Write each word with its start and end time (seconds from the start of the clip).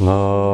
No. 0.00 0.49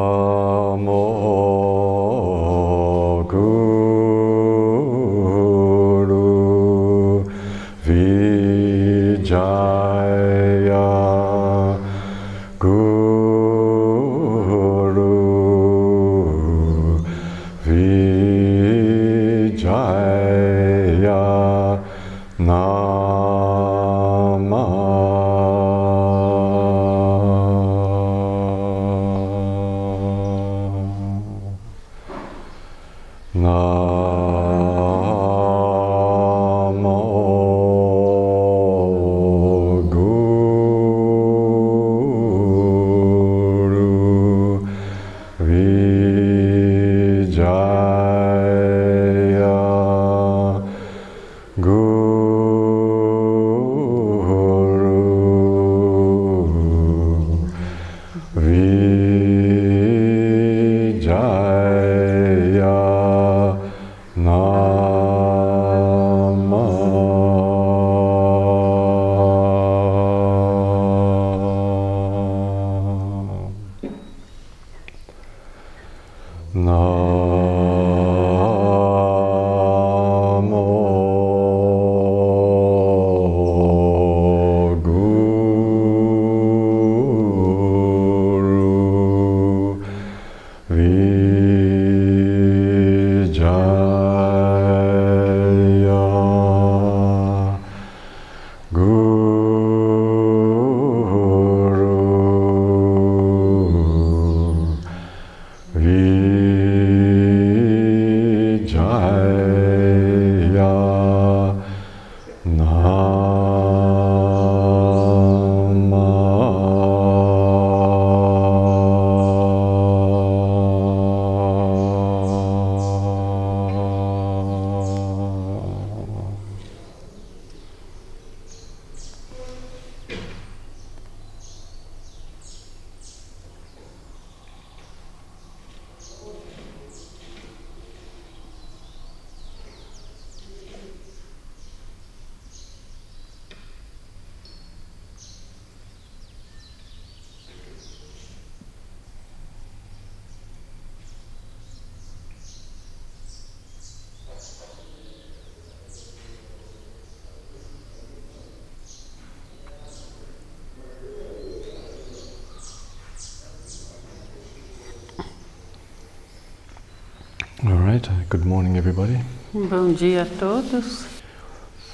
All 167.69 167.73
right, 167.79 168.09
good 168.29 168.45
morning, 168.45 168.77
everybody. 168.77 169.19
Bom 169.53 169.93
dia 169.93 170.23
a 170.23 170.25
todos. 170.39 171.05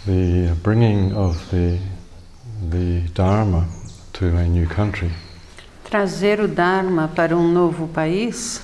The 0.04 0.54
bringing 0.62 1.14
of 1.14 1.50
the, 1.50 1.78
the 2.68 3.00
Dharma 3.14 3.66
to 4.12 4.36
a 4.36 4.46
new 4.46 4.66
country 4.66 5.10
Trazer 5.84 6.40
o 6.40 6.46
Dharma 6.48 7.08
para 7.08 7.34
um 7.34 7.50
novo 7.50 7.88
país 7.88 8.60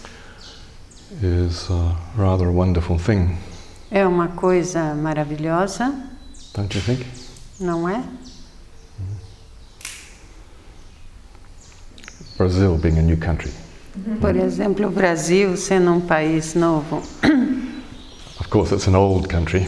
is 1.22 1.70
a 1.70 1.96
rather 2.14 2.50
wonderful 2.50 2.98
thing, 2.98 3.38
é 3.90 4.06
uma 4.06 4.28
coisa 4.28 4.94
maravilhosa, 4.94 5.94
don't 6.54 6.76
you 6.76 6.82
think? 6.82 7.06
não 7.58 7.88
é? 7.88 8.04
Brazil 12.36 12.76
being 12.76 12.98
a 12.98 13.02
new 13.02 13.16
country. 13.16 13.50
Por 14.20 14.36
exemplo, 14.36 14.86
o 14.86 14.90
Brasil 14.90 15.56
sendo 15.56 15.92
um 15.92 16.00
país 16.00 16.54
novo. 16.54 17.02
Of 18.40 18.48
course, 18.50 18.74
it's 18.74 18.86
an 18.88 18.94
old 18.94 19.28
country, 19.28 19.66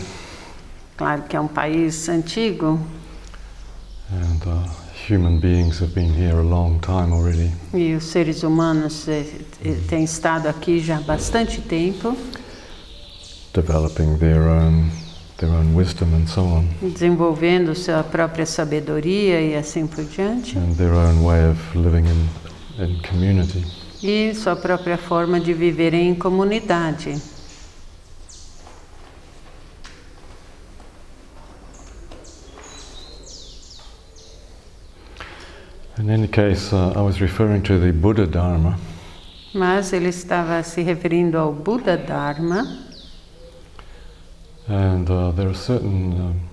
Claro 0.97 1.23
que 1.23 1.37
é 1.37 1.41
um 1.41 1.49
país 1.49 2.09
antigo 2.09 2.79
and 4.13 4.47
uh, 4.47 4.67
human 5.09 5.39
beings 5.39 5.81
have 5.81 5.95
been 5.95 6.13
here 6.13 6.37
a 6.39 6.43
long 6.43 6.79
time 6.81 7.13
already. 7.13 7.51
e 7.73 7.95
os 7.95 8.05
seres 8.05 8.43
humanos 8.43 9.07
eh, 9.09 9.25
eh, 9.65 9.77
têm 9.89 10.05
estado 10.05 10.49
aqui 10.49 10.81
já 10.81 10.99
há 10.99 11.01
bastante 11.01 11.61
tempo, 11.61 12.17
developing 13.55 14.19
their 14.19 14.41
own 14.43 14.91
their 15.39 15.51
own 15.53 15.75
wisdom 15.75 16.13
and 16.15 16.27
so 16.27 16.43
on, 16.43 16.67
desenvolvendo 16.83 17.75
sua 17.75 18.03
própria 18.03 18.45
sabedoria 18.45 19.41
e 19.41 19.55
assim 19.55 19.87
por 19.87 20.05
diante, 20.05 20.59
and 20.59 20.75
their 20.77 20.93
own 20.93 21.25
way 21.25 21.49
of 21.51 21.59
living 21.79 22.05
in, 22.07 22.85
in 22.85 23.01
community. 23.03 23.65
E 24.03 24.35
sua 24.35 24.57
própria 24.57 24.97
forma 24.97 25.39
de 25.41 25.53
viver 25.53 25.95
em 25.95 26.15
comunidade. 26.15 27.21
In 35.99 36.09
any 36.11 36.29
case, 36.29 36.73
uh, 36.75 36.93
I 36.97 37.03
was 37.03 37.21
referring 37.21 37.63
to 37.63 37.79
the 37.79 37.93
Buddha 37.93 38.27
Dharma, 38.27 38.79
Mas 39.53 39.93
ele 39.93 40.09
estava 40.09 40.63
se 40.63 40.81
referindo 40.81 41.37
ao 41.37 41.53
Buda 41.53 41.97
Dharma, 41.97 42.63
and 44.69 45.11
uh, 45.11 45.33
there 45.33 45.49
are 45.49 45.55
certain 45.55 46.13
um, 46.13 46.31
uh, 46.31 46.50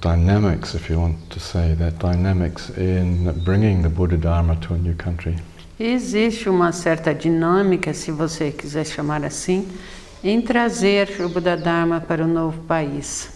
dynamics, 0.00 0.74
if 0.74 0.88
you 0.90 0.98
want 0.98 1.16
to 1.30 1.38
say 1.40 1.74
that, 1.74 1.98
dynamics 1.98 2.70
in 2.70 3.32
bringing 3.44 3.82
the 3.82 3.88
Buddha 3.88 4.16
Dharma 4.16 4.56
to 4.56 4.74
a 4.74 4.78
new 4.78 4.94
country. 4.94 5.36
Existe 5.78 6.48
uma 6.48 6.72
certa 6.72 7.14
dinâmica, 7.14 7.94
se 7.94 8.10
você 8.10 8.50
quiser 8.50 8.84
chamar 8.84 9.24
assim, 9.24 9.66
em 10.22 10.40
trazer 10.42 11.08
o 11.20 11.28
Buda 11.28 11.56
Dharma 11.56 12.00
para 12.00 12.24
o 12.24 12.28
novo 12.28 12.60
país. 12.62 13.30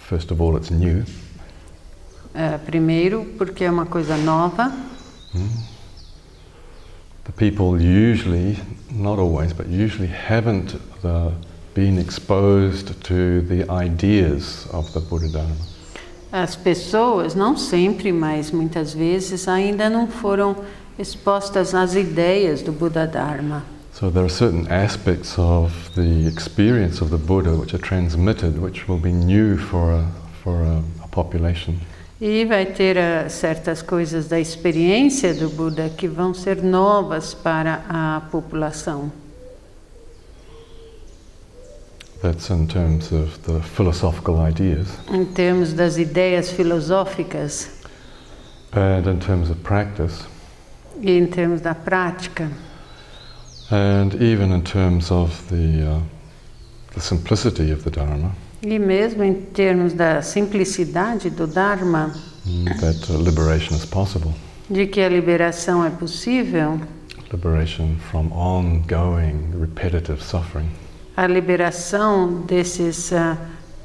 First 0.00 0.32
of 0.32 0.40
all, 0.42 0.56
it's 0.56 0.70
new, 0.70 1.04
Eh, 2.34 2.58
primeiro, 2.58 3.24
porque 3.36 3.64
é 3.64 3.70
uma 3.70 3.86
coisa 3.86 4.16
nova. 4.16 4.72
The 7.24 7.32
people 7.32 7.82
usually, 7.82 8.56
not 8.90 9.18
always, 9.18 9.52
but 9.52 9.66
usually 9.66 10.08
haven't 10.08 10.76
uh, 11.02 11.32
been 11.74 11.98
exposed 11.98 12.94
to 13.04 13.42
the 13.42 13.64
ideas 13.70 14.66
of 14.72 14.92
the 14.92 15.00
Buddha 15.00 15.28
Dharma. 15.28 15.56
As 16.30 16.54
pessoas, 16.54 17.34
não 17.34 17.56
sempre, 17.56 18.12
mas 18.12 18.50
muitas 18.50 18.92
vezes, 18.92 19.48
ainda 19.48 19.88
não 19.88 20.06
foram 20.06 20.56
expostas 20.98 21.74
às 21.74 21.94
ideias 21.94 22.60
do 22.60 22.72
Buda 22.72 23.06
Dharma. 23.06 23.64
So 23.92 24.10
there 24.10 24.24
are 24.24 24.30
certain 24.30 24.66
aspects 24.70 25.38
of 25.38 25.72
the 25.96 26.28
experience 26.28 27.02
of 27.02 27.10
the 27.10 27.16
Buddha 27.16 27.50
which 27.52 27.74
are 27.74 27.82
transmitted, 27.82 28.58
which 28.58 28.88
will 28.88 29.00
be 29.00 29.10
new 29.10 29.56
for 29.56 29.90
a, 29.90 30.06
for 30.44 30.62
a, 30.62 30.82
a 31.02 31.08
population. 31.08 31.74
E 32.20 32.44
vai 32.44 32.66
ter 32.66 32.96
uh, 32.96 33.30
certas 33.30 33.80
coisas 33.80 34.28
da 34.28 34.38
experiência 34.38 35.32
do 35.32 35.48
Buda 35.48 35.88
que 35.88 36.06
vão 36.06 36.34
ser 36.34 36.62
novas 36.62 37.32
para 37.32 37.84
a 37.88 38.20
população. 38.30 39.10
That's 42.20 42.50
in 42.50 42.66
terms 42.66 43.12
of 43.12 43.38
the 43.44 43.60
philosophical 43.60 44.40
ideas. 44.40 44.88
Em 45.10 45.24
termos 45.24 45.72
das 45.72 45.98
ideias 45.98 46.50
filosóficas 46.50 47.78
and 48.72 49.06
in 49.06 49.18
terms 49.18 49.50
of 49.50 49.62
practice. 49.62 50.26
E 51.00 51.12
em 51.12 51.26
termos 51.26 51.60
da 51.60 51.74
prática. 51.74 52.50
And 53.70 54.14
even 54.14 54.52
in 54.52 54.62
terms 54.62 55.10
of 55.10 55.30
the, 55.48 55.84
uh, 55.86 56.00
the 56.94 57.00
simplicity 57.00 57.70
of 57.70 57.84
the 57.84 57.90
Dharma. 57.90 58.32
E 58.62 58.78
mesmo 58.78 59.22
em 59.22 59.34
termos 59.34 59.92
da 59.92 60.22
simplicidade 60.22 61.30
do 61.30 61.46
Dharma, 61.46 62.12
mm, 62.44 62.64
that 62.80 63.12
uh, 63.12 63.16
liberation 63.16 63.76
is 63.76 63.84
possible. 63.84 64.34
De 64.68 64.86
que 64.86 65.00
a 65.00 65.08
liberação 65.08 65.84
é 65.84 65.90
possível. 65.90 66.80
Liberation 67.32 67.96
from 68.10 68.32
ongoing 68.32 69.50
repetitive 69.60 70.22
suffering. 70.22 70.68
A 71.18 71.26
liberação 71.26 72.42
desses 72.42 73.10
uh, 73.10 73.36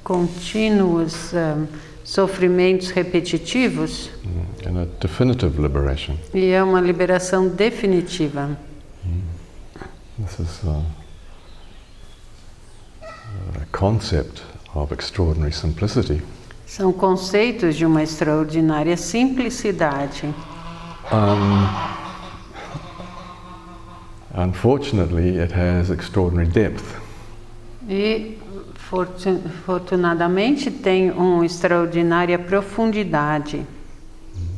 contínuos 0.04 1.34
uh, 1.34 1.68
sofrimentos 2.04 2.92
repetitivos. 2.92 4.12
Mm, 4.24 4.70
and 4.70 4.82
a 4.84 4.86
definitive 5.02 5.60
liberation. 5.60 6.16
E 6.32 6.52
é 6.52 6.62
uma 6.62 6.80
liberação 6.80 7.48
definitiva. 7.48 8.56
Mm. 9.04 10.24
This 10.24 10.40
is 10.42 10.64
uh, 10.64 10.84
a 13.02 13.66
concept 13.72 14.44
of 14.76 14.94
extraordinary 14.94 15.54
simplicity. 15.54 16.22
São 16.68 16.94
conceitos 16.94 17.76
de 17.76 17.84
uma 17.84 18.04
extraordinária 18.04 18.96
simplicidade. 18.96 20.32
Um, 21.12 21.68
unfortunately, 24.40 25.40
it 25.40 25.52
has 25.52 25.90
extraordinary 25.90 26.48
depth. 26.48 27.02
E 27.88 28.38
fortunadamente 29.66 30.72
tem 30.72 31.12
uma 31.12 31.46
extraordinária 31.46 32.40
profundidade. 32.40 33.66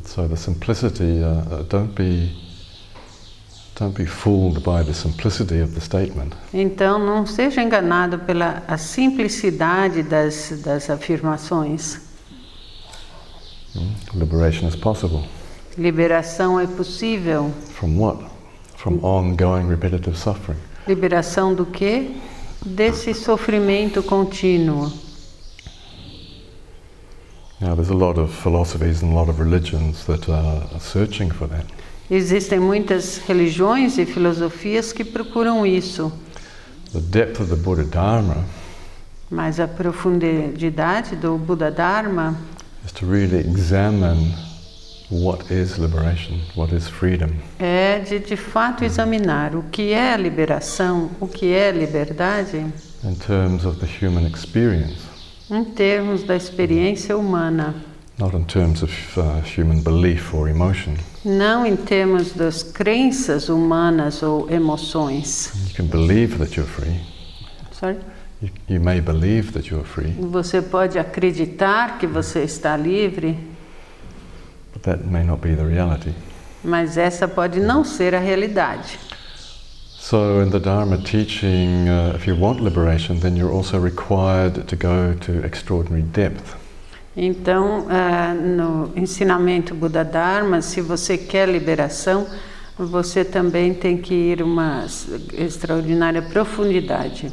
So 0.06 0.28
the 0.28 0.36
simplicity, 0.36 1.22
uh, 1.22 1.62
uh 1.62 1.64
don't 1.64 1.94
be 1.96 2.46
Don't 3.78 3.94
be 3.94 4.06
fooled 4.06 4.64
by 4.64 4.84
the 4.84 4.94
simplicity 4.94 5.60
of 5.60 5.74
the 5.74 5.82
statement. 5.82 6.34
Então 6.54 6.98
não 6.98 7.26
seja 7.26 7.62
enganado 7.62 8.20
pela 8.20 8.64
a 8.70 8.78
simplicidade 8.78 10.02
das 10.02 10.62
das 10.64 10.90
afirmações. 10.90 12.00
Hmm? 13.76 13.92
Liberation 14.18 14.70
is 14.70 14.78
possible. 14.78 15.28
Liberação 15.78 16.58
é 16.58 16.66
possível. 16.66 17.52
From 17.74 18.00
what? 18.00 18.24
From 18.78 19.04
ongoing 19.04 19.68
repetitive 19.68 20.18
suffering. 20.18 20.58
Liberação 20.88 21.54
do 21.54 21.66
quê? 21.66 22.16
Desse 22.66 23.14
sofrimento 23.14 24.02
contínuo. 24.02 24.92
Now 27.62 27.76
there's 27.76 27.92
a 27.92 27.94
lot 27.94 28.20
of 28.20 28.34
philosophies 28.34 29.04
and 29.04 29.12
a 29.12 29.16
lot 29.16 29.30
of 29.30 29.40
religions 29.40 30.06
that 30.06 30.28
are 30.28 30.68
searching 30.80 31.32
for 31.32 31.48
that. 31.48 31.66
Existem 32.10 32.60
muitas 32.60 33.20
religiões 33.28 33.98
e 34.00 34.06
filosofias 34.06 34.92
que 34.92 35.04
procuram 35.04 35.66
isso. 35.66 36.12
The 36.92 37.02
depth 37.02 37.40
of 37.40 37.50
the 37.50 37.56
Buddha 37.56 37.84
Dharma 37.84 38.44
Mas 39.30 39.60
a 39.60 39.68
profundidade 39.68 41.16
do 41.16 41.38
Buda 41.38 41.72
Dharma 41.72 42.36
is 42.86 42.92
to 42.92 43.06
really 43.06 43.40
examine 43.40 44.34
what 45.10 45.52
is 45.52 45.78
liberation, 45.78 46.40
what 46.56 46.74
is 46.74 46.88
freedom. 46.88 47.30
É 47.60 48.00
de 48.00 48.20
de 48.20 48.36
fato 48.36 48.84
examinar 48.84 49.56
o 49.56 49.64
que 49.64 49.94
é 49.94 50.18
liberação, 50.18 51.12
o 51.20 51.28
que 51.28 51.54
é 51.54 51.72
liberdade. 51.72 52.58
In 53.04 53.16
terms 53.16 53.66
of 53.66 53.80
the 53.80 53.88
human 54.06 54.26
experience. 54.28 55.04
Em 55.50 55.64
termos 55.64 56.24
da 56.24 56.36
experiência 56.36 57.16
humana. 57.16 57.76
Not 58.18 58.36
in 58.36 58.46
terms 58.46 58.82
of 58.82 58.94
uh, 59.20 59.42
human 59.46 59.82
belief 59.82 60.34
or 60.34 60.50
emotion. 60.50 60.96
Não 61.24 61.66
em 61.66 61.76
termos 61.76 62.32
das 62.32 62.64
crenças 62.64 63.50
humanas 63.50 64.24
ou 64.24 64.50
emoções. 64.50 65.52
You 65.70 65.76
can 65.76 65.86
believe 65.86 66.38
that 66.38 66.56
you're 66.56 66.72
free. 66.72 67.02
Sorry? 67.72 67.98
You, 68.42 68.50
you 68.70 68.82
may 68.82 69.02
believe 69.02 69.52
that 69.52 69.70
you're 69.70 69.86
free. 69.86 70.14
Você 70.20 70.62
pode 70.62 70.98
acreditar 70.98 71.98
que 72.00 72.08
você 72.08 72.44
está 72.44 72.76
livre. 72.76 73.38
That 74.86 75.06
may 75.06 75.24
not 75.24 75.42
be 75.42 75.56
the 75.56 75.66
reality. 75.66 76.14
Mas 76.64 76.98
essa 76.98 77.28
pode 77.28 77.60
não 77.60 77.84
ser 77.84 78.14
a 78.14 78.20
realidade. 78.20 79.00
So, 79.98 80.40
in 80.44 80.52
the 80.52 80.60
Dharma 80.60 80.98
teaching, 81.00 81.90
uh, 81.90 82.14
if 82.16 82.28
you 82.28 82.36
want 82.36 82.62
liberation, 82.62 83.20
then 83.20 83.36
you're 83.36 83.52
also 83.52 83.80
required 83.80 84.68
to 84.68 84.76
go 84.76 85.16
to 85.22 85.44
extraordinary 85.44 86.04
depth. 86.04 86.56
Então, 87.18 87.88
uh, 87.88 88.34
no 88.36 88.92
ensinamento 88.96 89.74
Buda 89.74 90.04
Dharma, 90.04 90.62
se 90.62 90.82
você 90.82 91.18
quer 91.18 91.50
liberação, 91.50 92.28
você 92.78 93.26
também 93.26 93.74
tem 93.74 93.98
que 93.98 94.14
ir 94.14 94.44
uma 94.44 94.86
extraordinária 95.34 96.22
profundidade. 96.22 97.32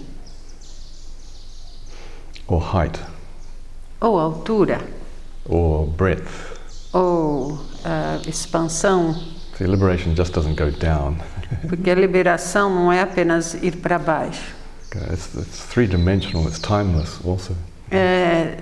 Or 2.46 2.62
height. 2.74 2.98
Ou 4.00 4.18
altura. 4.18 4.80
Or 5.44 5.86
breadth. 5.86 6.51
Ou 6.92 7.52
uh, 7.52 8.28
expansão. 8.28 9.14
See, 9.56 9.66
liberation 9.66 10.14
just 10.14 10.32
doesn't 10.32 10.56
go 10.56 10.70
down. 10.70 11.16
Porque 11.68 11.90
a 11.90 11.94
liberação 11.94 12.70
não 12.70 12.92
é 12.92 13.00
apenas 13.02 13.54
ir 13.54 13.76
para 13.76 13.98
baixo. 13.98 14.54
It's, 15.10 15.34
it's 15.34 15.64
three-dimensional. 15.66 16.46
It's 16.48 16.58
timeless 16.58 17.18
also. 17.24 17.56
É, 17.90 18.58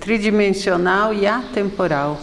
tridimensional 0.00 1.12
e 1.14 1.26
atemporal. 1.26 2.20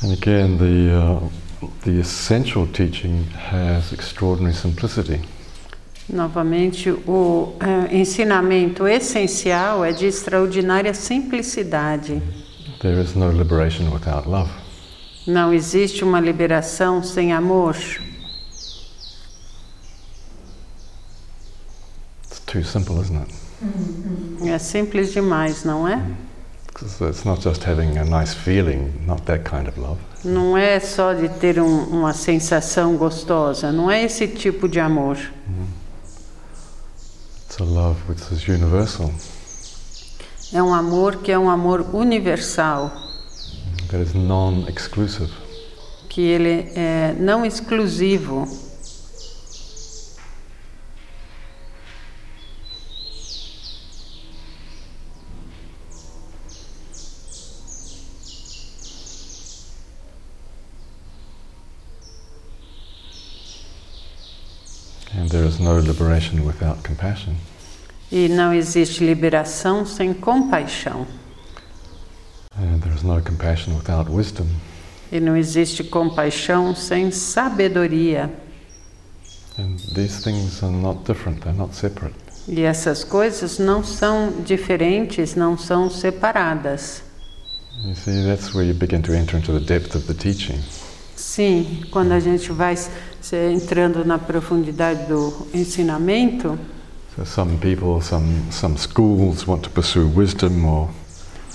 And 0.00 0.12
again, 0.12 0.58
the, 0.58 0.94
uh, 0.94 1.20
the 1.82 1.98
essential 1.98 2.66
teaching 2.68 3.24
has 3.50 3.92
extraordinary 3.92 4.54
simplicity. 4.54 5.20
Novamente, 6.08 6.88
o 6.90 7.54
uh, 7.60 7.92
ensinamento 7.92 8.86
essencial 8.86 9.84
é 9.84 9.92
de 9.92 10.06
extraordinária 10.06 10.94
simplicidade. 10.94 12.22
There 12.80 13.00
is 13.00 13.14
no 13.14 13.30
liberation 13.30 13.90
without 13.92 14.28
love. 14.28 14.50
Não 15.26 15.52
existe 15.52 16.04
uma 16.04 16.20
liberação 16.20 17.02
sem 17.02 17.32
amor. 17.32 17.76
It's 22.24 22.40
too 22.46 22.62
simple, 22.62 23.00
isn't 23.02 23.18
it? 23.18 24.48
É 24.48 24.58
simples 24.58 25.12
demais, 25.12 25.64
não 25.64 25.86
é? 25.88 26.00
It's 26.80 27.24
not 27.24 27.40
just 27.40 27.64
having 27.64 27.98
a 27.98 28.04
nice 28.04 28.34
feeling, 28.34 29.04
not 29.06 29.24
that 29.26 29.44
kind 29.44 29.66
of 29.66 29.78
love. 29.78 29.98
Não 30.24 30.56
é 30.56 30.78
só 30.78 31.12
de 31.12 31.28
ter 31.28 31.58
um, 31.60 31.84
uma 31.84 32.12
sensação 32.12 32.96
gostosa, 32.96 33.72
não 33.72 33.90
é 33.90 34.04
esse 34.04 34.28
tipo 34.28 34.68
de 34.68 34.78
amor. 34.78 35.16
Mm. 35.16 35.66
It's 37.46 37.58
a 37.60 37.64
love 37.64 37.98
which 38.08 38.22
is 38.32 38.46
universal. 38.46 39.12
É 40.52 40.62
um 40.62 40.72
amor 40.72 41.16
que 41.16 41.32
é 41.32 41.38
um 41.38 41.50
amor 41.50 41.84
universal. 41.94 42.90
That 43.90 44.02
is 44.02 44.14
non-exclusive. 44.14 45.32
Que 46.08 46.20
ele 46.22 46.72
é 46.74 47.14
não 47.18 47.44
exclusivo. 47.44 48.46
And 65.14 65.28
there 65.30 65.44
is 65.44 65.58
no 65.58 65.80
liberation 65.98 66.44
without 66.44 66.82
compassion. 66.86 67.34
E 68.10 68.28
não 68.28 68.54
existe 68.54 69.04
liberação 69.04 69.84
sem 69.84 70.14
compaixão. 70.14 71.06
And 72.56 72.80
there 72.80 72.94
is 72.94 73.02
no 73.02 73.20
compassion 73.20 73.74
without 73.76 74.10
wisdom. 74.10 74.46
E 75.12 75.20
não 75.20 75.36
existe 75.36 75.84
compaixão 75.84 76.74
sem 76.74 77.10
sabedoria. 77.10 78.30
And 79.58 79.76
these 79.94 80.22
things 80.22 80.62
are 80.62 80.72
not 80.72 81.04
different, 81.04 81.40
they're 81.40 81.56
not 81.56 81.74
separate. 81.74 82.14
E 82.46 82.62
essas 82.62 83.04
coisas 83.04 83.58
não 83.58 83.84
são 83.84 84.32
diferentes, 84.44 85.34
não 85.34 85.58
são 85.58 85.90
separadas. 85.90 87.02
You 87.84 87.94
see, 87.94 88.24
that's 88.24 88.54
where 88.54 88.66
you 88.66 88.74
begin 88.74 89.02
to 89.02 89.12
enter 89.12 89.36
into 89.36 89.52
the 89.52 89.64
depth 89.64 89.94
of 89.94 90.06
the 90.06 90.14
teaching. 90.14 90.58
Sim, 91.14 91.84
quando 91.90 92.12
a 92.12 92.20
gente 92.20 92.50
vai 92.52 92.74
se 93.20 93.36
entrando 93.52 94.04
na 94.04 94.18
profundidade 94.18 95.06
do 95.06 95.46
ensinamento, 95.54 96.58
So 97.16 97.24
some 97.24 97.56
people, 97.58 98.00
some 98.00 98.26
some 98.52 98.76
schools 98.78 99.44
want 99.46 99.62
to 99.64 99.70
pursue 99.70 100.06
wisdom 100.14 100.64
or 100.64 100.88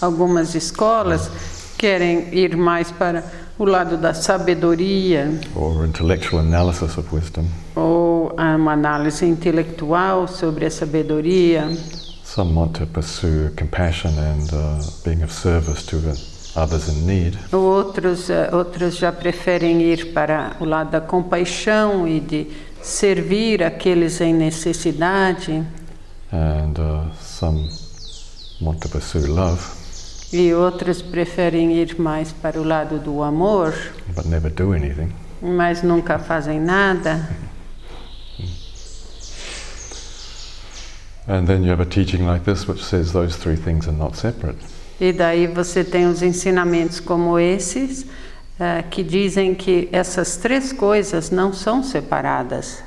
algumas 0.02 0.56
escolas 0.56 1.30
querem 1.78 2.28
ir 2.34 2.58
mais 2.58 2.92
para 2.92 3.24
o 3.58 3.64
lado 3.64 3.96
da 3.98 4.14
sabedoria 4.14 5.40
or 5.56 5.86
intellectual 5.86 6.42
analysis 6.42 6.98
of 6.98 7.08
wisdom. 7.16 7.46
ou 7.78 8.34
uma 8.38 8.74
análise 8.74 9.26
intelectual 9.26 10.28
sobre 10.28 10.66
a 10.66 10.70
sabedoria. 10.72 11.70
Some 12.26 12.54
want 12.56 12.74
to 12.80 12.86
pursue 12.88 13.52
compassion 13.56 14.12
and 14.18 14.50
uh, 14.54 14.80
being 15.06 15.24
of 15.24 15.32
service 15.32 15.86
to 15.86 15.98
the 15.98 16.18
others 16.56 16.88
in 16.90 17.06
need. 17.06 17.38
Outros, 17.52 18.30
eh, 18.30 18.50
outros 18.54 18.98
já 18.98 19.12
preferem 19.12 19.82
ir 19.82 20.14
para 20.14 20.56
o 20.60 20.66
lado 20.66 20.92
da 20.92 21.02
compaixão 21.02 22.08
e 22.08 22.20
de 22.20 22.48
servir 22.82 23.64
aqueles 23.64 24.20
em 24.22 24.34
necessidade, 24.34 25.64
And 26.32 26.74
uh, 26.80 27.12
some 27.22 27.70
want 28.60 28.80
to 28.82 28.90
pursue 28.90 29.28
love, 29.28 29.62
e 30.32 30.52
outros 30.54 31.02
preferem 31.02 31.74
ir 31.74 32.00
mais 32.00 32.32
para 32.32 32.60
o 32.60 32.64
lado 32.64 32.98
do 32.98 33.22
amor, 33.22 33.74
but 34.16 34.26
never 34.26 34.52
do 34.52 34.74
anything. 34.74 35.12
mas 35.42 35.84
nunca 35.84 36.18
fazem 36.18 36.60
nada. 36.60 37.30
And 41.28 41.46
then 41.46 41.64
you 41.64 41.70
have 41.72 41.82
a 41.82 41.86
teaching 41.86 42.26
like 42.28 42.44
this 42.44 42.68
which 42.68 42.84
says 42.84 43.14
those 43.14 43.38
three 43.38 43.56
things 43.56 43.88
are 43.88 43.96
not 43.98 44.16
separate. 44.18 44.58
E 45.00 45.12
daí 45.12 45.48
você 45.48 45.84
tem 45.84 46.06
os 46.06 46.22
ensinamentos 46.22 47.00
como 47.00 47.40
esses, 47.40 48.06
eh, 48.60 48.84
que 48.90 49.04
dizem 49.04 49.56
que 49.56 49.90
essas 49.92 50.38
três 50.38 50.72
coisas 50.72 51.30
não 51.30 51.52
são 51.52 51.84
separadas. 51.84 52.84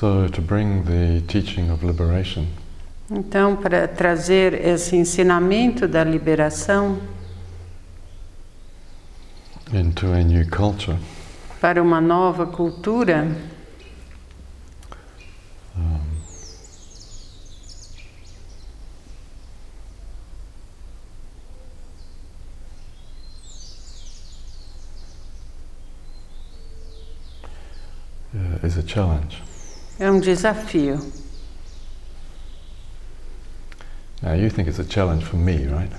So 0.00 0.28
to 0.28 0.40
bring 0.40 0.84
the 0.84 1.20
teaching 1.26 1.68
of 1.70 1.84
liberation 1.84 2.46
Então, 3.10 3.54
para 3.54 3.86
trazer 3.86 4.54
esse 4.54 4.96
ensinamento 4.96 5.86
da 5.86 6.02
liberação 6.02 6.98
into 9.74 10.06
a 10.06 10.22
new 10.22 10.48
culture, 10.48 10.96
para 11.60 11.82
uma 11.82 12.00
nova 12.00 12.46
cultura, 12.46 13.28
um, 15.76 16.00
uh, 28.32 28.66
is 28.66 28.78
a 28.78 28.82
challenge. 28.82 29.49
É 30.00 30.10
um 30.10 30.18
desafio. 30.18 30.98
Now 34.22 34.34
you 34.34 34.50
think 34.50 34.68
it's 34.68 34.80
a 34.80 34.84
challenge 34.84 35.24
for 35.24 35.36
me, 35.36 35.66
right? 35.66 35.92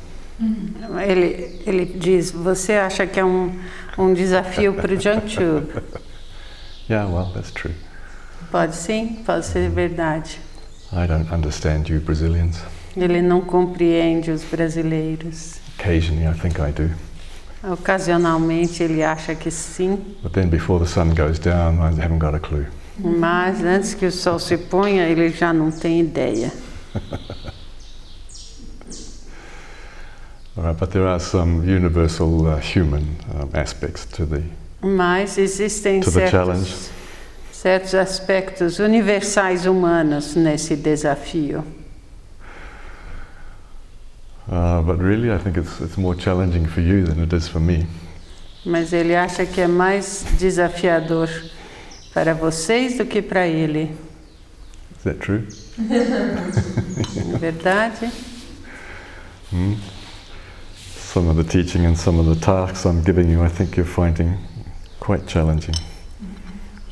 Ele, 1.08 1.62
ele 1.66 1.86
diz: 1.86 2.32
Você 2.32 2.74
acha 2.74 3.06
que 3.06 3.20
é 3.20 3.26
um, 3.26 3.58
um 3.98 4.14
desafio 4.14 4.74
para 4.74 4.94
o 4.94 5.00
Jiangchu? 5.00 5.64
Yeah, 6.90 7.10
well, 7.10 7.32
that's 7.32 7.52
true. 7.52 7.74
Pode 8.52 8.76
sim, 8.76 9.24
pode 9.26 9.46
ser 9.46 9.70
verdade. 9.70 10.40
I 10.92 11.08
don't 11.08 11.32
understand 11.34 11.88
you 11.88 12.02
Brazilians. 12.02 12.62
Ele 12.98 13.22
não 13.22 13.40
compreende 13.40 14.30
os 14.30 14.44
brasileiros. 14.44 15.62
Occasionally, 15.80 16.28
I 16.28 16.38
think 16.38 16.60
I 16.60 16.74
do. 16.74 16.92
Ocasionalmente 17.72 18.84
ele 18.84 19.04
acha 19.04 19.36
que 19.36 19.50
sim, 19.50 19.96
But 20.22 20.34
then 20.34 20.50
before 20.50 20.84
the 20.84 20.92
sun 20.92 21.14
goes 21.16 21.40
down, 21.40 21.76
I 21.80 21.94
haven't 22.02 22.20
got 22.20 22.36
a 22.36 22.40
clue. 22.40 22.66
Mas 22.98 23.64
antes 23.64 23.94
que 23.94 24.06
o 24.06 24.12
sol 24.12 24.40
se 24.40 24.58
ponha, 24.58 25.08
ele 25.08 25.30
já 25.30 25.54
não 25.54 25.72
tem 25.72 26.00
ideia. 26.00 26.52
Right, 30.58 30.78
but 30.78 30.92
there 30.92 31.08
are 31.08 31.20
some 31.20 31.64
universal 31.64 32.46
uh, 32.48 32.60
human 32.60 33.16
um, 33.34 33.50
aspects 33.54 34.06
to 34.06 34.26
the 34.26 34.44
Mas 34.82 35.38
existem 35.38 36.02
To 36.02 36.12
the 36.12 36.30
challenge. 36.30 36.66
certos, 36.66 36.92
certos 37.52 37.96
aspectos 37.96 38.80
universais 38.80 39.66
humanos 39.66 40.36
nesse 40.36 40.76
desafio. 40.76 41.64
Uh, 44.48 44.82
but 44.82 45.00
really, 45.00 45.32
I 45.32 45.38
think 45.38 45.56
it's, 45.58 45.80
it's 45.80 45.98
more 45.98 46.16
challenging 46.16 46.66
for 46.66 46.82
you 46.82 47.06
than 47.06 47.24
it 47.24 47.34
is 47.34 47.48
for 47.48 47.62
me. 47.62 47.88
Mas 48.66 48.92
ele 48.92 49.16
acha 49.16 49.46
que 49.46 49.62
é 49.62 49.68
mais 49.68 50.26
desafiador 50.38 51.30
para 52.14 52.34
vocês 52.34 52.98
do 52.98 53.06
que 53.06 53.22
para 53.22 53.48
ele. 53.48 53.96
Is 54.98 55.04
that 55.04 55.20
true? 55.20 55.48
É 57.18 57.38
verdade? 57.38 58.12
Hmm? 59.52 59.76
Some 61.14 61.30
of 61.30 61.36
the 61.36 61.44
teaching 61.44 61.86
and 61.86 61.96
some 61.96 62.20
of 62.20 62.28
the 62.30 62.40
tasks 62.40 62.86
I'm 62.86 63.04
giving 63.04 63.30
you, 63.30 63.44
I 63.44 63.50
think 63.50 63.76
you're 63.76 63.86
finding 63.86 64.38
quite 65.00 65.26
challenging. 65.28 65.76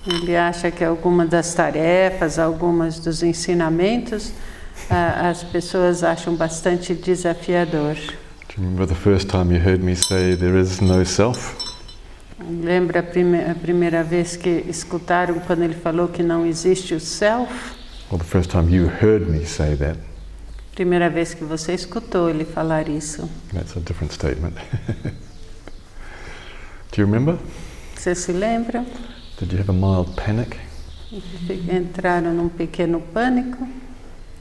Ele 0.08 0.36
acha 0.36 0.72
que 0.72 0.84
algumas 0.84 1.30
das 1.30 1.54
tarefas, 1.54 2.40
algumas 2.40 3.00
dos 3.00 3.22
ensinamentos, 3.22 4.34
ah, 4.90 5.30
as 5.30 5.44
pessoas 5.44 6.04
acham 6.04 6.36
bastante 6.36 6.96
desafiador. 6.96 7.96
Do 7.96 8.56
you 8.58 8.64
remember 8.64 8.88
the 8.88 8.96
first 8.96 9.30
time 9.30 9.54
you 9.54 9.60
heard 9.60 9.84
me 9.84 9.96
say 9.96 10.36
there 10.36 10.58
is 10.58 10.82
no 10.82 11.04
self? 11.04 11.69
Lembra 12.42 13.00
a, 13.02 13.04
prime 13.04 13.44
a 13.52 13.56
primeira 13.56 14.04
vez 14.04 14.36
que 14.38 14.64
escutaram 14.68 15.40
quando 15.40 15.64
ele 15.64 15.74
falou 15.74 16.08
que 16.08 16.24
não 16.24 16.46
existe 16.46 16.94
o 16.94 17.00
self? 17.00 17.52
Or 18.12 18.18
the 18.18 18.24
first 18.24 18.50
time 18.50 18.74
you 18.76 18.88
heard 18.88 19.30
me 19.30 19.46
say 19.46 19.76
that? 19.76 20.00
Primeira 20.74 21.10
vez 21.10 21.34
que 21.34 21.44
você 21.44 21.74
escutou 21.74 22.30
ele 22.30 22.46
falar 22.46 22.88
isso. 22.88 23.30
That's 23.54 23.76
a 23.76 23.82
different 23.82 24.14
statement. 24.14 24.54
Do 26.92 27.02
you 27.02 27.06
remember? 27.06 27.38
Você 27.96 28.16
se 28.16 28.32
lembra? 28.32 28.86
Did 29.40 29.52
you 29.52 29.60
have 29.60 29.70
a 29.70 29.74
mild 29.74 30.16
panic? 30.16 30.58
Entraram 31.70 32.34
num 32.34 32.50
pequeno 32.50 33.02
pânico 33.02 33.68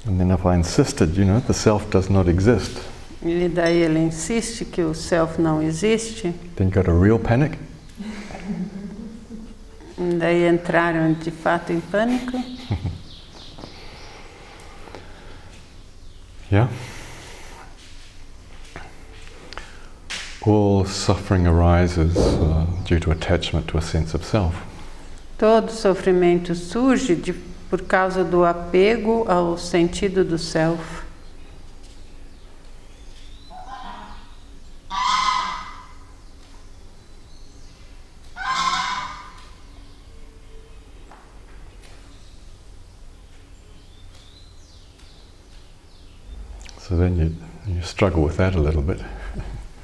And 0.06 0.16
then 0.18 0.30
if 0.30 0.44
I 0.46 0.54
insisted, 0.54 1.16
you 1.16 1.24
know, 1.24 1.40
the 1.40 1.52
self 1.52 1.90
does 1.90 2.08
not 2.08 2.30
exist, 2.30 2.78
e 3.22 3.48
daí 3.48 3.82
ele 3.82 3.98
insiste 3.98 4.64
que 4.64 4.80
o 4.80 4.94
self 4.94 5.40
não 5.40 5.60
existe. 5.60 6.32
then 6.56 6.68
you 6.68 6.72
got 6.72 6.88
a 6.88 6.92
real 6.92 7.18
panic? 7.18 7.58
Daí 10.18 10.46
entraram 10.46 11.12
de 11.12 11.30
fato 11.30 11.72
em 11.72 11.80
pânico. 11.80 12.32
Yeah? 16.50 16.68
All 20.46 20.86
suffering 20.86 21.46
arises 21.46 22.16
uh, 22.16 22.64
due 22.84 22.98
to 23.00 23.10
attachment 23.10 23.68
to 23.68 23.76
a 23.76 23.82
sense 23.82 24.14
of 24.14 24.24
self. 24.24 24.54
Todo 25.36 25.70
sofrimento 25.70 26.54
surge 26.54 27.14
de, 27.14 27.34
por 27.68 27.82
causa 27.82 28.24
do 28.24 28.44
apego 28.44 29.24
ao 29.28 29.58
sentido 29.58 30.24
do 30.24 30.38
self. 30.38 31.07
So 46.88 46.96
then 46.96 47.16
you, 47.18 47.34
you 47.66 47.82
struggle 47.82 48.22
with 48.22 48.36
that 48.38 48.54
a 48.54 48.60
little 48.60 48.82
bit. 48.82 48.98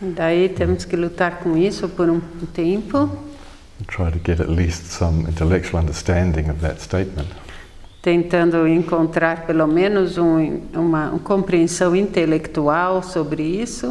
Daí 0.01 0.49
temos 0.49 0.85
que 0.85 0.97
lutar 0.97 1.39
com 1.41 1.57
isso 1.57 1.89
por 1.89 2.09
um 2.09 2.21
tempo, 2.53 3.11
Try 3.87 4.11
to 4.11 4.19
get 4.25 4.41
at 4.41 4.49
least 4.49 4.87
some 4.87 5.27
intellectual 5.29 5.81
understanding 5.81 6.49
of 6.49 6.61
that 6.61 6.81
statement. 6.81 7.29
tentando 8.01 8.67
encontrar 8.69 9.47
pelo 9.47 9.67
menos 9.67 10.17
um, 10.19 10.63
uma, 10.75 11.11
uma 11.11 11.19
compreensão 11.19 11.95
intelectual 11.97 13.03
sobre 13.03 13.43
isso. 13.43 13.87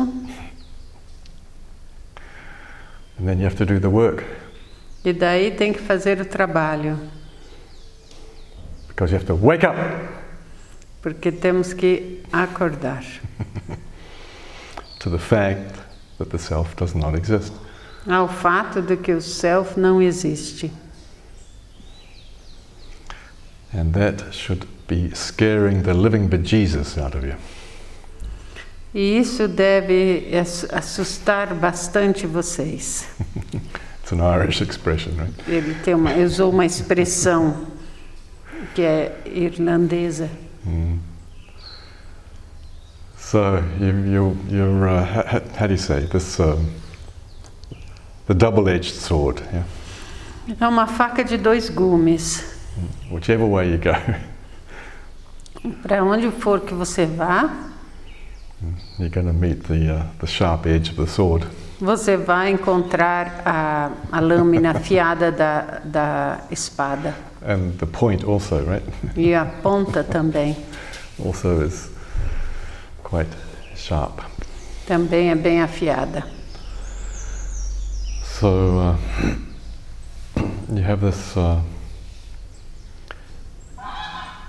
And 3.19 3.25
then 3.25 3.39
you 3.39 3.45
have 3.45 3.55
to 3.57 3.65
do 3.65 3.79
the 3.79 3.87
work 3.87 4.23
E 5.05 5.13
daí 5.13 5.51
tem 5.51 5.73
que 5.73 5.79
fazer 5.79 6.19
o 6.21 6.25
trabalho, 6.25 6.97
because 8.87 9.11
you 9.13 9.17
have 9.19 9.25
to 9.27 9.35
wake 9.35 9.65
up 9.65 9.75
porque 11.03 11.31
temos 11.31 11.73
que 11.73 12.23
acordar 12.31 13.03
to 14.99 15.09
the 15.11 15.19
fact 15.19 15.75
that 16.17 16.29
the 16.31 16.39
self 16.39 16.75
does 16.75 16.95
not 16.95 17.15
exist. 17.15 17.53
ao 18.07 18.27
fato 18.27 18.81
de 18.81 18.97
que 18.97 19.11
o 19.13 19.21
self 19.21 19.77
não 19.79 20.01
existe. 20.01 20.71
And 23.73 23.91
that 23.93 24.31
should 24.33 24.65
be 24.87 25.11
scaring 25.15 25.83
the 25.83 25.93
living 25.93 26.27
bejesus 26.27 26.97
out 26.97 27.15
of 27.15 27.25
you. 27.25 27.35
E 28.93 29.17
isso 29.17 29.47
deve 29.47 30.29
ass- 30.37 30.67
assustar 30.71 31.53
bastante 31.55 32.27
vocês. 32.27 33.07
It's 34.03 34.11
an 34.11 34.19
Irish 34.21 34.61
expression, 34.61 35.13
right? 35.17 35.33
Ele 35.47 35.73
tem 35.83 35.95
uma, 35.95 36.13
usou 36.17 36.51
uma 36.51 36.65
expressão 36.65 37.65
que 38.75 38.83
é 38.83 39.21
irlandesa. 39.25 40.29
Mm. 40.65 40.99
So 43.17 43.63
you, 43.79 43.87
you, 43.87 44.37
you're, 44.49 44.87
uh, 44.87 45.03
how, 45.05 45.41
how 45.55 45.67
do 45.67 45.73
you 45.73 45.79
say 45.79 46.01
this? 46.05 46.39
Um, 46.39 46.71
the 48.27 48.33
double-edged 48.33 48.93
sword. 48.93 49.41
Yeah? 49.51 49.63
É 50.59 50.67
uma 50.67 50.87
faca 50.87 51.23
de 51.23 51.37
dois 51.37 51.69
gumes. 51.69 52.43
Whichever 53.09 53.45
way 53.45 53.71
you 53.71 53.77
go, 53.77 53.93
Para 55.83 56.03
onde 56.03 56.29
for 56.31 56.59
que 56.59 56.73
você 56.73 57.05
vá, 57.05 57.49
you're 58.99 59.09
going 59.09 59.27
to 59.27 59.33
meet 59.33 59.63
the, 59.63 59.89
uh, 59.93 60.05
the 60.19 60.27
sharp 60.27 60.65
edge 60.65 60.89
of 60.89 60.97
the 60.97 61.07
sword. 61.07 61.47
você 61.79 62.17
vai 62.17 62.49
encontrar 62.51 63.41
a, 63.45 63.91
a 64.11 64.19
lâmina 64.19 64.71
afiada 64.71 65.31
da, 65.31 65.81
da 65.83 66.39
espada. 66.49 67.13
And 67.45 67.77
the 67.77 67.85
point 67.85 68.23
also, 68.23 68.63
right? 68.63 68.83
A 69.17 69.45
ponta 69.61 70.03
também. 70.03 70.55
also 71.19 71.61
is 71.61 71.89
quite 73.03 73.29
sharp. 73.75 74.21
Também 74.87 75.29
é 75.29 75.35
bem 75.35 75.61
afiada. 75.61 76.23
So 78.39 78.79
uh, 78.79 78.95
you 80.73 80.83
have 80.83 81.01
this 81.01 81.37
uh, 81.37 81.61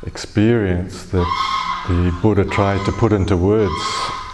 experience 0.07 1.07
that 1.11 1.27
the 1.89 2.13
Buddha 2.23 2.45
tried 2.45 2.85
to 2.87 2.93
put 2.93 3.13
into 3.13 3.37
words 3.37 3.71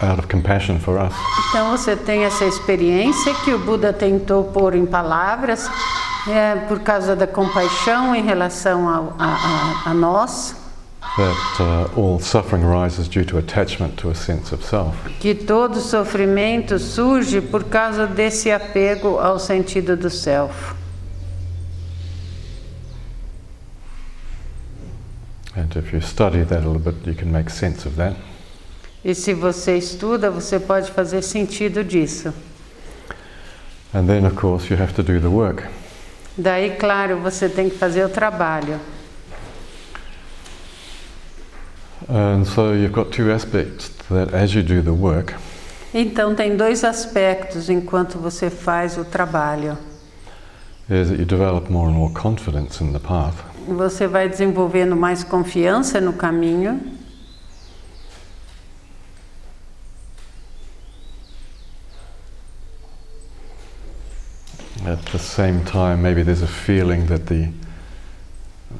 out 0.01 0.17
of 0.17 0.27
compassion 0.27 0.79
for 0.79 0.97
us. 0.97 1.13
Então 1.49 1.69
você 1.71 1.95
tem 1.95 2.23
essa 2.23 2.45
experiência 2.45 3.33
que 3.43 3.53
o 3.53 3.59
Buda 3.59 3.91
tentou 3.93 4.45
pôr 4.45 4.75
em 4.75 4.85
palavras 4.85 5.69
é, 6.27 6.55
por 6.67 6.79
causa 6.81 7.15
da 7.15 7.27
compaixão 7.27 8.15
em 8.15 8.23
relação 8.23 8.87
a, 8.87 9.13
a, 9.17 9.89
a 9.91 9.93
nós, 9.93 10.55
That 11.17 11.59
uh, 11.59 11.99
all 11.99 12.19
suffering 12.19 12.63
arises 12.63 13.09
due 13.09 13.25
to 13.25 13.37
attachment 13.37 13.97
to 13.97 14.09
a 14.11 14.15
sense 14.15 14.53
of 14.53 14.63
self. 14.63 14.95
que 15.19 15.35
todo 15.35 15.81
sofrimento 15.81 16.79
surge 16.79 17.41
por 17.41 17.65
causa 17.65 18.07
desse 18.07 18.49
apego 18.49 19.19
ao 19.19 19.37
sentido 19.37 19.97
do 19.97 20.09
self. 20.09 20.73
And 25.55 25.75
if 25.75 25.91
you 25.91 25.99
study 26.01 26.45
that 26.45 26.63
a 26.63 26.67
little 26.67 26.79
bit, 26.79 27.05
you 27.05 27.13
can 27.13 27.29
make 27.29 27.51
sense 27.51 27.85
of 27.85 27.97
that. 27.97 28.15
E 29.03 29.13
se 29.13 29.33
você 29.33 29.77
estuda, 29.77 30.31
você 30.31 30.59
pode 30.59 30.91
fazer 30.91 31.21
sentido 31.23 31.83
disso. 31.83 32.33
And 33.93 34.05
then, 34.07 34.25
of 34.25 34.35
course, 34.35 34.71
you 34.71 34.81
have 34.81 34.93
to 34.93 35.03
do 35.03 35.19
the 35.19 35.27
work. 35.27 35.67
Daí, 36.37 36.75
claro, 36.77 37.17
você 37.19 37.49
tem 37.49 37.69
que 37.69 37.77
fazer 37.77 38.05
o 38.05 38.09
trabalho. 38.09 38.79
And 42.09 42.45
so 42.45 42.73
you've 42.73 42.91
got 42.93 43.11
two 43.11 43.31
aspects 43.31 43.89
that 44.09 44.33
as 44.35 44.53
you 44.53 44.63
do 44.63 44.81
the 44.81 44.91
work, 44.91 45.33
Então, 45.93 46.33
tem 46.33 46.55
dois 46.55 46.83
aspectos 46.85 47.69
enquanto 47.69 48.17
você 48.17 48.49
faz 48.49 48.97
o 48.97 49.03
trabalho. 49.05 49.77
is 50.89 51.09
that 51.09 51.19
you 51.19 51.25
develop 51.25 51.69
more 51.69 51.87
and 51.89 51.93
more 51.95 52.11
confidence 52.13 52.81
in 52.83 52.91
the 52.91 52.99
path. 52.99 53.35
Você 53.67 54.07
vai 54.07 54.27
desenvolvendo 54.27 54.95
mais 54.95 55.23
confiança 55.23 56.01
no 56.01 56.13
caminho. 56.13 56.79
At 64.85 65.00
the 65.11 65.19
same 65.19 65.63
time, 65.65 66.01
maybe 66.01 66.23
there's 66.23 66.41
a 66.41 66.47
feeling 66.47 67.05
that 67.07 67.25
the 67.27 67.49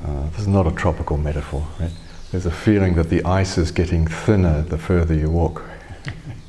uh, 0.05 0.29
this 0.31 0.41
is 0.41 0.47
not 0.47 0.65
a 0.67 0.71
tropical 0.71 1.17
metaphor, 1.17 1.65
right? 1.79 1.91
There's 2.31 2.45
a 2.45 2.51
feeling 2.51 2.95
that 2.95 3.09
the 3.09 3.23
ice 3.25 3.57
is 3.57 3.71
getting 3.71 4.07
thinner 4.07 4.61
the 4.61 4.77
further 4.77 5.13
you 5.13 5.29
walk. 5.29 5.61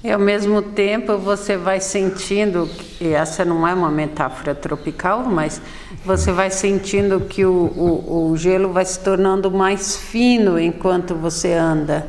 E 0.04 0.10
ao 0.10 0.18
mesmo 0.18 0.62
tempo 0.62 1.16
você 1.16 1.56
vai 1.56 1.78
sentindo, 1.78 2.68
e 3.00 3.08
essa 3.12 3.44
não 3.44 3.66
é 3.66 3.72
uma 3.72 3.90
metáfora 3.90 4.52
tropical, 4.52 5.24
mas 5.24 5.62
você 6.04 6.32
vai 6.32 6.50
sentindo 6.50 7.20
que 7.20 7.44
o, 7.44 7.52
o, 7.52 8.30
o 8.30 8.36
gelo 8.36 8.72
vai 8.72 8.84
se 8.84 8.98
tornando 8.98 9.48
mais 9.48 9.96
fino 9.96 10.58
enquanto 10.58 11.14
você 11.14 11.52
anda. 11.52 12.08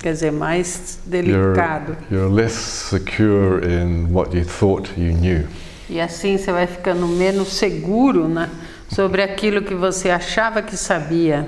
Quer 0.00 0.12
dizer, 0.12 0.32
mais 0.32 0.98
delicado. 1.04 1.96
You're, 2.10 2.28
you're 2.28 2.34
less 2.34 2.54
secure 2.54 3.62
in 3.62 4.10
what 4.10 4.34
you 4.34 4.44
thought 4.44 4.90
you 4.96 5.12
knew. 5.12 5.46
E 5.88 6.00
assim 6.00 6.36
você 6.36 6.50
vai 6.50 6.66
ficando 6.66 7.06
menos 7.06 7.48
seguro 7.54 8.28
né, 8.28 8.48
sobre 8.88 9.22
aquilo 9.22 9.62
que 9.62 9.74
você 9.74 10.10
achava 10.10 10.62
que 10.62 10.76
sabia. 10.76 11.46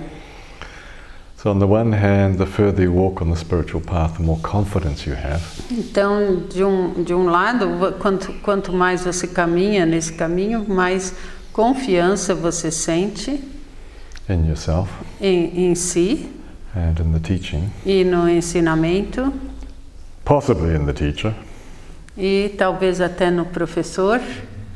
So, 1.37 1.51
on 1.51 1.59
the 1.59 1.67
one 1.67 1.93
hand, 1.95 2.39
the 2.39 2.47
further 2.47 2.85
you 2.85 2.93
walk 2.93 3.23
on 3.23 3.31
the 3.31 3.37
spiritual 3.37 3.83
path, 3.83 4.17
the 4.17 4.23
more 4.23 4.41
confidence 4.41 5.09
you 5.09 5.15
have. 5.15 5.43
Então, 5.71 6.43
de 6.49 6.65
um, 6.65 7.05
de 7.05 7.13
um 7.15 7.27
lado, 7.27 7.95
quanto, 8.01 8.33
quanto 8.43 8.73
mais 8.73 9.05
você 9.05 9.27
caminha 9.27 9.85
nesse 9.85 10.15
caminho, 10.15 10.65
mais 10.67 11.15
confiança 11.53 12.35
você 12.35 12.71
sente 12.71 13.43
in 14.29 14.47
yourself 14.49 14.91
em, 15.21 15.71
em 15.71 15.75
si 15.75 16.29
and 16.75 17.01
in 17.01 17.13
the 17.13 17.21
teaching, 17.21 17.71
e 17.85 18.05
no 18.05 18.29
ensinamento, 18.29 19.33
possibly 20.25 20.75
in 20.75 20.85
the 20.85 20.93
teacher, 20.93 21.35
e 22.17 22.55
talvez 22.57 23.01
até 23.01 23.31
no 23.31 23.45
professor, 23.47 24.21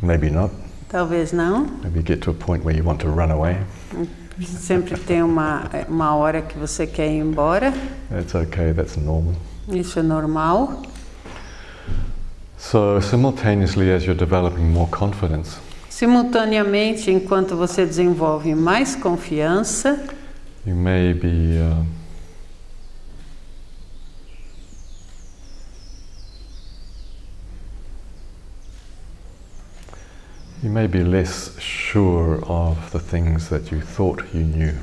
maybe 0.02 0.30
not. 0.30 0.52
talvez 0.88 1.32
não. 1.32 1.66
Maybe 1.82 1.98
you 2.00 2.04
get 2.06 2.20
to 2.20 2.30
a 2.30 2.34
point 2.34 2.64
where 2.64 2.76
you 2.76 2.84
want 2.86 2.98
to 3.00 3.08
run 3.08 3.30
away. 3.30 3.56
Sempre 4.42 4.96
tem 4.98 5.22
uma, 5.22 5.68
uma 5.88 6.14
hora 6.14 6.40
que 6.40 6.56
você 6.58 6.86
quer 6.86 7.08
ir 7.08 7.18
embora, 7.18 7.72
That's 8.10 8.34
okay, 8.34 8.72
that's 8.72 8.96
normal. 8.96 9.34
isso 9.68 9.98
é 9.98 10.02
normal. 10.02 10.82
So, 12.56 13.00
simultaneously, 13.00 13.90
as 13.90 14.04
you're 14.04 14.18
developing 14.18 14.64
more 14.64 14.88
confidence, 14.90 15.56
Simultaneamente, 15.88 17.10
enquanto 17.10 17.54
você 17.56 17.84
desenvolve 17.84 18.54
mais 18.54 18.94
confiança, 18.96 19.98
you 20.66 20.74
may 20.74 21.12
be 21.12 21.58
uh, 21.58 21.84
you 30.62 30.70
may 30.70 30.86
be 30.86 31.02
less 31.02 31.52
sure 31.58 32.40
of 32.46 32.76
the 32.92 32.98
things 32.98 33.48
that 33.48 33.70
you 33.72 33.80
thought 33.80 34.22
you 34.34 34.44
knew. 34.44 34.74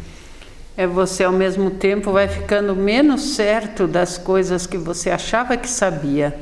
é 0.76 0.86
você 0.88 1.24
ao 1.24 1.32
mesmo 1.32 1.72
tempo 1.72 2.12
vai 2.12 2.28
ficando 2.28 2.76
menos 2.76 3.36
certo 3.36 3.88
das 3.88 4.18
coisas 4.18 4.68
que 4.68 4.78
você 4.78 5.10
achava 5.10 5.58
que 5.58 5.68
sabia. 5.68 6.34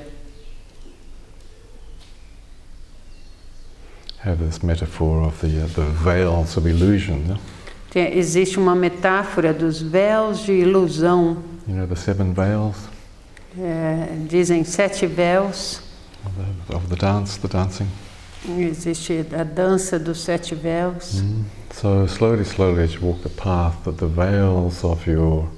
Have 4.23 4.43
this 4.43 4.59
metaphor 4.63 5.21
of 5.27 5.39
the 5.39 5.63
uh, 5.63 5.67
the 5.67 5.85
veils 6.03 6.57
of 6.57 6.67
illusion. 6.67 7.17
no? 7.27 7.37
Tem- 7.91 8.17
existe 8.17 8.57
uma 8.57 8.75
metáfora 8.75 9.53
dos 9.53 9.81
véus 9.81 10.39
de 10.39 10.51
ilusão. 10.51 11.37
You 11.67 11.75
know 11.75 11.87
the 11.87 11.95
seven 11.95 12.33
veils 12.33 12.75
É, 13.57 14.07
dizem 14.27 14.63
sete 14.65 15.05
véus. 15.07 15.81
of 16.25 16.33
the, 16.67 16.75
of 16.75 16.87
the 16.87 16.95
dance, 16.95 17.39
the 17.39 17.47
dancing. 17.47 17.87
Existe 18.59 19.25
a 19.37 19.43
dança 19.43 19.97
dos 19.97 20.19
sete 20.19 20.53
véus. 20.53 21.23
So 21.73 22.05
slowly, 22.07 22.45
slowly, 22.45 22.83
as 22.83 22.93
you 22.93 23.01
walk 23.01 23.21
the 23.21 23.29
path, 23.29 23.83
that 23.83 23.97
the 23.97 24.07
veils 24.07 24.83
of 24.83 25.05
your 25.07 25.49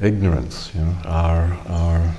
ignorance, 0.00 0.70
you 0.74 0.84
know, 0.84 0.94
are 1.04 1.56
are 1.68 2.14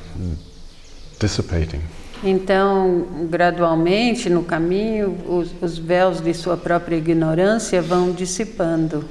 dissipating. 1.20 1.82
Então, 2.24 3.28
gradualmente 3.30 4.30
no 4.30 4.44
caminho, 4.44 5.18
os, 5.28 5.52
os 5.62 5.78
véus 5.78 6.22
de 6.22 6.34
sua 6.34 6.56
própria 6.56 6.98
ignorância 6.98 7.82
vão 7.82 8.12
dissipando. 8.12 9.06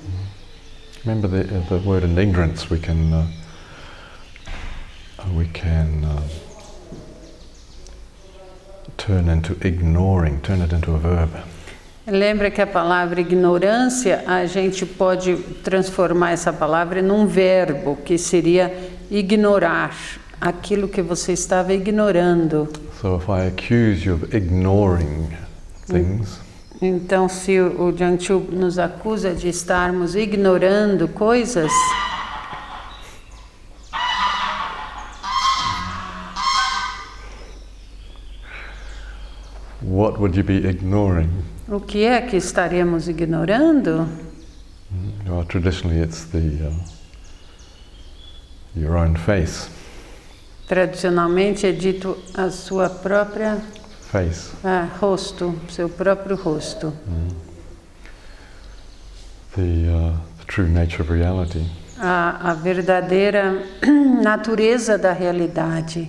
Remember 1.04 1.28
the, 1.28 1.54
uh, 1.54 1.62
the 1.68 1.88
word 1.88 2.06
in 2.06 2.18
ignorance 2.18 2.68
we 2.70 2.78
can 2.78 3.12
uh, 3.12 3.26
we 5.34 5.46
can 5.46 6.04
uh, 6.04 6.49
turn 9.06 9.28
into 9.28 9.56
ignoring, 9.66 10.40
turn 10.42 10.60
it 10.62 10.74
into 10.74 10.92
a 10.94 10.98
verb. 10.98 11.30
Lembra 12.06 12.50
que 12.50 12.60
a 12.60 12.66
palavra 12.66 13.20
ignorância, 13.20 14.24
a 14.26 14.44
gente 14.46 14.84
pode 14.84 15.36
transformar 15.62 16.32
essa 16.32 16.52
palavra 16.52 17.00
num 17.00 17.26
verbo, 17.26 17.96
que 17.96 18.18
seria 18.18 18.72
ignorar 19.10 19.94
aquilo 20.40 20.88
que 20.88 21.02
você 21.02 21.32
estava 21.32 21.72
ignorando. 21.72 22.68
So 23.00 23.16
if 23.16 23.28
I 23.28 23.46
accuse 23.46 24.04
you 24.04 24.14
of 24.14 24.36
ignoring 24.36 25.30
things, 25.86 26.40
Então, 26.82 27.28
se 27.28 27.60
o 27.60 27.92
Jiang 27.92 28.18
nos 28.50 28.78
acusa 28.78 29.34
de 29.34 29.48
estarmos 29.50 30.14
ignorando 30.14 31.06
coisas, 31.08 31.70
what 39.90 40.18
would 40.20 40.37
you 40.37 40.44
be 40.44 40.66
ignoring? 40.68 41.29
o 41.68 41.81
que 41.81 42.05
é 42.05 42.20
que 42.22 42.37
estaremos 42.37 43.09
ignorando? 43.09 44.09
Well, 45.26 45.44
traditionally 45.44 46.00
it's 46.00 46.24
the 46.26 46.38
uh, 46.38 46.72
your 48.74 48.96
own 48.96 49.16
face, 49.16 49.68
Tradicionalmente 50.68 51.66
é 51.66 51.72
dito 51.72 52.16
a 52.35 52.48
sua 52.50 52.88
própria 52.88 53.61
face. 54.03 54.53
ah, 54.64 54.88
rosto, 55.00 55.55
seu 55.68 55.88
próprio 55.88 56.37
rosto. 56.37 56.92
The, 59.57 59.62
uh, 59.62 60.16
the 60.38 60.44
true 60.46 60.68
nature 60.68 61.03
of 61.03 61.11
reality. 61.11 61.66
A, 61.98 62.50
a 62.50 62.55
verdadeira 62.55 63.64
natureza 64.22 64.96
da 64.96 65.12
realidade, 65.12 66.09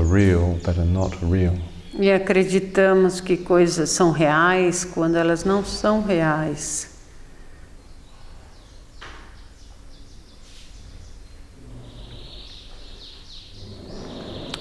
real 0.01 0.57
that 0.63 0.79
are 0.79 0.85
not 0.85 1.15
real. 1.21 1.53
E 1.97 2.11
acreditamos 2.11 3.21
que 3.21 3.37
coisas 3.37 3.89
são 3.89 4.11
reais 4.11 4.83
quando 4.85 5.17
elas 5.17 5.43
não 5.43 5.63
são 5.63 6.01
reais. 6.01 6.93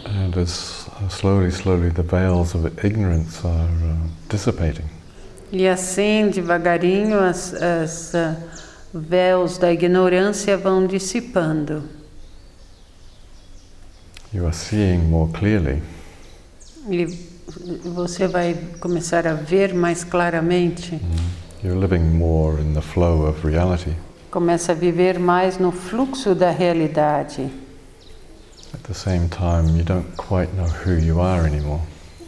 And 0.06 0.40
as 0.40 0.86
uh, 0.88 1.08
slowly, 1.08 1.50
slowly 1.50 1.90
the 1.90 2.02
veils 2.02 2.54
of 2.54 2.66
ignorance 2.84 3.44
are 3.44 3.52
uh, 3.52 4.08
dissipating, 4.28 4.84
E 5.52 5.68
assim, 5.68 6.30
devagarinho, 6.30 7.20
as, 7.20 7.54
as 7.54 8.14
ah, 8.14 8.36
véus 8.92 9.58
da 9.58 9.72
ignorância 9.72 10.56
vão 10.56 10.86
dissipando. 10.86 12.03
You 14.34 14.44
are 14.44 14.52
seeing 14.52 15.08
more 15.08 15.30
clearly. 15.32 15.80
E 16.90 17.06
você 17.94 18.26
vai 18.26 18.54
começar 18.80 19.26
a 19.26 19.34
ver 19.34 19.72
mais 19.72 20.02
claramente. 20.04 21.00
You're 21.62 21.78
living 21.78 22.04
more 22.18 22.60
in 22.60 22.74
the 22.74 22.82
flow 22.82 23.26
of 23.28 23.46
reality. 23.46 23.94
Começa 24.30 24.72
a 24.72 24.74
viver 24.74 25.18
mais 25.18 25.58
no 25.58 25.70
fluxo 25.70 26.34
da 26.34 26.50
realidade. 26.50 27.48
At 28.74 28.80
the 28.88 28.94
same 28.94 29.28
time, 29.28 29.78
you 29.78 29.84
don't 29.84 30.16
quite 30.16 30.52
know 30.56 30.66
who 30.66 30.98
you 30.98 31.20
are 31.20 31.46
anymore. 31.46 31.80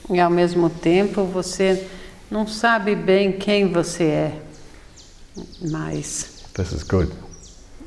E 0.08 0.20
ao 0.20 0.30
mesmo 0.30 0.70
tempo 0.70 1.24
você 1.24 1.86
não 2.30 2.46
sabe 2.46 2.94
bem 2.94 3.32
quem 3.32 3.72
você 3.72 4.04
é 4.04 4.42
mais. 5.68 6.44
This 6.54 6.72
is 6.72 6.82
good. 6.84 7.12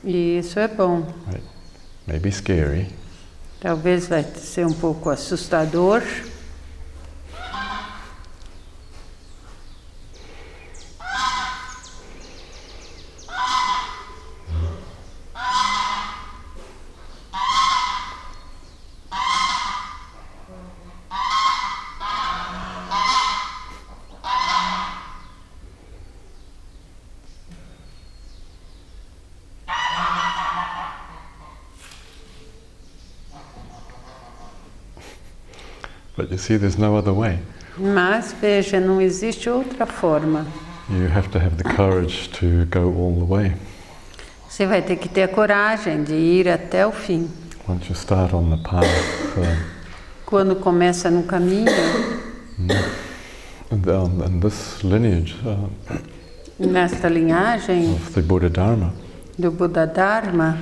E 0.03 0.37
isso 0.37 0.59
é 0.59 0.67
bom. 0.67 1.07
Maybe 2.05 2.31
scary, 2.31 2.87
Talvez 3.59 4.07
vai 4.07 4.23
ser 4.23 4.65
um 4.65 4.73
pouco 4.73 5.09
assustador, 5.09 6.01
but 36.19 36.29
you 36.29 36.37
see, 36.37 36.57
there's 36.57 36.77
no 36.77 36.97
other 36.97 37.13
way. 37.13 37.39
mas 37.77 38.35
veja, 38.41 38.77
não 38.77 38.99
existe 38.99 39.49
outra 39.49 39.85
forma. 39.85 40.45
You 40.89 41.07
have 41.07 41.29
to 41.29 41.39
have 41.39 41.55
the 41.55 41.63
courage 41.63 42.29
to 42.39 42.65
go 42.65 42.89
all 42.89 43.15
the 43.15 43.33
way. 43.33 43.53
Você 44.49 44.65
vai 44.65 44.81
ter 44.81 44.97
que 44.97 45.07
ter 45.07 45.23
a 45.23 45.27
coragem 45.29 46.03
de 46.03 46.13
ir 46.13 46.49
até 46.49 46.85
o 46.85 46.91
fim. 46.91 47.29
Once 47.65 47.87
you 47.87 47.95
start 47.95 48.33
on 48.33 48.49
the 48.49 48.57
path, 48.57 48.85
uh, 49.37 49.79
Quando 50.25 50.57
começa 50.57 51.09
no 51.09 51.23
caminho, 51.23 51.71
and, 53.71 53.87
um, 53.87 54.21
and 54.21 54.41
this 54.41 54.83
lineage 54.83 55.35
uh, 55.45 55.69
nesta 56.59 57.07
linhagem 57.07 57.93
of 57.93 58.11
the 58.13 58.21
Buddha 58.21 58.49
Dharma, 58.49 58.93
do 59.37 59.51
Buda 59.51 59.87
Dharma, 59.87 60.57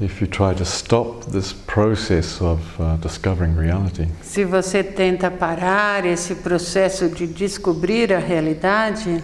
if 0.00 0.20
you 0.20 0.26
try 0.26 0.52
to 0.54 0.64
stop 0.64 1.24
this 1.26 1.52
process 1.52 2.40
of 2.40 2.60
discovering 3.00 3.56
reality, 3.56 4.06
se 4.22 4.44
você 4.44 4.82
tenta 4.82 5.30
parar 5.30 6.04
esse 6.04 6.34
processo 6.36 7.08
de 7.08 7.26
descobrir 7.26 8.12
a 8.12 8.18
realidade 8.18 9.22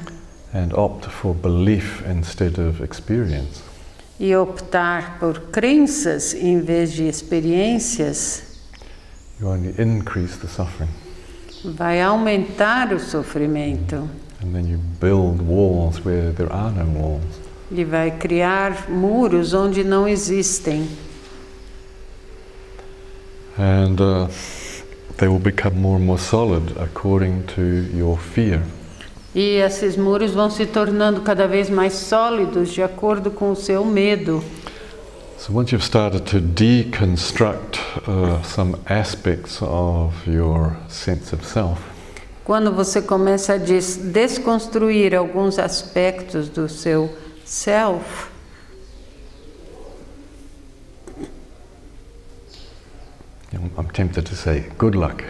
and 0.54 0.72
opt 0.74 1.08
for 1.08 1.34
belief 1.34 2.02
instead 2.08 2.58
of 2.58 2.82
experience, 2.82 3.62
e 4.18 4.34
optar 4.34 5.18
por 5.18 5.40
crenças 5.50 6.34
em 6.34 6.60
vez 6.60 6.92
de 6.92 7.04
experiências, 7.04 8.42
you 9.40 9.48
only 9.48 9.74
increase 9.78 10.38
the 10.38 10.48
suffering. 10.48 10.90
vai 11.64 12.00
aumentar 12.00 12.92
o 12.92 12.98
sofrimento 12.98 14.08
And 14.42 14.52
then 14.52 14.66
you 14.66 14.78
build 15.00 15.40
walls 15.40 16.04
where 16.04 16.32
there 16.32 16.52
are 16.52 16.72
no 16.72 16.84
walls. 16.98 17.22
E 17.72 17.84
vai 17.84 18.10
criar 18.10 18.90
muros 18.90 19.54
onde 19.54 19.82
não 19.82 20.06
existem. 20.06 20.86
And 23.58 24.00
uh, 24.00 24.28
they 25.16 25.28
will 25.28 25.38
become 25.38 25.76
more 25.80 25.96
and 25.96 26.06
more 26.06 26.18
solid 26.18 26.72
according 26.78 27.42
to 27.54 27.62
your 27.96 28.18
fear. 28.18 28.62
E 29.34 29.56
esses 29.56 29.96
muros 29.96 30.32
vão 30.32 30.50
se 30.50 30.66
tornando 30.66 31.22
cada 31.22 31.46
vez 31.46 31.70
mais 31.70 31.94
sólidos 31.94 32.70
de 32.70 32.82
acordo 32.82 33.30
com 33.30 33.50
o 33.50 33.56
seu 33.56 33.84
medo. 33.84 34.44
So 35.38 35.52
once 35.52 35.72
you've 35.72 35.84
started 35.84 36.24
to 36.26 36.40
deconstruct 36.40 37.80
uh, 38.06 38.42
some 38.44 38.76
aspects 38.86 39.60
of 39.60 40.14
your 40.26 40.76
sense 40.88 41.34
of 41.34 41.44
self, 41.44 41.80
Quando 42.44 42.72
você 42.72 43.00
começa 43.00 43.54
a 43.54 43.56
des 43.56 43.96
desconstruir 43.96 45.14
alguns 45.14 45.60
aspectos 45.60 46.48
do 46.48 46.68
seu 46.68 47.08
self, 47.56 48.30
I'm 53.76 53.88
tempted 53.92 54.24
to 54.26 54.34
say, 54.36 54.64
good 54.78 54.94
luck. 54.94 55.22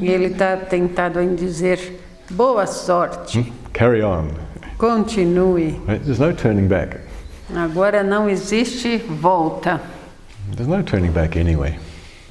e 0.00 0.08
ele 0.08 0.26
está 0.26 0.56
tentado 0.56 1.20
em 1.20 1.34
dizer 1.34 2.00
boa 2.30 2.66
sorte, 2.66 3.40
Hmm? 3.40 3.52
Carry 3.72 4.02
on. 4.02 4.28
continue. 4.78 5.72
There's 6.04 6.18
no 6.20 6.32
turning 6.32 6.68
back. 6.68 6.98
Agora 7.54 8.02
não 8.02 8.28
existe 8.30 8.96
volta, 8.98 9.80
There's 10.54 10.68
no 10.68 10.82
turning 10.82 11.10
back 11.12 11.38
anyway. 11.38 11.76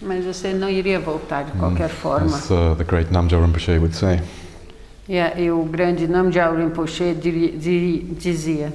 mas 0.02 0.26
você 0.26 0.54
não 0.54 0.69
iria 0.69 0.99
voltar 0.99 1.43
de 1.43 1.52
qualquer 1.54 1.89
forma. 1.89 2.36
As 2.36 2.49
uh, 2.49 2.76
the 2.78 2.84
great 2.84 3.12
Namjo 3.12 3.39
Rinpoche 3.39 3.78
would 3.78 3.95
say. 3.95 4.19
A- 5.10 5.38
e 5.39 5.52
o 5.52 5.63
grande 5.65 6.08
nome 6.08 6.32
de 6.32 6.39
Aurin 6.39 6.69
Poche 6.69 7.13
diri- 7.13 7.52
di- 7.58 7.99
dizia: 8.17 8.71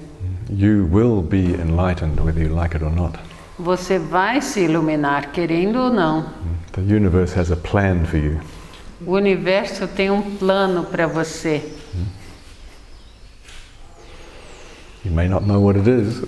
You 0.51 0.89
will 0.91 1.23
be 1.23 1.55
enlightened 1.55 2.21
whether 2.21 2.41
you 2.43 2.49
like 2.55 2.75
it 2.75 2.83
or 2.85 2.91
not. 2.91 3.19
Você 3.59 3.99
vai 3.99 4.41
se 4.41 4.61
iluminar, 4.61 5.31
querendo 5.33 5.77
ou 5.79 5.91
não. 5.91 6.27
The 6.73 6.81
universe 6.81 7.39
has 7.39 7.51
a 7.51 7.57
plan 7.57 8.05
for 8.07 8.17
you. 8.19 8.41
O 9.05 9.13
universo 9.13 9.87
tem 9.89 10.11
um 10.11 10.23
plano 10.37 10.85
para 10.85 11.07
você. 11.07 11.63
You 15.05 15.13
may 15.13 15.29
not 15.29 15.47
know 15.47 15.61
what 15.61 15.79
it 15.79 15.89
is. 15.89 16.23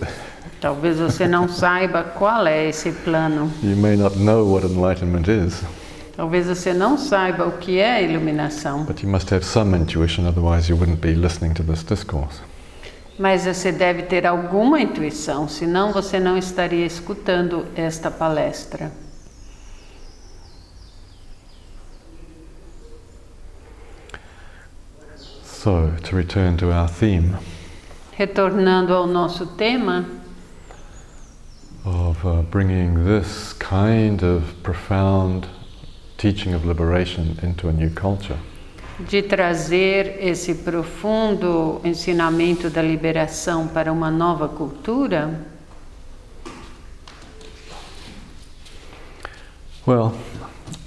Talvez 0.60 0.98
você 0.98 1.26
não 1.26 1.48
saiba 1.50 2.02
qual 2.04 2.46
é 2.46 2.68
esse 2.68 2.92
plano. 2.92 3.50
You 3.62 3.76
may 3.76 3.96
not 3.96 4.16
know 4.18 4.44
what 4.52 4.66
enlightenment 4.66 5.28
is, 5.28 5.62
Talvez 6.16 6.46
você 6.46 6.74
não 6.74 6.98
saiba 6.98 7.46
o 7.46 7.52
que 7.52 7.78
é 7.78 8.02
iluminação. 8.04 8.84
but 8.84 9.02
you 9.02 9.08
must 9.08 9.32
have 9.32 9.42
some 9.44 9.74
intuition, 9.74 10.26
otherwise, 10.26 10.68
you 10.70 10.76
wouldn't 10.76 11.00
be 11.00 11.14
listening 11.14 11.54
to 11.54 11.62
this 11.62 11.82
discourse. 11.82 12.40
Mas 13.20 13.44
você 13.44 13.70
deve 13.70 14.04
ter 14.04 14.26
alguma 14.26 14.80
intuição, 14.80 15.46
senão 15.46 15.92
você 15.92 16.18
não 16.18 16.38
estaria 16.38 16.86
escutando 16.86 17.66
esta 17.76 18.10
palestra. 18.10 18.90
So, 25.44 25.92
to 26.04 26.16
return 26.16 26.56
to 26.56 26.72
our 26.72 26.88
theme. 26.88 27.36
Retornando 28.12 28.94
ao 28.94 29.06
nosso 29.06 29.44
tema. 29.44 30.06
Of 31.84 32.26
uh, 32.26 32.40
bringing 32.50 33.04
this 33.04 33.52
kind 33.52 34.22
of 34.22 34.54
profound 34.62 35.46
teaching 36.16 36.54
of 36.54 36.64
liberation 36.64 37.38
into 37.42 37.68
a 37.68 37.72
new 37.72 37.90
culture, 37.90 38.38
de 39.08 39.22
trazer 39.22 40.18
esse 40.20 40.56
profundo 40.56 41.80
ensinamento 41.84 42.68
da 42.68 42.82
liberação 42.82 43.66
para 43.66 43.92
uma 43.92 44.10
nova 44.10 44.48
cultura, 44.48 45.40
well, 49.86 50.12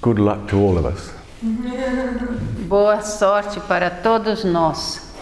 good 0.01 0.19
luck 0.19 0.47
to 0.47 0.57
all 0.57 0.77
of 0.77 0.87
us. 0.87 1.11
boa 2.67 3.01
sorte 3.01 3.59
para 3.59 3.89
todos 3.89 4.43
nós. 4.43 5.13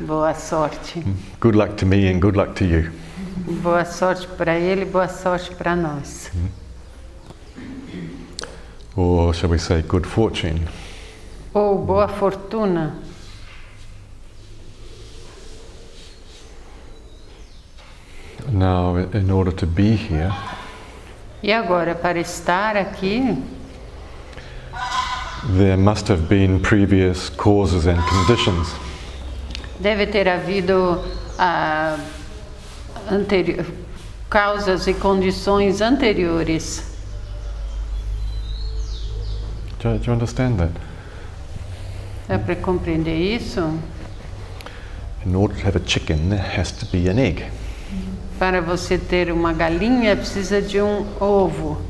Boa 0.00 0.32
sorte. 0.34 1.04
Good 1.40 1.56
luck 1.56 1.76
to 1.76 1.86
me 1.86 2.08
and 2.08 2.20
good 2.22 2.36
luck 2.36 2.54
to 2.56 2.64
you. 2.64 2.90
Boa 3.62 3.84
sorte 3.84 4.26
para 4.28 4.54
ele, 4.58 4.84
boa 4.84 5.08
sorte 5.08 5.54
para 5.54 5.74
nós. 5.74 6.30
Or 8.96 9.34
shall 9.34 9.50
we 9.50 9.58
say 9.58 9.82
good 9.82 10.06
fortune? 10.06 10.68
Ou 11.54 11.78
boa 11.78 12.08
fortuna. 12.08 12.94
Now, 18.52 18.96
in 18.96 19.30
order 19.30 19.52
to 19.52 19.66
be 19.66 19.94
here, 19.96 20.32
E 21.42 21.52
agora, 21.52 21.94
para 21.94 22.18
estar 22.18 22.76
aqui, 22.76 23.36
there 25.56 25.76
must 25.76 26.08
have 26.08 26.22
been 26.28 26.60
previous 26.60 27.28
causes 27.30 27.86
and 27.86 27.98
conditions. 28.08 28.74
deve 29.80 30.06
ter 30.06 30.28
havido 30.28 31.02
ah, 31.38 31.96
anteri- 33.10 33.64
causas 34.28 34.86
e 34.86 34.94
condições 34.94 35.80
anteriores. 35.80 36.84
Do 39.80 39.88
you, 39.90 39.98
do 39.98 40.06
you 40.06 40.12
understand 40.12 40.58
that? 40.58 40.72
Dá 42.28 42.38
para 42.38 42.56
compreender 42.56 43.16
isso? 43.16 43.60
In 45.24 45.34
order 45.34 45.56
to 45.56 45.66
have 45.66 45.76
a 45.76 45.82
chicken, 45.86 46.28
there 46.30 46.42
has 46.58 46.72
to 46.72 46.86
be 46.86 47.08
an 47.08 47.18
egg. 47.18 47.44
Para 48.38 48.60
você 48.60 48.98
ter 48.98 49.30
uma 49.32 49.52
galinha, 49.52 50.16
precisa 50.16 50.60
de 50.60 50.80
um 50.80 51.06
ovo. 51.20 51.80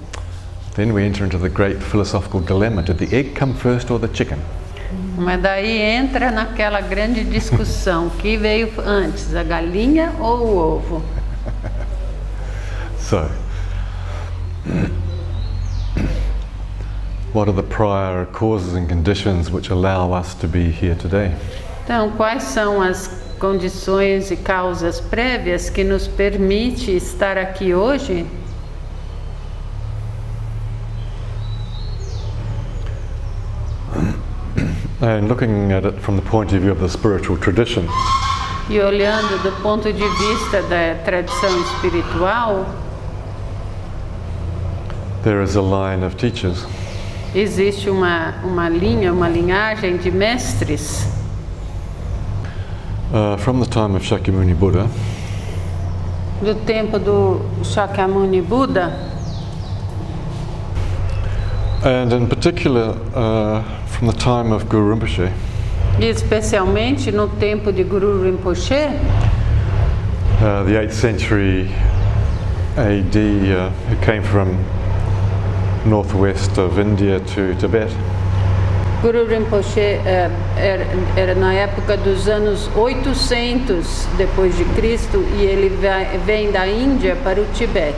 Then 0.78 0.94
we 0.94 1.02
enter 1.02 1.24
into 1.24 1.38
the 1.38 1.48
great 1.48 1.82
philosophical 1.82 2.38
dilemma 2.38 2.82
did 2.84 2.98
the 2.98 3.12
egg 3.12 3.34
come 3.34 3.52
first 3.52 3.90
or 3.90 3.98
the 3.98 4.06
chicken? 4.06 4.38
Mas 5.16 5.42
daí 5.42 5.80
entra 5.80 6.30
naquela 6.30 6.80
grande 6.80 7.24
discussão: 7.24 8.08
que 8.22 8.36
veio 8.36 8.70
antes, 8.86 9.34
a 9.34 9.42
galinha 9.42 10.14
ou 10.20 10.46
o 10.46 10.56
ovo? 10.56 11.02
So, 13.00 13.28
what 17.32 17.48
are 17.48 17.56
the 17.56 17.64
prior 17.64 18.26
causes 18.26 18.74
and 18.74 18.88
conditions 18.88 19.50
which 19.50 19.70
allow 19.70 20.12
us 20.12 20.32
to 20.36 20.46
be 20.46 20.70
here 20.70 20.94
today? 20.94 21.34
Então, 21.82 22.12
quais 22.12 22.44
são 22.44 22.80
as 22.80 23.08
condições 23.40 24.30
e 24.30 24.36
causas 24.36 25.00
prévias 25.00 25.68
que 25.68 25.82
nos 25.82 26.06
permite 26.06 26.94
estar 26.94 27.36
aqui 27.36 27.74
hoje? 27.74 28.24
And 35.00 35.28
looking 35.28 35.70
at 35.70 35.84
it 35.84 36.00
from 36.00 36.16
the 36.16 36.22
point 36.22 36.52
of 36.52 36.60
view 36.62 36.72
of 36.72 36.80
the 36.80 36.88
spiritual 36.88 37.36
tradition, 37.36 37.86
E 38.68 38.80
olhando 38.80 39.38
do 39.42 39.52
ponto 39.62 39.92
de 39.92 40.08
vista 40.08 40.60
da 40.62 40.96
tradição 41.04 41.48
espiritual, 41.62 42.66
there 45.22 45.40
is 45.42 45.54
a 45.56 45.62
line 45.62 46.04
of 46.04 46.16
teachers. 46.16 46.66
existe 47.34 47.88
uma, 47.88 48.34
uma 48.42 48.68
linha, 48.68 49.12
uma 49.12 49.28
linhagem 49.28 49.96
de 49.98 50.10
mestres. 50.10 51.06
Uh, 53.12 53.38
from 53.38 53.60
the 53.60 53.66
time 53.66 53.94
of 53.94 54.04
Shakyamuni 54.04 54.54
Buddha. 54.54 54.86
Do 56.42 56.54
tempo 56.66 56.98
do 56.98 57.40
Shakyamuni 57.62 58.42
Buda, 58.42 58.92
and 61.84 62.12
in 62.12 62.26
particular 62.26 62.96
uh, 63.14 63.62
from 63.98 64.06
the 64.06 64.12
time 64.14 64.52
of 64.52 64.68
Guru 64.68 64.94
Rinpoche, 64.94 65.30
e 65.98 66.06
especialmente 66.06 67.10
no 67.10 67.26
tempo 67.28 67.72
de 67.72 67.82
Guru 67.82 68.22
Rinpoche, 68.22 68.88
uh, 70.40 70.62
the 70.64 70.76
8th 70.76 70.92
century 70.92 71.68
AD, 72.76 73.16
uh, 73.16 73.70
who 73.88 73.96
came 74.04 74.22
from 74.22 74.56
northwest 75.84 76.58
of 76.58 76.78
India 76.78 77.18
to 77.20 77.54
Tibet. 77.56 77.90
Guru 79.02 79.26
Rinpoche 79.26 79.80
eh, 80.04 80.28
era, 80.56 80.84
era 81.16 81.34
na 81.34 81.52
época 81.54 81.96
dos 81.96 82.28
anos 82.28 82.68
800 82.76 84.06
depois 84.16 84.56
de 84.56 84.64
Cristo 84.76 85.24
e 85.38 85.42
ele 85.44 85.68
vai- 85.80 86.18
vem 86.26 86.50
da 86.50 86.66
Índia 86.66 87.16
para 87.22 87.40
o 87.40 87.44
Tibete. 87.54 87.96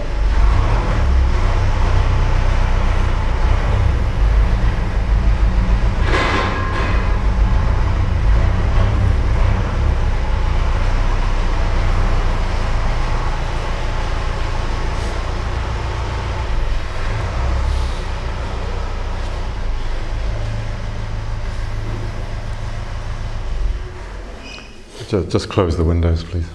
Ju- 25.10 25.26
Just 25.28 25.48
close 25.48 25.76
the 25.76 25.82
windows, 25.82 26.22
please. 26.22 26.46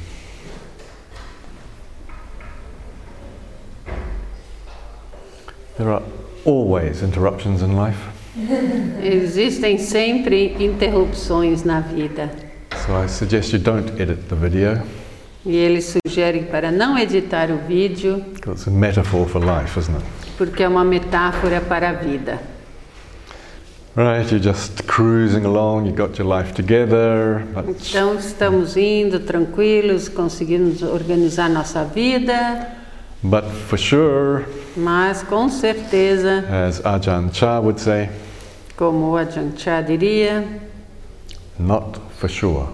There 5.78 5.92
are 5.92 6.02
always 6.46 7.02
interruptions 7.04 7.62
in 7.62 7.76
life, 7.76 7.98
Existem 9.02 9.78
sempre 9.78 10.56
interrupções 10.60 11.64
na 11.64 11.80
vida. 11.82 12.30
so 12.86 12.96
I 12.96 13.08
suggest 13.08 13.52
you 13.54 13.60
don't 13.60 13.90
edit 14.00 14.28
the 14.30 14.36
video 14.36 14.82
E 15.46 15.56
ele 15.56 15.80
sugere 15.82 16.42
para 16.44 16.72
não 16.72 16.98
editar 16.98 17.52
o 17.52 17.58
vídeo, 17.68 18.24
it's 18.48 18.68
a 18.68 18.72
metaphor 18.72 19.28
for 19.28 19.40
life, 19.44 19.78
isn't 19.80 19.96
it? 19.96 20.06
porque 20.38 20.64
é 20.64 20.68
uma 20.68 20.84
metáfora 20.84 21.62
para 21.62 21.90
a 21.90 21.94
vida. 21.94 22.40
Right, 23.96 24.30
you're 24.30 24.42
just 24.42 24.86
cruising 24.88 25.46
along, 25.46 25.86
you 25.86 25.94
got 25.94 26.18
your 26.20 26.28
life 26.28 26.54
together, 26.54 27.46
but 27.54 27.66
Então 27.90 28.16
estamos 28.16 28.76
indo 28.76 29.22
tranquilos, 29.22 30.10
conseguimos 30.10 30.82
organizar 30.84 31.50
nossa 31.50 31.86
vida, 31.86 32.68
But 33.24 33.46
for 33.46 33.78
sure, 33.80 34.46
Mas 34.76 35.24
com 35.24 35.48
certeza, 35.48 36.44
as 36.68 36.86
Ajahn 36.86 37.30
Chah 37.32 37.62
would 37.62 37.80
say, 37.80 38.10
como 38.76 39.12
o 39.12 39.16
Ajahn 39.16 39.54
Chah 39.56 39.82
diria, 39.82 40.44
not 41.58 41.98
for 42.20 42.30
sure. 42.30 42.68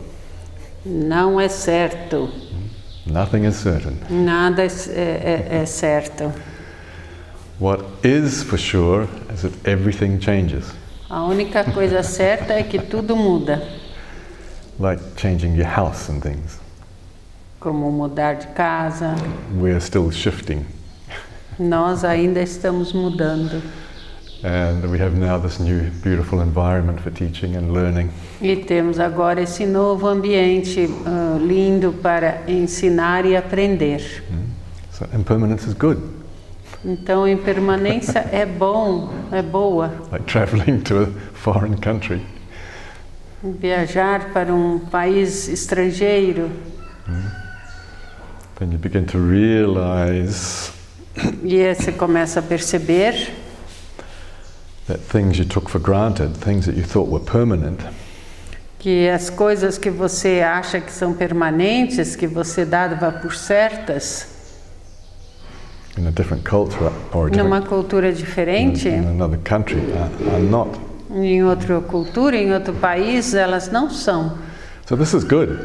não 0.84 1.40
é 1.40 1.48
certo. 1.48 2.30
Nothing 3.06 3.46
is 3.46 3.56
certain. 3.58 3.96
Nada 4.10 4.64
é, 4.64 4.66
é- 4.96 5.48
é 5.62 5.66
certo. 5.68 6.34
What 7.60 7.84
is 8.04 8.42
for 8.42 8.58
sure 8.58 9.08
is 9.32 9.44
that 9.44 9.54
everything 9.66 10.18
changes, 10.20 10.66
A 11.14 11.24
única 11.24 11.66
coisa 11.66 12.02
certa 12.04 12.54
é 12.54 12.64
que 12.64 12.80
tudo 12.80 13.18
muda. 13.18 13.62
like 14.80 15.02
changing 15.18 15.54
your 15.56 15.68
house 15.68 16.10
and 16.10 16.22
things. 16.22 16.58
Como 17.60 17.92
mudar 17.92 18.36
de 18.38 18.48
casa, 18.48 19.14
We're 19.60 19.82
still 19.82 20.10
shifting, 20.10 20.66
nós 21.60 22.06
ainda 22.06 22.42
estamos 22.42 22.94
mudando. 22.94 23.62
and 24.44 24.90
we 24.90 24.98
have 25.00 25.14
now 25.16 25.38
this 25.38 25.60
new 25.60 25.92
beautiful 26.02 26.40
environment 26.42 27.02
for 27.02 27.12
teaching 27.12 27.58
and 27.58 27.74
learning. 27.74 28.10
E 28.42 28.56
temos 28.56 28.98
agora 28.98 29.42
esse 29.42 29.66
novo 29.66 30.08
ambiente 30.08 30.90
ah, 31.06 31.38
lindo 31.40 31.92
para 32.02 32.42
ensinar 32.48 33.26
e 33.26 33.36
aprender. 33.36 34.24
So 34.94 35.06
impermanence 35.14 35.68
is 35.68 35.74
good, 35.74 36.00
Então, 36.84 37.28
impermanência 37.28 38.28
é 38.32 38.46
bom, 38.46 39.14
é 39.32 39.42
boa. 39.42 39.92
like 40.12 40.26
traveling 40.26 40.80
to 40.82 41.04
a 41.04 41.08
foreign 41.34 41.78
country. 41.78 42.22
Viajar 43.44 44.32
para 44.34 44.54
um 44.54 44.80
país 44.80 45.48
estrangeiro 45.48 46.52
Then 48.60 48.72
you 48.72 48.78
begin 48.78 49.06
to 49.06 49.18
realize 49.18 50.72
e 51.44 51.74
você 51.74 51.92
começa 51.92 52.40
a 52.40 52.44
perceber 52.44 53.32
that 54.88 55.00
things 55.12 55.38
you 55.38 55.46
took 55.46 55.70
for 55.70 55.80
granted, 55.80 56.38
things 56.38 56.66
that 56.68 56.78
you 56.78 56.84
thought 56.84 57.10
were 57.10 57.24
permanent, 57.24 57.80
que 58.78 59.10
as 59.10 59.30
coisas 59.30 59.78
que 59.78 59.90
você 59.90 60.42
acha 60.42 60.80
que 60.80 60.92
são 60.92 61.14
permanentes, 61.14 62.16
que 62.16 62.28
você 62.28 62.64
dava 62.64 63.12
por 63.12 63.34
certas, 63.34 64.31
in 65.98 66.08
a 66.08 66.12
different 66.12 66.44
culture 66.44 66.92
or 67.14 67.28
a 67.28 67.32
different, 67.32 67.50
numa 67.50 67.62
cultura 67.62 68.12
diferente, 68.12 68.88
in 68.88 69.08
another 69.08 69.40
country, 69.44 69.82
are, 69.94 70.36
are 70.36 70.44
not. 70.44 70.80
em 71.14 71.44
outra 71.44 71.82
cultura, 71.82 72.36
em 72.36 72.54
outro 72.54 72.74
país, 72.74 73.34
elas 73.34 73.70
não 73.70 73.90
são. 73.90 74.38
So 74.88 74.96
this 74.96 75.14
is 75.14 75.24
good. 75.24 75.58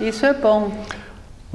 Isso 0.00 0.24
é 0.26 0.32
bom. 0.32 0.72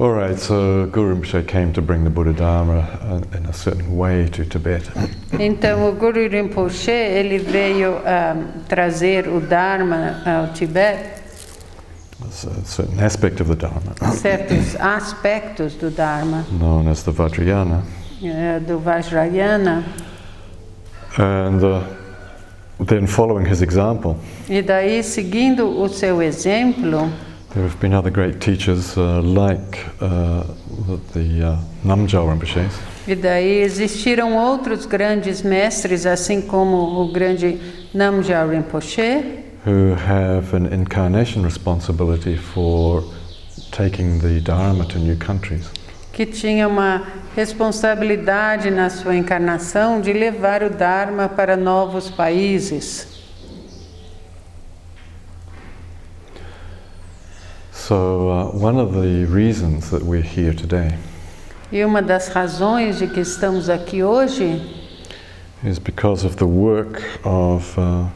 All 0.00 0.14
right, 0.14 0.38
so 0.38 0.88
Guru 0.92 1.16
Rinpoche 1.16 1.44
came 1.44 1.72
to 1.72 1.82
bring 1.82 2.04
the 2.04 2.10
Buddha 2.10 2.32
Dharma 2.32 2.86
uh, 3.02 3.36
in 3.36 3.46
a 3.46 3.52
certain 3.52 3.96
way 3.96 4.28
to 4.28 4.44
Tibet. 4.44 4.84
Então, 5.40 5.88
o 5.88 5.92
Guru 5.92 6.28
Rinpoche, 6.28 6.92
ele 6.92 7.38
veio 7.38 7.96
ah, 8.06 8.36
trazer 8.68 9.26
o 9.26 9.40
Dharma 9.40 10.22
ao 10.24 10.52
Tibete, 10.52 11.18
a 12.20 12.64
certain 12.64 13.00
aspect 13.00 13.42
of 13.42 13.50
the 13.50 13.56
Dharma, 13.56 14.12
certos 14.12 14.76
aspectos 14.78 15.74
do 15.74 15.90
Dharma, 15.90 16.44
known 16.52 16.88
as 16.88 17.02
the 17.02 17.10
Vajrayana. 17.10 17.82
Eh, 18.22 18.60
do 18.60 18.78
Vajrayana, 18.78 19.84
And 21.16 21.64
uh, 21.64 21.82
then, 22.78 23.06
following 23.08 23.44
his 23.44 23.60
example, 23.60 24.16
e 24.48 24.62
daí, 24.62 25.02
seguindo 25.02 25.66
o 25.66 25.88
seu 25.88 26.22
exemplo, 26.22 27.10
there 27.52 27.64
have 27.64 27.76
been 27.80 27.92
other 27.92 28.10
great 28.10 28.38
teachers 28.40 28.96
uh, 28.96 29.20
like 29.22 29.84
uh, 30.00 30.44
the, 31.12 31.42
uh, 31.42 31.58
Namjal 31.84 32.28
Rinpoches, 32.28 32.72
e 33.06 33.16
daí 33.16 33.62
existiram 33.62 34.36
outros 34.36 34.86
grandes 34.86 35.42
mestres, 35.42 36.06
assim 36.06 36.40
como 36.40 36.76
o 37.02 37.10
grande 37.10 37.58
Namgyal 37.92 38.50
Rinpoche, 38.50 39.44
who 39.64 39.94
have 39.94 40.54
an 40.54 40.72
incarnation 40.72 41.42
responsibility 41.42 42.36
for 42.36 43.02
taking 43.72 44.20
the 44.20 44.40
Dharma 44.40 44.84
to 44.84 44.98
new 45.00 45.16
countries. 45.16 45.68
Que 46.18 46.26
tinha 46.26 46.66
uma 46.66 47.04
responsabilidade 47.36 48.72
na 48.72 48.90
sua 48.90 49.14
encarnação 49.14 50.00
de 50.00 50.12
levar 50.12 50.64
o 50.64 50.68
Dharma 50.68 51.28
para 51.28 51.56
novos 51.56 52.10
países. 52.10 53.06
So, 57.70 57.94
uh, 57.94 58.50
one 58.52 58.80
of 58.80 58.94
the 58.94 59.32
reasons 59.32 59.90
that 59.90 60.04
we're 60.04 60.20
here 60.20 60.52
today 60.52 60.98
E 61.70 61.84
uma 61.84 62.02
das 62.02 62.26
razões 62.26 62.98
de 62.98 63.06
que 63.06 63.20
estamos 63.20 63.70
aqui 63.70 64.02
hoje 64.02 64.60
is 65.62 65.78
because 65.78 66.26
of 66.26 66.34
the 66.34 66.44
work 66.44 67.00
of 67.24 67.78
uh, 67.78 68.08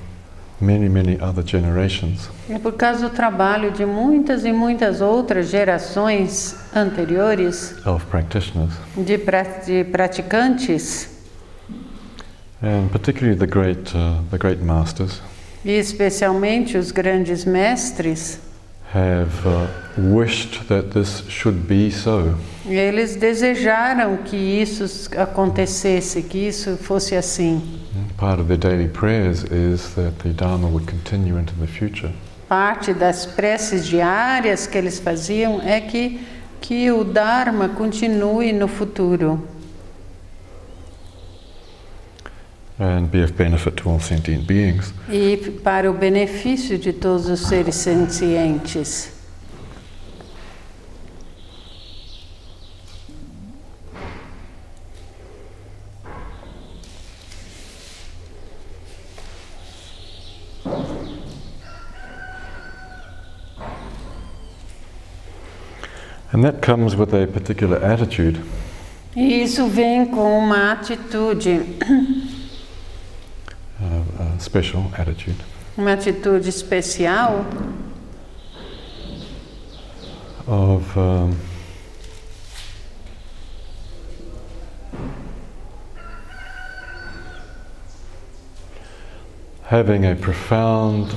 many, 0.62 0.88
many 0.88 1.18
other 1.20 1.44
generations. 1.44 2.30
É 2.48 2.58
por 2.58 2.72
causa 2.74 3.08
do 3.08 3.14
trabalho 3.14 3.72
de 3.72 3.84
muitas 3.84 4.44
e 4.44 4.52
muitas 4.52 5.00
outras 5.00 5.48
gerações 5.48 6.56
anteriores 6.74 7.74
of 7.84 8.06
practitioners, 8.06 8.72
de, 8.96 9.18
pra, 9.18 9.42
de 9.42 9.84
praticantes, 9.84 11.10
and 12.62 12.88
particularly 12.92 13.36
the 13.38 13.46
great, 13.46 13.92
uh, 13.94 14.22
the 14.30 14.38
great 14.38 14.62
masters. 14.62 15.20
E 15.64 15.72
especialmente 15.72 16.76
os 16.78 16.90
grandes 16.90 17.44
mestres, 17.44 18.40
have 18.92 19.46
uh, 19.46 19.66
wished 19.96 20.68
that 20.68 20.90
this 20.92 21.24
should 21.28 21.66
be 21.66 21.90
so. 21.90 22.34
eles 22.66 23.16
desejaram 23.16 24.18
que 24.18 24.36
isso 24.36 24.84
acontecesse, 25.16 26.22
que 26.22 26.46
isso 26.48 26.76
fosse 26.76 27.16
assim. 27.16 27.62
Part 28.16 28.40
of 28.40 28.48
their 28.48 28.58
daily 28.58 28.88
prayers 28.88 29.44
is 29.44 29.94
that 29.94 30.12
the 30.22 30.30
Dharma 30.30 30.68
would 30.68 30.86
continue 30.86 31.38
into 31.38 31.54
the 31.54 31.66
future. 31.66 32.12
Parte 32.48 32.92
das 32.92 33.24
preces 33.24 33.86
diárias 33.86 34.66
que 34.66 34.76
eles 34.76 34.98
faziam 35.00 35.60
é 35.62 35.80
que, 35.80 36.20
que 36.60 36.90
o 36.90 37.02
Dharma 37.02 37.70
continue 37.70 38.52
no 38.52 38.68
futuro 38.68 39.42
and 42.71 42.71
be 42.71 42.71
of 42.71 42.71
benefit 42.71 42.71
to 42.71 42.71
all 42.71 42.71
sentient 42.71 42.71
beings. 42.71 42.71
E 45.08 45.36
para 45.62 45.90
o 45.90 45.94
benefício 45.94 46.78
de 46.78 46.92
todos 46.92 47.28
os 47.28 47.40
seres 47.40 47.76
sencientes. 47.76 49.12
And 66.34 66.42
that 66.44 66.62
comes 66.62 66.96
with 66.96 67.14
a 67.14 67.26
particular 67.26 67.84
attitude. 67.84 68.40
E 69.14 69.42
isso 69.42 69.66
vem 69.66 70.06
com 70.06 70.38
uma 70.38 70.72
atitude, 70.72 71.60
uh, 73.82 74.36
a 74.36 74.40
special 74.40 74.90
attitude. 74.96 75.36
Uma 75.76 75.92
atitude 75.94 76.48
especial? 76.48 77.44
Of 80.46 80.96
um, 80.96 81.36
having 89.64 90.04
a 90.04 90.14
profound 90.14 91.14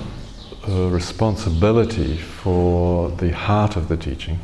uh, 0.68 0.90
responsibility 0.90 2.18
for 2.18 3.12
the 3.18 3.32
heart 3.32 3.76
of 3.76 3.88
the 3.88 3.98
teaching. 3.98 4.40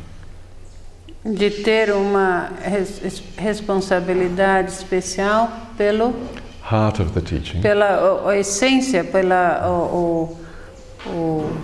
De 1.24 1.50
ter 1.50 1.90
uma 1.92 2.50
res- 2.62 3.22
responsabilidade 3.38 4.68
especial 4.70 5.48
pelo 5.78 6.12
heart 6.62 7.00
of 7.00 7.12
the 7.12 7.20
teaching. 7.20 7.60
Pela 7.60 8.22
o- 8.24 8.28
a 8.28 8.36
essência, 8.38 9.04
pela 9.04 9.68
o, 9.68 10.38
o, 11.06 11.10
o 11.10 11.56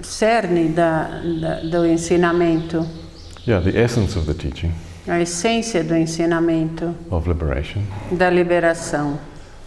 cerne 0.00 0.68
da, 0.68 1.20
da, 1.40 1.60
do 1.60 1.86
ensinamento, 1.86 2.86
yeah 3.46 3.60
the 3.62 3.76
essence 3.78 4.16
of 4.18 4.26
the 4.26 4.34
teaching 4.34 4.72
a 5.08 5.20
essência 5.20 5.84
do 5.84 5.94
ensinamento. 5.94 6.94
of 7.10 7.28
liberation. 7.28 7.82
Da 8.10 8.28
liberação, 8.28 9.18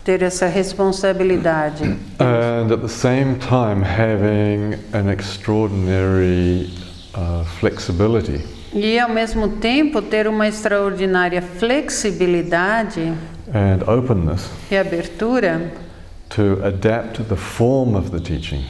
ter 0.04 0.22
essa 0.22 0.48
responsabilidade. 0.48 1.84
And 2.20 2.72
at 2.74 2.82
the 2.82 2.90
same 2.90 3.36
time 3.36 3.82
having 3.82 4.74
an 4.94 5.08
extraordinary 5.10 6.70
uh, 7.16 7.44
flexibility 7.60 8.42
e 8.74 9.00
ao 9.00 9.10
mesmo 9.10 9.48
tempo 9.58 10.02
ter 10.02 10.28
uma 10.28 10.48
extraordinária 10.48 11.42
flexibilidade 11.42 13.14
and 13.54 13.84
openness 13.88 14.50
e 14.70 14.78
abertura 14.78 15.72
to 16.30 16.60
adapt 16.64 17.24
the 17.24 17.36
form 17.36 17.96
of 17.96 18.12
the 18.12 18.20
teaching 18.20 18.64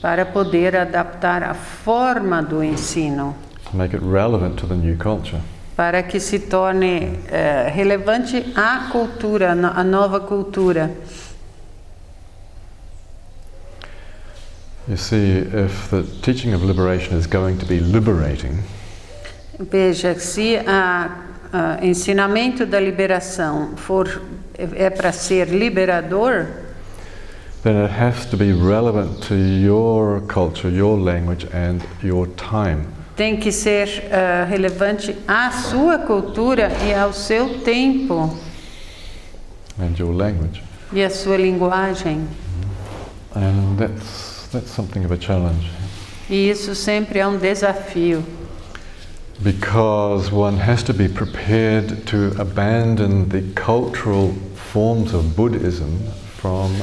para 0.00 0.24
poder 0.24 0.76
adaptar 0.76 1.42
a 1.42 1.54
forma 1.54 2.42
do 2.42 2.62
ensino 2.62 3.34
to 3.70 3.76
make 3.76 3.94
it 3.94 4.04
relevant 4.04 4.56
to 4.56 4.66
the 4.66 4.74
new 4.74 4.96
culture. 4.96 5.40
para 5.76 6.02
que 6.04 6.20
se 6.20 6.38
torne 6.38 7.18
eh, 7.28 7.72
relevante 7.74 8.52
a 8.54 8.88
cultura, 8.92 9.52
a 9.52 9.82
nova 9.82 10.20
cultura. 10.20 10.90
You 14.86 14.96
see, 14.96 15.38
if 15.38 15.88
the 15.90 16.02
teaching 16.22 16.54
of 16.54 16.62
liberation 16.62 17.18
is 17.18 17.26
going 17.26 17.58
to 17.58 17.66
be 17.66 17.80
liberating, 17.80 18.62
Veja, 19.58 20.18
se 20.18 20.56
o 21.80 21.84
ensinamento 21.84 22.66
da 22.66 22.80
liberação 22.80 23.76
for 23.76 24.22
é 24.58 24.90
para 24.90 25.12
ser 25.12 25.48
liberador, 25.48 26.46
then 27.62 27.76
it 27.82 27.92
has 27.98 28.26
to 28.26 28.36
be 28.36 28.52
relevant 28.52 29.20
to 29.26 29.34
your 29.34 30.20
culture, 30.22 30.68
your 30.68 30.98
language, 30.98 31.46
and 31.54 31.78
your 32.02 32.26
time. 32.36 32.84
tem 33.16 33.36
que 33.36 33.50
ser 33.52 33.86
uh, 34.06 34.48
relevante 34.50 35.16
à 35.26 35.50
sua 35.50 35.98
cultura 35.98 36.70
e 36.86 36.92
ao 36.92 37.12
seu 37.12 37.60
tempo 37.60 38.36
and 39.80 39.94
your 39.98 40.12
language. 40.12 40.62
e 40.92 41.02
à 41.02 41.08
sua 41.10 41.36
linguagem. 41.36 42.26
And 43.36 43.76
that's 43.78 44.48
that's 44.52 44.70
something 44.70 45.04
of 45.04 45.12
a 45.12 45.20
challenge 45.20 45.70
E 46.30 46.48
isso 46.50 46.74
sempre 46.74 47.18
é 47.18 47.26
um 47.26 47.36
desafio, 47.36 48.24
because 49.42 50.30
one 50.32 50.56
has 50.58 50.82
to 50.84 50.92
be 50.94 51.08
prepared 51.08 52.06
to 52.06 52.32
abandon 52.40 53.28
the 53.28 53.42
cultural 53.54 54.32
forms 54.72 55.12
of 55.12 55.34
Buddhism 55.36 55.98
from 56.36 56.74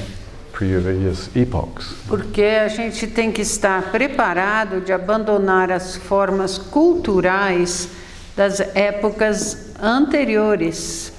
previous 0.52 1.30
epochs. 1.36 1.94
porque 2.08 2.44
a 2.44 2.68
gente 2.68 3.08
tem 3.08 3.32
que 3.32 3.42
estar 3.42 3.92
preparado 3.92 4.82
de 4.82 4.92
abandonar 4.94 5.72
as 5.72 5.96
formas 5.96 6.58
culturais 6.58 7.90
das 8.36 8.60
épocas 8.76 9.72
anteriores, 9.82 11.12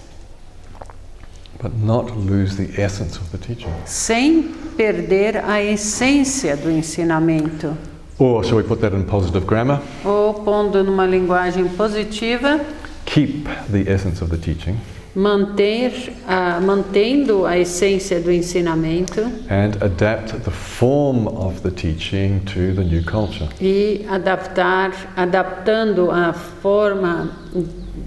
But 1.61 1.75
not 1.77 2.11
lose 2.17 2.57
the 2.57 2.81
essence 2.81 3.17
of 3.19 3.31
the 3.31 3.39
teaching. 3.39 3.73
sem 3.85 4.53
perder 4.77 5.37
a 5.45 5.63
essência 5.63 6.57
do 6.57 6.69
ensinamento. 6.71 7.77
Or 8.23 8.45
shall 8.45 8.59
we 8.59 8.63
put 8.63 8.81
that 8.83 8.93
in 8.93 9.03
positive 9.03 9.45
grammar? 9.45 9.81
Ou 10.05 10.33
pondo 10.45 10.85
numa 10.85 11.05
linguagem 11.05 11.69
positiva, 11.71 12.61
Keep 13.05 13.49
the 13.69 13.91
essence 13.91 14.23
of 14.23 14.31
the 14.31 14.39
teaching 14.39 14.79
manter 15.15 15.93
a, 16.27 16.61
mantendo 16.61 17.45
a 17.45 17.59
essência 17.59 18.19
do 18.21 18.31
ensinamento 18.31 19.21
and 19.51 19.77
adapt 19.83 20.33
the 20.45 20.51
form 20.51 21.27
of 21.27 21.61
the 21.63 21.71
teaching 21.71 22.41
to 22.47 22.73
the 22.75 22.85
new 22.85 23.03
culture. 23.05 23.49
e 23.61 24.07
adaptar, 24.09 24.93
adaptando 25.17 26.11
a 26.11 26.33
forma 26.33 27.31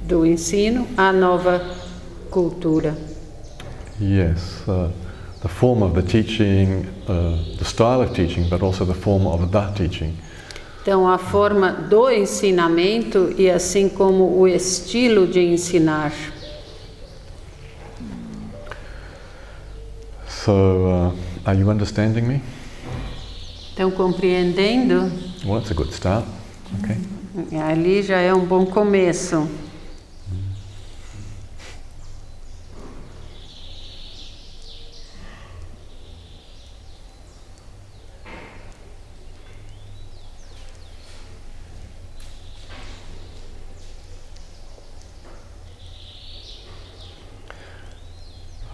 do 0.08 0.26
ensino 0.26 0.88
à 0.98 1.12
nova 1.12 1.62
cultura. 2.32 2.96
Yes, 4.02 4.64
uh, 4.68 4.90
the 5.46 5.50
form 5.50 5.84
of 5.84 5.94
the 5.94 6.02
teaching, 6.02 6.88
uh, 7.08 7.38
the 7.60 7.66
style 7.66 8.02
of 8.02 8.16
teaching, 8.16 8.50
but 8.50 8.64
also 8.64 8.84
the 8.84 8.96
form 8.96 9.28
of 9.28 9.52
the 9.52 9.72
teaching. 9.76 10.18
Então, 10.82 11.08
a 11.08 11.20
forma 11.20 11.72
do 11.72 12.10
ensinamento 12.10 13.32
e 13.38 13.48
assim 13.52 13.88
como 13.88 14.40
o 14.40 14.48
estilo 14.48 15.28
de 15.28 15.42
ensinar. 15.42 16.12
So, 20.28 20.52
uh, 20.52 21.12
are 21.46 21.56
you 21.56 21.70
understanding 21.70 22.24
me? 22.24 22.42
Então, 23.74 23.92
compreendendo, 23.92 25.12
Well, 25.46 25.60
that's 25.60 25.70
a 25.70 25.76
good 25.76 25.94
start. 25.94 26.26
Okay. 26.80 26.98
ali 27.60 28.02
já 28.02 28.18
é 28.18 28.34
um 28.34 28.46
bom 28.46 28.66
começo. 28.66 29.48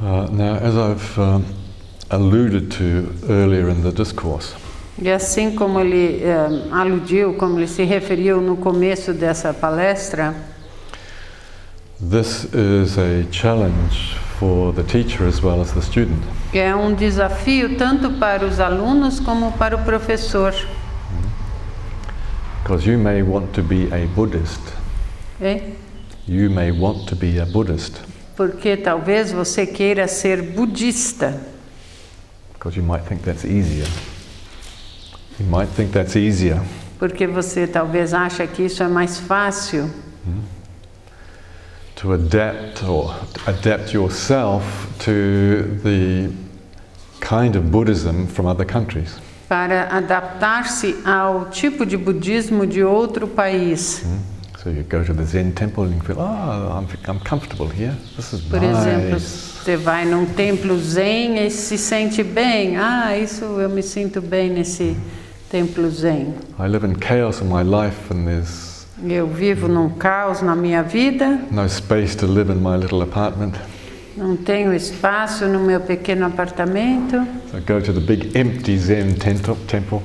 Uh, 0.02 0.28
now, 0.32 0.56
as 0.56 0.76
I've 0.76 1.20
um, 1.20 1.46
alluded 2.32 2.72
to 2.72 3.12
earlier 3.30 3.70
in 3.70 3.82
the 3.84 3.92
discourse, 3.92 4.54
E 5.02 5.10
assim 5.10 5.52
como 5.56 5.80
ele 5.80 6.22
eh, 6.24 6.68
aludiu, 6.72 7.34
como 7.34 7.58
ele 7.58 7.68
se 7.68 7.84
referiu 7.84 8.40
no 8.40 8.56
começo 8.58 9.14
dessa 9.14 9.54
palestra, 9.54 10.36
this 12.00 12.46
is 12.54 12.98
a 12.98 13.24
challenge 13.32 14.16
for 14.40 14.74
the 14.74 14.84
teacher 14.84 15.28
as 15.28 15.42
well 15.42 15.60
as 15.62 15.72
the 15.72 15.82
student. 15.82 16.22
é 16.54 16.76
um 16.76 16.94
desafio 16.94 17.78
tanto 17.78 18.12
para 18.12 18.46
os 18.46 18.60
alunos 18.60 19.20
como 19.20 19.52
para 19.54 19.76
o 19.76 19.84
professor. 19.84 20.54
Because 22.64 22.88
you 22.88 22.98
may 22.98 23.24
want 23.24 23.52
to 23.54 23.64
be 23.64 23.88
a 23.92 24.06
Buddhist. 24.16 24.62
é? 25.42 25.62
You 26.28 26.50
may 26.52 26.72
want 26.72 27.08
to 27.08 27.16
be 27.16 27.40
a 27.42 27.46
Buddhist. 27.46 27.94
Porque 28.38 28.78
talvez 28.78 29.32
você 29.32 29.66
queira 29.66 30.08
ser 30.08 30.42
budista, 30.42 31.40
Because 32.62 32.78
you 32.78 32.84
might 32.84 33.02
think 33.02 33.24
that's 33.24 33.44
easier. 33.44 33.88
You 35.40 35.48
might 35.48 35.68
think 35.70 35.92
that's 35.92 36.16
easier. 36.16 36.62
porque 37.00 37.26
você 37.26 37.66
talvez 37.66 38.14
acha 38.14 38.46
que 38.46 38.62
isso 38.66 38.84
é 38.84 38.88
mais 38.88 39.18
fácil 39.18 39.90
to 41.96 42.14
adapt 42.14 42.86
or 42.86 43.16
adapt 43.48 43.96
yourself 43.96 44.64
to 45.00 45.80
the 45.82 46.30
kind 47.20 47.56
of 47.56 47.72
Buddhism 47.72 48.28
from 48.28 48.46
other 48.46 48.64
countries. 48.64 49.20
para 49.50 49.88
adaptar-se 49.98 50.98
ao 51.04 51.46
tipo 51.46 51.84
de 51.84 51.98
budismo 51.98 52.68
de 52.68 52.84
outro 52.84 53.28
país. 53.28 54.04
So 54.64 54.70
you 54.70 54.84
go 54.84 55.04
to 55.04 55.12
the 55.12 55.26
Zen 55.26 55.54
temple 55.54 55.86
and 55.86 55.96
you 55.96 56.02
feel, 56.02 56.20
oh, 56.20 56.72
I'm, 56.72 56.88
I'm 57.08 57.20
comfortable 57.22 57.68
here. 57.68 57.98
This 58.16 58.32
is 58.32 58.42
Por 58.42 58.62
exemplo, 58.62 59.14
nice. 59.14 59.60
você 59.64 59.76
vai 59.76 60.06
num 60.06 60.28
templo 60.28 60.78
zen 60.78 61.44
e 61.44 61.50
se 61.50 61.80
sente 61.80 62.22
bem. 62.22 62.78
Ah, 62.78 63.18
isso 63.18 63.44
eu 63.44 63.68
me 63.68 63.82
sinto 63.82 64.22
bem 64.22 64.52
nesse 64.52 64.96
templo 65.50 65.90
zen. 65.90 66.36
I 66.60 66.68
live 66.68 66.86
in 66.86 66.94
chaos 66.94 67.42
in 67.42 67.48
my 67.48 67.64
life 67.64 68.14
and 68.14 68.26
there's 68.26 68.86
Eu 69.04 69.26
vivo 69.26 69.68
num 69.68 69.90
caos 69.90 70.44
na 70.44 70.56
minha 70.56 70.84
vida, 70.84 71.40
no 71.50 71.68
space 71.68 72.16
to 72.18 72.28
live 72.28 72.52
in 72.52 72.60
my 72.62 72.78
little 72.78 73.02
apartment. 73.02 73.56
não 74.16 74.38
tenho 74.38 74.76
espaço 74.76 75.48
no 75.48 75.60
meu 75.60 75.80
pequeno 75.80 76.28
apartamento. 76.28 77.18
So 77.50 77.58
I 77.58 77.62
go 77.62 77.82
to 77.82 77.92
the 77.92 78.00
big 78.00 78.38
empty 78.38 78.78
Zen 78.78 79.16
temple 79.16 80.04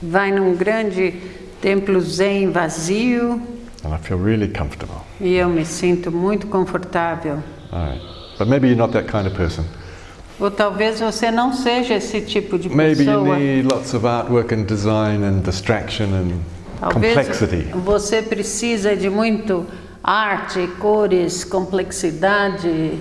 Vai 0.00 0.32
num 0.32 0.54
grande 0.56 1.14
templo 1.60 2.00
zen 2.00 2.50
vazio 2.52 3.40
and 3.84 3.94
I 3.94 3.98
feel 3.98 4.18
really 4.18 4.48
comfortable. 4.48 4.96
e 5.20 5.34
eu 5.36 5.48
me 5.48 5.64
sinto 5.64 6.10
muito 6.10 6.46
confortável. 6.48 7.42
Right. 7.72 8.00
But 8.38 8.48
maybe 8.48 8.68
you're 8.68 8.76
not 8.78 8.92
that 8.92 9.06
kind 9.10 9.26
of 9.26 9.34
person. 9.36 9.64
Ou 10.38 10.50
talvez 10.50 11.00
você 11.00 11.30
não 11.30 11.52
seja 11.54 11.94
esse 11.94 12.20
tipo 12.20 12.58
de 12.58 12.68
Maybe 12.68 13.04
you 13.04 13.06
pessoa. 13.22 13.38
need 13.38 13.64
lots 13.72 13.94
of 13.94 14.04
artwork 14.06 14.52
and 14.54 14.64
design 14.64 15.24
and 15.24 15.40
distraction 15.42 16.06
and 16.12 16.32
Talvez 16.78 17.14
complexity. 17.14 17.62
você 17.84 18.20
precisa 18.20 18.94
de 18.94 19.08
muito 19.08 19.64
arte, 20.04 20.66
cores, 20.78 21.42
complexidade. 21.44 22.98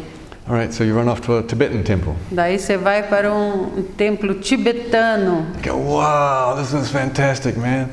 All 0.48 0.56
right, 0.56 0.72
so 0.74 0.84
you 0.84 0.96
run 0.96 1.10
off 1.10 1.22
to 1.24 1.38
a 1.40 1.44
Tibetan 1.44 1.82
temple. 1.84 2.14
Daí 2.32 2.58
você 2.60 2.78
vai 2.78 3.04
para 3.04 3.34
um 3.34 3.84
templo 3.98 4.36
tibetano, 4.36 5.46
You 5.66 5.74
go, 5.74 5.78
wow, 5.80 6.56
this 6.56 6.72
is 6.72 6.90
fantastic, 6.90 7.58
man. 7.58 7.90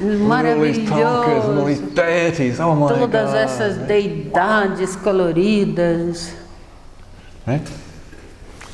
Look 0.00 0.44
at 0.44 0.56
all 0.56 0.62
these 0.62 0.88
talkers 0.88 1.44
and 1.44 1.58
all 1.58 1.64
these 1.66 1.80
maravilhoso. 1.80 1.94
deities. 1.94 2.60
Oh 2.60 2.74
my 2.74 2.88
Todas 2.88 3.30
God. 3.30 3.36
essas 3.36 3.76
deidades 3.86 4.96
coloridas, 4.96 6.34
Right? 7.46 7.62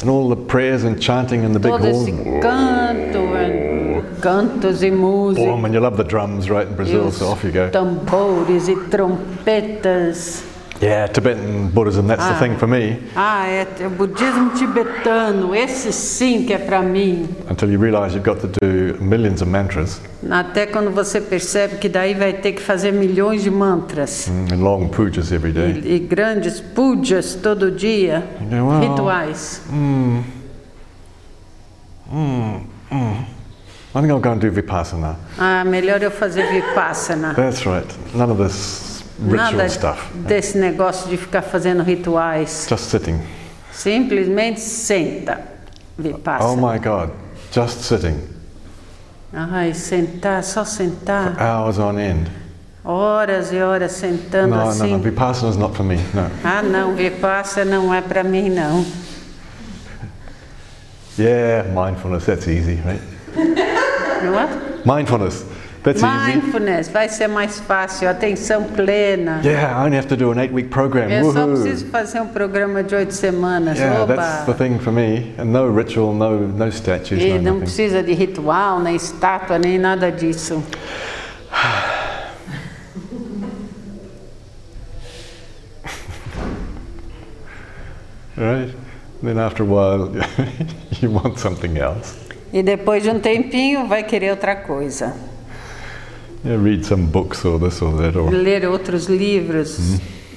And 0.00 0.08
all 0.10 0.28
the 0.28 0.36
prayers 0.36 0.84
and 0.84 0.98
chanting 1.00 1.42
in 1.42 1.52
the 1.52 1.58
big 1.58 1.72
todo 1.72 1.82
hall. 1.90 2.02
esse 2.02 2.40
canto, 2.40 3.34
eh, 3.36 4.02
cantos 4.20 4.82
e 4.82 4.90
música, 4.90 5.44
Boom, 5.44 5.64
and 5.64 5.74
you 5.74 5.80
love 5.80 5.96
the 5.96 6.04
drums, 6.04 6.48
right, 6.48 6.68
in 6.68 6.74
Brazil, 6.76 7.10
so 7.10 7.28
off 7.32 7.42
you 7.44 7.50
go. 7.50 7.68
tambores 7.70 8.68
e 8.68 8.76
trompetas. 8.88 10.44
Yeah, 10.80 11.08
Tibetan 11.08 11.70
Buddhism, 11.74 12.06
that's 12.06 12.24
the 12.24 12.34
Ah. 12.34 12.38
thing 12.38 12.56
for 12.56 12.68
me. 12.68 13.00
Ah, 13.16 13.46
é 13.48 13.66
o 13.84 13.90
budismo 13.90 14.50
tibetano, 14.50 15.52
esse 15.52 15.92
sim 15.92 16.44
que 16.46 16.52
é 16.52 16.58
para 16.58 16.80
mim. 16.82 17.28
Until 17.50 17.68
you 17.72 17.80
realize 17.80 18.14
you've 18.14 18.24
got 18.24 18.38
to 18.40 18.46
do 18.46 18.96
millions 19.02 19.42
of 19.42 19.50
mantras 19.50 20.00
Até 20.30 20.66
quando 20.66 20.92
você 20.92 21.20
percebe 21.20 21.78
que 21.78 21.88
daí 21.88 22.14
vai 22.14 22.32
ter 22.34 22.52
que 22.52 22.62
fazer 22.62 22.92
milhões 22.92 23.42
de 23.42 23.50
mantras 23.50 24.28
mm, 24.28 24.54
and 24.54 24.62
long 24.62 24.88
pujas 24.88 25.32
every 25.32 25.52
day. 25.52 25.82
e, 25.84 25.96
e 25.96 25.98
grandes 25.98 26.60
pujas 26.60 27.34
todo 27.34 27.72
dia, 27.72 28.22
go, 28.48 28.68
well, 28.68 28.80
rituais. 28.80 29.62
mm, 29.72 30.22
mm, 32.12 32.60
mm. 32.92 33.24
I 33.96 34.00
think 34.00 34.10
I'll 34.12 34.20
go 34.20 34.30
and 34.30 34.38
do 34.38 34.50
Vipassana. 34.52 35.16
Ah, 35.36 35.64
melhor 35.64 36.00
eu 36.02 36.10
fazer 36.12 36.44
vipassana. 36.52 37.34
That's 37.34 37.66
right. 37.66 37.86
None 38.14 38.30
of 38.30 38.38
this 38.40 38.87
Nada 39.18 39.68
stuff. 39.68 40.12
desse 40.14 40.56
negócio 40.58 41.08
de 41.08 41.16
ficar 41.16 41.42
fazendo 41.42 41.82
rituais. 41.82 42.66
Just 42.68 42.84
sitting. 42.90 43.18
Simplesmente 43.72 44.60
senta. 44.60 45.40
Vipassana. 45.98 46.50
Oh 46.52 46.56
my 46.56 46.78
God, 46.78 47.10
just 47.52 47.82
sitting 47.82 48.16
Ai, 49.32 49.74
sentar, 49.74 50.42
só 50.44 50.64
sentar. 50.64 51.36
hours 51.40 51.78
on 51.78 51.98
end. 51.98 52.30
Horas 52.84 53.52
e 53.52 53.60
horas 53.60 53.92
sentando 53.92 54.54
No, 54.54 54.64
no, 54.64 54.70
assim. 54.70 54.92
no, 54.92 54.98
Vipassana's 55.00 55.56
not 55.56 55.74
for 55.76 55.84
me. 55.84 55.96
No. 56.14 56.30
Ah, 56.44 56.62
não, 56.62 56.94
Vipassana 56.94 57.76
não 57.78 57.92
é 57.92 58.00
para 58.00 58.22
mim, 58.24 58.48
não. 58.50 58.86
Yeah, 61.18 61.64
mindfulness, 61.74 62.24
that's 62.26 62.46
easy, 62.46 62.80
right? 62.86 63.00
Não 64.24 64.38
é? 64.38 64.48
Mindfulness, 64.84 65.44
that's 65.92 66.02
easy. 66.02 66.36
Mindfulness, 66.38 66.88
vai 66.88 67.08
ser 67.08 67.28
mais 67.28 67.58
fácil. 67.60 68.08
Atenção 68.08 68.64
plena. 68.64 69.40
Yeah, 69.44 69.80
I 69.80 69.84
only 69.84 69.96
have 69.96 70.08
to 70.08 70.16
do 70.16 70.30
an 70.32 70.38
eight 70.38 70.52
week 70.52 70.68
program. 70.68 71.08
Eu 71.10 71.32
só 71.32 71.44
Woohoo. 71.46 71.60
preciso 71.62 71.86
fazer 71.86 72.20
um 72.20 72.28
programa 72.28 72.82
de 72.82 72.94
oito 72.94 73.12
semanas. 73.14 73.78
Yeah, 73.78 74.04
that's 74.06 74.44
the 74.44 74.50
Oba! 74.52 74.54
thing 74.54 74.78
for 74.78 74.92
me. 74.92 75.34
And 75.38 75.46
no 75.52 75.70
ritual, 75.74 76.12
no, 76.12 76.38
no 76.48 76.68
statues, 76.70 77.22
E 77.22 77.28
no 77.30 77.34
não 77.36 77.42
nothing. 77.54 77.60
precisa 77.60 78.02
de 78.02 78.12
ritual, 78.12 78.80
nem 78.80 78.96
estátua, 78.96 79.58
nem 79.58 79.78
nada 79.78 80.10
disso. 80.12 80.62
Right? 88.36 88.72
Then 89.22 89.38
after 89.38 89.64
a 89.64 89.66
while, 89.66 90.14
you 91.00 91.10
want 91.10 91.38
something 91.38 91.76
else. 91.78 92.14
E 92.52 92.62
depois 92.62 93.02
de 93.02 93.10
um 93.10 93.18
tempinho, 93.20 93.86
vai 93.88 94.02
querer 94.04 94.30
outra 94.30 94.56
coisa. 94.56 95.14
Yeah, 96.48 96.56
read 96.56 96.82
some 96.82 97.10
books 97.10 97.44
or 97.44 97.58
this 97.58 97.82
or 97.82 97.92
that, 98.00 98.16
or 98.16 98.30
Ler 98.30 98.62
outros 98.70 99.06
livros, 99.06 99.78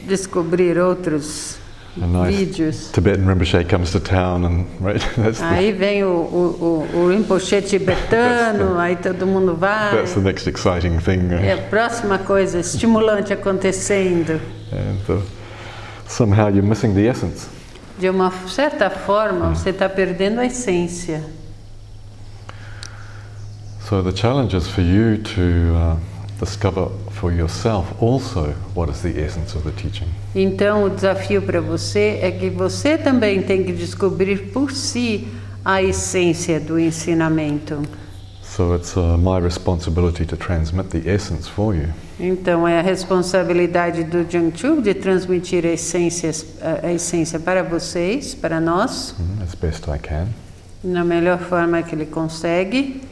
descobrir 0.05 0.77
outros 0.77 1.57
nice 1.95 2.35
vídeos. 2.35 2.91
Tibetan 2.91 3.25
Rinpoche 3.25 3.63
comes 3.63 3.91
to 3.93 4.01
town, 4.01 4.43
and 4.43 4.65
right, 4.81 4.99
that's 5.15 5.39
the, 5.39 5.45
Aí 5.45 5.71
vem 5.71 6.03
o, 6.03 6.09
o, 6.09 6.87
o, 6.93 7.07
Rinpoche 7.07 7.61
tibetano, 7.61 8.77
aí 8.77 8.97
todo 8.97 9.25
mundo 9.25 9.55
vai. 9.55 9.91
that's 9.95 10.13
the 10.13 10.19
next 10.19 10.47
exciting 10.49 10.99
thing. 10.99 11.33
É 11.33 11.55
uh, 11.55 11.59
a 11.59 11.61
próxima 11.69 12.17
coisa 12.17 12.59
estimulante 12.59 13.31
acontecendo. 13.31 14.33
And 14.73 15.13
uh, 15.13 15.21
somehow 16.09 16.49
you're 16.49 16.61
missing 16.61 16.93
the 16.93 17.07
essence. 17.07 17.47
De 17.97 18.09
uma 18.09 18.31
certa 18.49 18.89
forma, 18.89 19.55
você 19.55 19.69
está 19.69 19.87
perdendo 19.87 20.41
a 20.41 20.45
essência. 20.45 21.23
So 23.91 24.01
the 24.01 24.13
challenge 24.13 24.53
is 24.53 24.69
for 24.69 24.79
you 24.79 25.17
to 25.17 25.75
uh, 25.75 25.97
discover 26.39 26.87
for 27.09 27.29
yourself 27.29 28.01
also 28.01 28.53
what 28.73 28.87
is 28.87 29.01
the 29.01 29.21
essence 29.21 29.53
of 29.53 29.65
the 29.65 29.71
teaching. 29.71 30.07
Então, 30.33 30.85
o 30.85 30.89
desafio 30.89 31.41
para 31.41 31.59
você 31.59 32.17
é 32.21 32.31
que 32.31 32.49
você 32.49 32.97
também 32.97 33.43
tem 33.43 33.65
que 33.65 33.73
descobrir 33.73 34.53
por 34.53 34.71
si 34.71 35.27
a 35.65 35.83
essência 35.83 36.57
do 36.57 36.79
ensinamento. 36.79 37.81
So 38.41 38.73
it's 38.75 38.95
uh, 38.95 39.17
my 39.17 39.41
responsibility 39.41 40.25
to 40.25 40.37
transmit 40.37 40.87
the 40.91 41.11
essence 41.11 41.49
for 41.49 41.75
you. 41.75 41.89
Então, 42.17 42.65
é 42.65 42.79
a 42.79 42.81
responsabilidade 42.81 44.05
do 44.05 44.23
Jiangchu 44.23 44.81
de 44.81 44.93
transmitir 44.93 45.65
a 45.65 45.73
essência, 45.73 46.31
a 46.81 46.93
essência 46.93 47.41
para 47.41 47.61
vocês, 47.61 48.33
para 48.33 48.61
nós, 48.61 49.13
mm, 49.19 49.43
as 49.43 49.53
best 49.53 49.83
I 49.89 49.99
can. 49.99 50.29
na 50.81 51.03
melhor 51.03 51.39
forma 51.39 51.83
que 51.83 51.93
ele 51.93 52.05
consegue. 52.05 53.10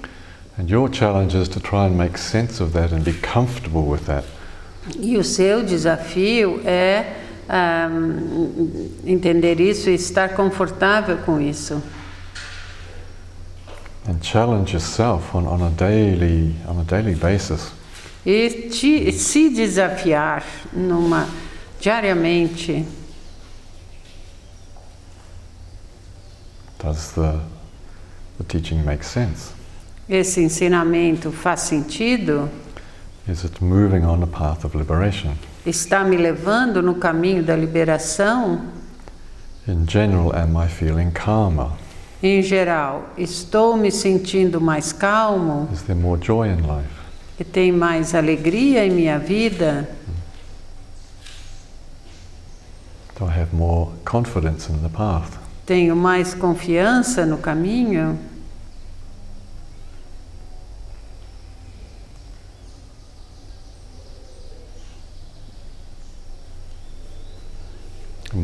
E 5.00 5.18
o 5.18 5.24
seu 5.24 5.64
desafio 5.64 6.62
é 6.66 7.16
ah, 7.48 7.90
entender 9.06 9.62
isso 9.62 9.90
e 9.90 9.96
estar 9.96 10.30
confortável 10.36 11.18
com 11.20 11.40
isso. 11.40 11.82
And 14.08 14.22
challenge 14.22 14.74
yourself 14.74 15.36
on, 15.36 15.46
on 15.46 15.64
a 15.64 15.70
daily 15.70 16.56
on 16.68 16.82
a 16.82 16.84
daily 16.84 17.16
basis. 17.16 17.72
E 18.26 18.70
te, 18.70 19.12
se 19.14 19.50
desafiar 19.50 20.44
numa 20.74 21.28
diariamente. 21.80 22.86
Does 26.84 27.12
the 27.14 27.40
the 28.38 28.44
teaching 28.46 28.84
make 28.84 29.06
sense? 29.06 29.59
Esse 30.10 30.42
ensinamento 30.42 31.32
faz 31.32 31.62
sentido? 31.62 32.50
Is 33.28 33.44
it 33.44 33.64
moving 33.64 34.04
on 34.04 34.20
the 34.20 34.26
path 34.26 34.66
of 34.66 34.76
liberation? 34.76 35.34
Está 35.64 36.04
me 36.04 36.18
levando 36.18 36.82
no 36.82 36.96
caminho 36.96 37.44
da 37.44 37.56
liberação? 37.56 38.60
In 39.68 39.86
general, 39.88 40.36
am 40.36 40.58
I 40.58 40.68
feeling 40.68 41.12
calmer? 41.12 41.68
Em 42.24 42.42
geral, 42.42 43.10
estou 43.20 43.78
me 43.78 43.92
sentindo 43.92 44.60
mais 44.60 44.92
calmo? 44.92 45.70
Is 45.72 45.84
there 45.84 46.00
more 46.00 46.20
joy 46.20 46.48
in 46.48 46.62
life? 46.62 46.90
E 47.40 47.44
tem 47.44 47.72
mais 47.72 48.16
alegria 48.16 48.84
em 48.88 48.90
minha 48.90 49.20
vida? 49.20 49.88
Do 53.20 53.26
I 53.26 53.40
have 53.40 53.56
more 53.56 53.92
confidence 54.06 54.72
in 54.72 54.80
the 54.80 54.90
path? 54.90 55.38
Tenho 55.68 55.96
mais 55.96 56.34
confiança 56.34 57.28
no 57.28 57.38
caminho? 57.38 58.18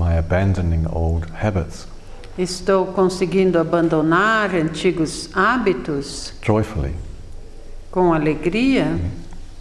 I 0.02 0.18
abandoning 0.18 0.86
old 0.92 1.28
habits 1.34 1.88
Estou 2.38 2.88
conseguindo 2.88 3.58
abandonar 3.58 4.54
antigos 4.54 5.30
hábitos 5.34 6.34
joyfully, 6.42 6.94
com 7.92 8.12
alegria? 8.14 9.00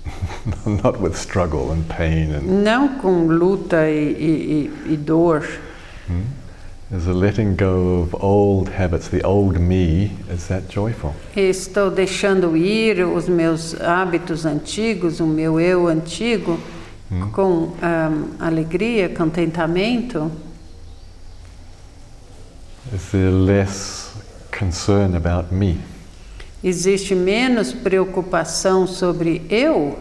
not 0.66 1.00
with 1.00 1.14
struggle 1.16 1.70
and 1.70 1.84
pain? 1.88 2.32
And 2.34 2.64
Não 2.64 2.88
com 2.98 3.26
luta 3.26 3.88
e, 3.88 4.70
e- 4.86 4.92
e- 4.92 4.96
dor. 4.96 5.46
is 6.90 7.04
the 7.06 7.14
letting 7.14 7.54
go 7.56 8.00
of 8.02 8.14
old 8.20 8.68
habits, 8.68 9.08
the 9.08 9.22
old 9.24 9.58
me, 9.58 10.10
is 10.28 10.48
that 10.48 10.68
joyful? 10.68 11.14
Estou 11.36 11.90
deixando 11.90 12.56
ir 12.56 13.04
os 13.06 13.28
meus 13.28 13.80
hábitos 13.80 14.44
antigos, 14.44 15.20
o 15.20 15.26
meu 15.26 15.60
eu 15.60 15.86
antigo, 15.86 16.58
com 17.32 17.74
ahm, 17.82 18.36
alegria, 18.38 19.08
contentamento? 19.08 20.30
Is 22.92 23.10
there 23.10 23.30
less 23.30 24.12
concern 24.50 25.14
about 25.14 25.54
me? 25.54 25.80
Existe 26.62 27.14
menos 27.14 27.72
preocupação 27.72 28.86
sobre 28.86 29.42
eu? 29.50 29.98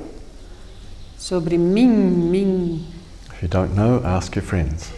Sobre 1.18 1.58
mim, 1.58 1.88
mim? 1.88 2.86
If 3.34 3.41
you 3.41 3.49
don't 3.49 3.74
know, 3.76 4.01
ask 4.06 4.36
your 4.36 4.45
friends. 4.45 4.91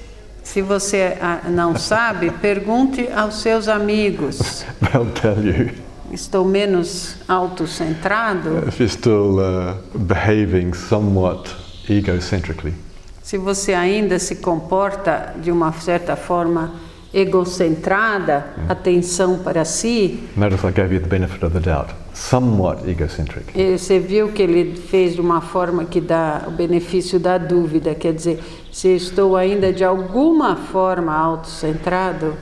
Se 0.43 0.62
você 0.62 1.18
ah, 1.20 1.49
não 1.49 1.76
sabe, 1.76 2.32
pergunte 2.41 3.08
aos 3.12 3.41
seus 3.41 3.68
amigos. 3.68 4.66
They'll 4.91 5.12
tell 5.12 5.43
you. 5.43 5.72
Estou 6.12 6.45
menos 6.45 7.18
autocentrado? 7.28 8.68
If 8.68 8.80
you're 8.80 8.89
still 8.89 9.39
uh, 9.39 9.76
behaving 9.97 10.74
somewhat 10.74 11.64
egocentrically. 11.90 12.74
Se 13.24 13.38
você 13.38 13.74
ainda 13.74 14.20
se 14.20 14.36
comporta 14.36 15.34
de 15.42 15.52
uma 15.52 15.72
certa 15.74 16.16
forma 16.16 16.74
egocentrada, 17.14 18.46
atenção 18.70 19.40
para 19.40 19.64
si, 19.66 20.20
Notice 20.36 20.68
I 20.68 20.72
gave 20.72 20.94
you 20.94 21.02
the 21.02 21.08
benefit 21.08 21.44
of 21.46 21.54
the 21.54 21.60
doubt. 21.60 21.94
Somewhat 22.14 22.88
egocentric. 22.90 23.46
e 23.56 23.78
você 23.78 24.00
viu 24.00 24.30
que 24.30 24.42
ele 24.42 24.76
fez 24.76 25.16
de 25.16 25.22
uma 25.22 25.42
forma 25.42 25.86
que 25.86 26.00
dá 26.00 26.44
o 26.48 26.52
benefício 26.52 27.20
da 27.20 27.38
dúvida, 27.38 27.94
quer 27.96 28.14
dizer, 28.14 28.42
se 28.72 28.90
estou 28.96 29.36
ainda 29.36 29.72
de 29.74 29.84
alguma 29.84 30.56
forma 30.56 31.14
autocentrado, 31.16 32.34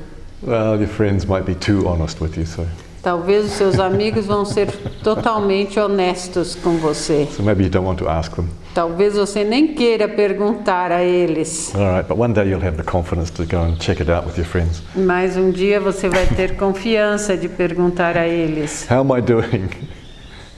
Well, 0.45 0.75
your 0.77 0.87
friends 0.89 1.25
might 1.25 1.45
be 1.45 1.55
too 1.55 1.87
honest 1.87 2.21
with 2.21 2.31
you, 2.37 2.45
so, 2.45 2.65
talvez 3.01 3.45
os 3.45 3.51
seus 3.51 3.79
amigos 3.79 4.25
vão 4.25 4.43
ser 4.43 4.67
totalmente 5.01 5.79
honestos 5.79 6.55
com 6.55 6.77
você. 6.77 7.27
so 7.31 7.41
maybe 7.41 7.63
you 7.63 7.69
don't 7.69 7.87
want 7.87 7.97
to 7.99 8.09
ask 8.09 8.35
them. 8.35 8.47
Talvez 8.73 9.13
você 9.13 9.43
nem 9.43 9.75
queira 9.75 10.07
perguntar 10.07 10.91
a 10.91 11.03
eles, 11.03 11.73
All 11.75 11.95
right, 11.95 12.07
but 12.07 12.17
one 12.17 12.33
day 12.33 12.49
you'll 12.49 12.65
have 12.65 12.75
the 12.75 12.83
confidence 12.83 13.31
to 13.33 13.45
go 13.45 13.61
and 13.61 13.77
check 13.79 13.99
it 14.01 14.09
out 14.09 14.25
with 14.25 14.35
your 14.37 14.47
friends. 14.47 14.81
mas 14.95 15.37
um 15.37 15.51
dia 15.51 15.79
você 15.79 16.09
vai 16.09 16.25
ter 16.25 16.55
confiança 16.57 17.37
de 17.37 17.47
perguntar 17.47 18.17
a 18.17 18.27
eles: 18.27 18.87
How 18.89 19.01
am 19.01 19.17
I 19.17 19.21
doing? 19.21 19.69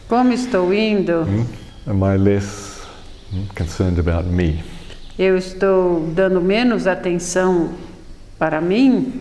como 0.07 0.31
estou 0.31 0.73
indo? 0.73 1.25
Am 1.87 1.99
I 2.03 2.17
less 2.17 2.81
hmm, 3.33 3.45
concerned 3.55 3.99
about 3.99 4.29
me? 4.29 4.63
Eu 5.19 5.37
estou 5.37 5.99
dando 6.13 6.39
menos 6.41 6.87
atenção 6.87 7.71
para 8.39 8.61
mim? 8.61 9.13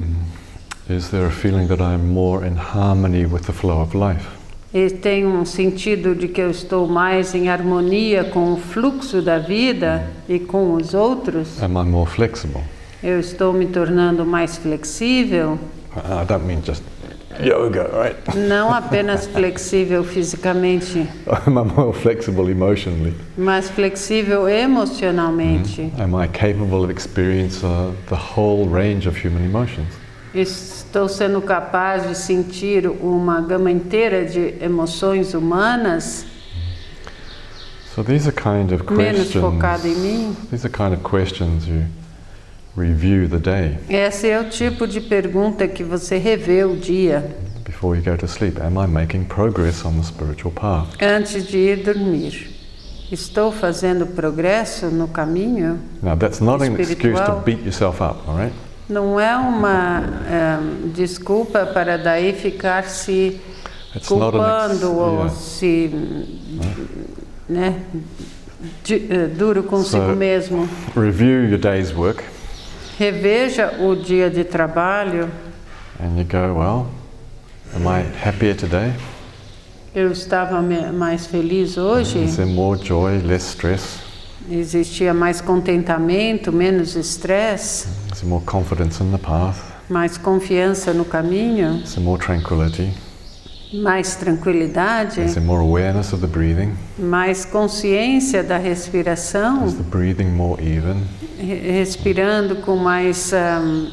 Is 0.88 1.08
there 1.08 1.26
a 1.26 1.30
feeling 1.30 1.66
that 1.68 1.80
I'm 1.80 2.04
more 2.12 2.46
in 2.46 2.56
harmony 2.56 3.24
with 3.26 3.46
the 3.46 3.52
flow 3.52 3.80
of 3.80 3.96
life? 3.96 4.26
E 4.74 4.90
tem 4.90 5.24
um 5.24 5.44
sentido 5.44 6.16
de 6.16 6.26
que 6.26 6.40
eu 6.40 6.50
estou 6.50 6.88
mais 6.88 7.32
em 7.32 7.48
harmonia 7.48 8.24
com 8.24 8.54
o 8.54 8.56
fluxo 8.56 9.22
da 9.22 9.38
vida 9.38 10.10
e 10.28 10.40
com 10.40 10.74
os 10.74 10.94
outros. 10.94 11.62
Am 11.62 11.80
I 11.80 11.84
more 11.88 12.10
flexible? 12.10 12.60
Eu 13.00 13.20
estou 13.20 13.52
me 13.52 13.66
tornando 13.66 14.24
mais 14.26 14.56
flexível, 14.56 15.60
I 15.94 16.22
I 16.22 16.26
don't 16.26 16.44
mean 16.44 16.60
just 16.66 16.82
yoga, 17.40 17.88
right? 17.96 18.36
não 18.36 18.72
apenas 18.74 19.28
flexível 19.28 20.02
fisicamente, 20.02 21.06
Am 21.46 21.56
I 21.56 21.64
more 21.76 21.92
flexible 21.92 22.50
emotionally? 22.50 23.14
mas 23.38 23.70
flexível 23.70 24.48
emocionalmente. 24.48 25.92
Am 26.00 26.20
I 26.20 26.26
capable 26.26 26.82
of 26.82 26.90
experience 26.90 27.64
uh, 27.64 27.92
the 28.08 28.16
whole 28.16 28.68
range 28.68 29.08
of 29.08 29.16
human 29.24 29.44
emotions? 29.44 29.86
Estou 30.34 31.08
sendo 31.08 31.40
capaz 31.40 32.08
de 32.08 32.16
sentir 32.16 32.86
uma 32.88 33.40
gama 33.40 33.70
inteira 33.70 34.24
de 34.24 34.54
emoções 34.60 35.32
humanas, 35.34 36.26
So 37.94 38.02
these 38.02 38.26
are 38.28 38.32
kind 38.34 38.72
of 38.72 38.92
menos 38.92 39.32
focada 39.32 39.86
em 39.86 39.94
mim. 39.94 40.36
These 40.50 40.66
are 40.66 40.72
kind 40.72 40.92
of 40.92 41.08
questions 41.08 41.64
you 41.68 41.84
review 42.76 43.28
the 43.28 43.38
day 43.38 43.78
Esse 43.88 44.28
é 44.28 44.40
o 44.40 44.48
tipo 44.48 44.84
de 44.88 45.00
pergunta 45.00 45.68
que 45.68 45.84
você 45.84 46.18
revê 46.18 46.64
o 46.64 46.76
dia 46.76 47.24
before 47.64 47.96
you 47.96 48.02
go 48.02 48.16
to 48.16 48.26
sleep. 48.26 48.60
Am 48.60 48.76
I 48.82 48.88
making 48.88 49.26
progress 49.26 49.84
on 49.84 49.92
the 49.92 50.02
spiritual 50.02 50.52
path? 50.52 51.00
antes 51.00 51.46
de 51.46 51.56
ir 51.56 51.84
dormir. 51.84 52.50
Estou 53.12 53.52
fazendo 53.52 54.06
progresso 54.08 54.86
no 54.86 55.06
caminho? 55.06 55.78
Now 56.02 56.16
that's 56.16 56.40
not 56.40 56.64
an 56.64 56.74
excuse 56.74 56.96
to 56.96 57.08
Espiritual. 57.08 57.42
beat 57.44 57.60
yourself 57.64 58.02
up, 58.02 58.28
all 58.28 58.36
right? 58.36 58.52
Não 58.88 59.18
é 59.18 59.34
uma 59.36 60.02
eh, 60.28 60.58
desculpa 60.94 61.64
para 61.66 61.96
daí 61.96 62.32
ficar 62.34 62.84
se 62.84 63.40
It's 63.96 64.06
culpando 64.08 64.92
ou 64.92 65.12
yeah. 65.20 65.30
se 65.30 65.90
né, 67.48 67.80
eh, 68.90 69.26
duro 69.28 69.62
consigo 69.62 70.10
So- 70.10 70.16
mesmo. 70.16 70.68
Review 70.96 71.48
your 71.48 71.58
day's 71.58 71.92
work 71.94 72.22
Reveja 72.98 73.72
o 73.80 73.96
dia 73.96 74.28
de 74.30 74.44
trabalho. 74.44 75.28
and 76.00 76.18
you 76.18 76.24
go, 76.24 76.54
well, 76.58 76.86
am 77.74 77.86
I 77.88 78.04
happier 78.24 78.54
today? 78.54 78.92
Eu 79.94 80.10
estava 80.12 80.60
mais 80.92 81.26
feliz 81.26 81.78
hoje. 81.78 82.22
Is 82.24 82.36
there 82.36 82.48
more 82.50 82.78
joy, 82.78 83.18
less 83.24 83.46
stress? 83.48 84.03
Existia 84.50 85.14
mais 85.14 85.40
contentamento, 85.40 86.52
menos 86.52 86.96
estresse, 86.96 87.86
more 88.24 88.44
confidence 88.44 89.02
in 89.02 89.10
the 89.10 89.18
path? 89.18 89.56
mais 89.88 90.18
confiança 90.18 90.92
no 90.92 91.04
caminho, 91.04 91.82
more 91.98 92.20
tranquility? 92.22 92.92
mais 93.72 94.14
tranquilidade, 94.16 95.20
more 95.40 95.60
awareness 95.62 96.12
of 96.12 96.20
the 96.20 96.26
breathing? 96.26 96.72
mais 96.98 97.44
consciência 97.46 98.42
da 98.42 98.58
Is 98.58 98.64
respiração, 98.64 99.66
the 99.66 99.82
breathing 99.82 100.28
more 100.30 100.62
even? 100.62 100.96
re- 101.38 101.78
respirando 101.78 102.56
com 102.56 102.76
mais 102.76 103.32
ahm, 103.32 103.88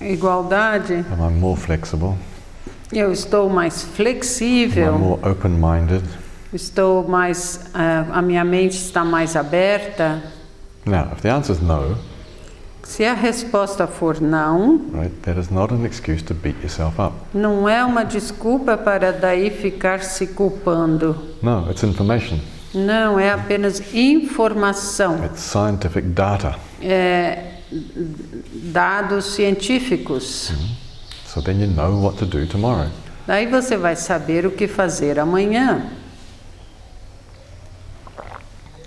igualdade. 0.00 1.04
Am 1.10 1.30
I 1.30 1.32
more 1.32 1.58
flexible? 1.58 2.16
Eu 2.92 3.10
estou 3.10 3.48
mais 3.48 3.82
Am 3.82 3.88
I 3.90 3.96
flexível, 3.96 4.98
more 4.98 5.20
open-minded? 5.26 6.02
Estou 6.52 7.06
mais, 7.08 7.60
ah, 7.74 8.06
a 8.12 8.22
minha 8.22 8.44
mente 8.44 8.76
está 8.76 9.04
mais 9.04 9.36
aberta. 9.36 10.22
Now, 10.86 11.08
if 11.12 11.20
the 11.22 11.30
answer 11.30 11.52
is 11.54 11.60
no, 11.62 11.96
Se 12.82 13.04
a 13.04 13.14
resposta 13.14 13.86
for 13.86 14.20
não, 14.20 14.80
right, 14.92 15.14
that 15.22 15.38
is 15.38 15.50
not 15.50 15.72
an 15.72 15.84
excuse 15.86 16.22
to 16.24 16.34
beat 16.34 16.56
yourself 16.62 17.00
up. 17.00 17.14
não 17.32 17.68
é 17.68 17.84
uma 17.84 18.04
desculpa 18.04 18.76
para 18.76 19.12
daí 19.12 19.50
ficar 19.50 20.00
se 20.02 20.26
culpando. 20.26 21.16
No, 21.40 21.70
it's 21.70 21.82
information. 21.84 22.38
Não, 22.74 23.18
é 23.20 23.30
apenas 23.30 23.80
informação, 23.94 25.24
It's 25.24 25.40
scientific 25.42 26.08
data. 26.08 26.56
é, 26.82 27.52
dados 28.52 29.26
científicos. 29.34 30.52
So 31.26 31.40
then 31.40 31.60
you 31.60 31.68
know 31.68 32.02
what 32.02 32.18
to 32.18 32.26
do 32.26 32.46
tomorrow. 32.46 32.88
Daí 33.26 33.46
você 33.46 33.76
vai 33.76 33.94
saber 33.94 34.44
o 34.44 34.50
que 34.50 34.66
fazer 34.66 35.18
amanhã. 35.20 35.86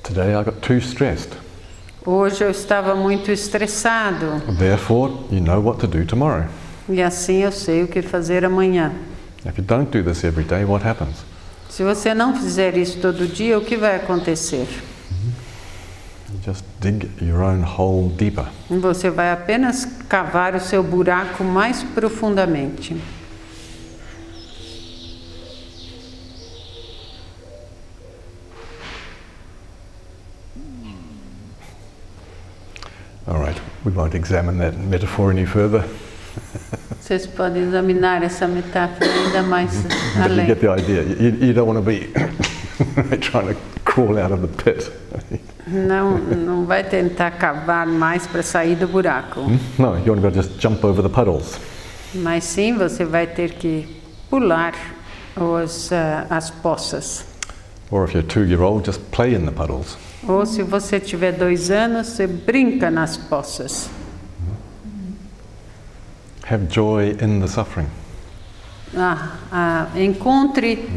Today 0.07 0.35
I 0.35 0.43
got 0.43 0.61
too 0.61 0.77
stressed. 0.77 1.31
Hoje 2.05 2.43
eu 2.43 2.51
estava 2.51 2.93
muito 2.93 3.31
estressado 3.31 4.39
Therefore, 4.59 5.11
you 5.31 5.41
know 5.41 5.59
what 5.59 5.79
to 5.79 5.87
do 5.87 6.05
tomorrow. 6.05 6.45
e 6.87 7.01
assim 7.01 7.41
eu 7.41 7.51
sei 7.51 7.81
o 7.81 7.87
que 7.87 8.03
fazer 8.03 8.45
amanhã. 8.45 8.93
If 9.43 9.57
you 9.57 9.63
don't 9.63 9.89
do 9.89 10.03
this 10.07 10.23
every 10.23 10.45
day, 10.45 10.63
what 10.63 10.87
happens? 10.87 11.25
Se 11.69 11.83
você 11.83 12.13
não 12.13 12.35
fizer 12.35 12.77
isso 12.77 12.99
todo 12.99 13.27
dia, 13.27 13.57
o 13.57 13.61
que 13.61 13.75
vai 13.75 13.95
acontecer? 13.95 14.67
You 16.31 16.39
just 16.45 16.63
dig 16.79 17.09
your 17.19 17.41
own 17.41 17.63
hole 17.63 18.09
deeper. 18.09 18.45
Você 18.69 19.09
vai 19.09 19.31
apenas 19.31 19.85
cavar 20.07 20.53
o 20.53 20.59
seu 20.59 20.83
buraco 20.83 21.43
mais 21.43 21.81
profundamente. 21.81 22.95
We 33.85 33.91
won't 33.91 34.15
examine 34.15 34.57
that 34.57 34.77
metaphor 34.77 35.31
any 35.31 35.45
further. 35.45 35.83
Vocês 36.99 37.27
podem 37.27 37.63
examinar 37.63 38.23
essa 38.23 38.47
metáfora 38.47 39.05
ainda 39.09 39.43
mais 39.43 39.71
But 40.17 40.31
you 40.31 40.45
get 40.47 40.59
the 40.59 40.69
idea. 40.69 41.03
You, 41.03 41.47
you 41.47 41.53
don't 41.53 41.67
want 41.67 41.77
to 41.77 41.85
be 41.85 42.07
trying 43.21 43.53
to 43.53 43.55
crawl 43.85 44.17
out 44.17 44.31
of 44.31 44.41
the 44.41 44.47
pit. 44.63 44.91
Não, 45.67 46.17
não 46.17 46.65
vai 46.65 46.83
tentar 46.83 47.31
cavar 47.31 47.85
mais 47.87 48.27
para 48.27 48.43
sair 48.43 48.75
do 48.75 48.87
buraco, 48.87 49.41
No, 49.79 49.97
you 50.05 50.13
want 50.13 50.21
to 50.21 50.31
just 50.31 50.59
jump 50.59 50.83
over 50.85 51.01
the 51.01 51.09
puddles. 51.09 51.57
mas 52.13 52.43
sim 52.43 52.75
você 52.77 53.05
vai 53.05 53.27
ter 53.27 53.51
que 53.51 54.01
pular 54.29 54.73
os, 55.35 55.91
ah, 55.91 56.25
as 56.29 56.49
poças. 56.49 57.25
Or 57.91 58.03
if 58.05 58.13
you're 58.13 58.27
two 58.27 58.43
year 58.45 58.61
old, 58.61 58.85
just 58.85 58.99
play 59.11 59.35
in 59.35 59.45
the 59.45 59.51
puddles. 59.51 59.97
Ou 60.27 60.45
se 60.45 60.63
você 60.63 60.99
tiver 60.99 61.33
dois 61.33 61.69
anos, 61.69 62.07
você 62.07 62.25
brinca 62.27 62.89
nas 62.89 63.17
poças. 63.17 63.89
Have 66.49 66.67
joy 66.69 67.17
in 67.21 67.39
the 67.39 67.47
suffering. 67.47 67.87
Ah, 68.95 69.37
ah, 69.51 69.87
encontre 69.95 70.87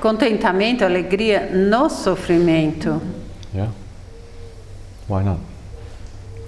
contentamento, 0.00 0.84
alegria 0.84 1.50
no 1.52 1.88
sofrimento. 1.88 3.00
Yeah? 3.54 3.72
Why 5.08 5.24
not? 5.24 5.40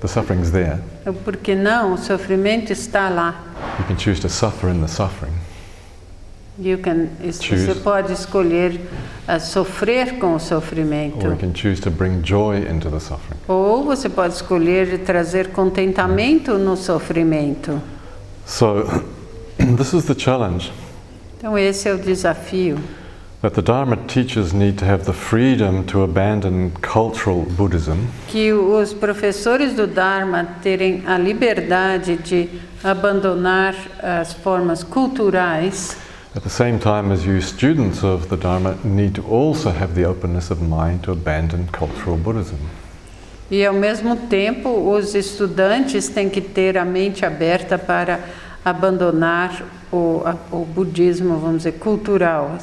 The 0.01 0.09
suffering's 0.09 0.51
there. 0.51 0.79
Por 1.25 1.37
que 1.37 1.55
não? 1.55 1.95
O 1.95 1.99
sofrimento 1.99 2.73
está 2.73 3.09
lá. 3.09 3.43
You 3.79 3.85
can 3.87 3.99
choose 3.99 4.21
to 4.21 4.29
suffer 4.29 4.71
in 4.71 4.81
the 4.81 4.89
suffering. 4.89 5.33
You 6.63 6.79
can, 6.79 7.09
Choose. 7.41 7.67
você 7.67 7.75
pode 7.81 8.13
escolher 8.13 8.81
ah, 9.27 9.41
sofrer 9.41 10.19
com 10.19 10.35
o 10.35 10.39
sofrimento. 10.39 11.25
Or 11.25 11.33
you 11.33 11.37
can 11.39 11.55
choose 11.55 11.81
to 11.81 11.91
bring 11.91 12.21
joy 12.23 12.59
into 12.59 12.91
the 12.91 13.01
suffering. 13.01 13.41
Ou 13.49 13.83
você 13.85 14.09
pode 14.11 14.35
escolher 14.35 14.99
trazer 14.99 15.49
contentamento 15.53 16.59
no 16.59 16.77
sofrimento. 16.77 17.81
So, 18.45 18.85
this 19.79 19.95
is 19.95 20.05
the 20.05 20.15
challenge 20.19 20.71
Então, 21.39 21.57
esse 21.57 21.89
é 21.89 21.95
o 21.95 21.99
desafio. 21.99 22.79
that 23.41 23.55
the 23.55 23.63
Dharma 23.63 23.97
teachers 23.97 24.53
need 24.53 24.77
to 24.77 24.85
have 24.85 25.07
the 25.07 25.15
freedom 25.15 25.83
to 25.85 26.03
abandon 26.03 26.73
cultural 26.83 27.47
Buddhism 27.57 28.07
Que 28.29 28.53
os 28.53 28.93
professores 28.93 29.73
do 29.75 29.87
Dharma 29.87 30.45
terem 30.63 31.03
a 31.07 31.17
liberdade 31.17 32.17
de 32.17 32.51
abandonar 32.85 33.75
as 34.03 34.35
formas 34.35 34.83
culturais, 34.83 35.97
At 36.33 36.45
the 36.45 36.51
same 36.51 36.79
time 36.79 37.11
as 37.11 37.27
you 37.27 37.41
students 37.41 38.05
of 38.05 38.29
the 38.29 38.37
Dharma 38.37 38.79
need 38.85 39.17
to 39.17 39.23
also 39.23 39.71
have 39.71 39.95
the 39.97 40.05
openness 40.05 40.51
of 40.51 40.63
mind 40.63 41.03
to 41.05 41.13
abandon 41.13 41.69
cultural 41.73 42.17
Buddhism. 42.17 42.59
e 43.51 43.67
ao 43.67 43.75
mesmo 43.75 44.15
tempo 44.29 44.69
os 44.69 45.15
estudantes 45.15 46.09
têm 46.09 46.31
que 46.31 46.41
ter 46.41 46.79
a 46.79 46.85
mente 46.85 47.27
aberta 47.27 47.77
para 47.77 48.21
abandonar 48.65 49.65
o, 49.91 50.23
o 50.53 50.65
budismo, 50.65 51.37
vamos 51.39 51.59
dizer, 51.59 51.73
cultural. 51.73 52.59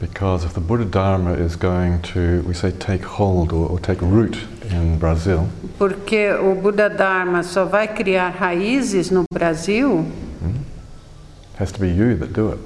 Because 0.00 0.44
if 0.44 0.54
the 0.54 0.60
Buddha 0.60 0.84
Dharma 0.84 1.34
is 1.34 1.54
going 1.54 1.98
to, 2.12 2.42
we 2.46 2.52
say, 2.52 2.72
take 2.72 3.04
hold 3.04 3.52
or, 3.52 3.70
or 3.70 3.78
take 3.78 4.02
root 4.02 4.36
in 4.70 4.98
Brazil, 4.98 5.48
Porque 5.78 6.30
o 6.32 6.54
Buda 6.54 6.88
Dharma 6.90 7.42
só 7.42 7.64
vai 7.64 7.88
criar 7.88 8.30
raízes 8.30 9.10
no 9.10 9.24
Brasil, 9.32 10.04
has 11.58 11.72
to 11.72 11.80
be 11.80 11.88
you 11.88 12.16
that 12.18 12.32
do 12.32 12.50
it. 12.52 12.60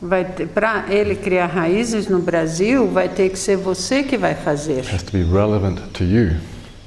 vai 0.00 0.24
para 0.24 0.86
ele 0.88 1.14
criar 1.14 1.46
raízes 1.46 2.08
no 2.08 2.20
Brasil, 2.20 2.88
vai 2.88 3.08
ter 3.08 3.28
que 3.28 3.38
ser 3.38 3.56
você 3.56 4.02
que 4.02 4.16
vai 4.16 4.34
fazer. 4.34 4.78
It 4.78 4.94
has 4.94 5.02
to 5.02 5.12
be 5.12 5.22
relevant 5.24 5.78
to 5.92 6.04
you. 6.04 6.36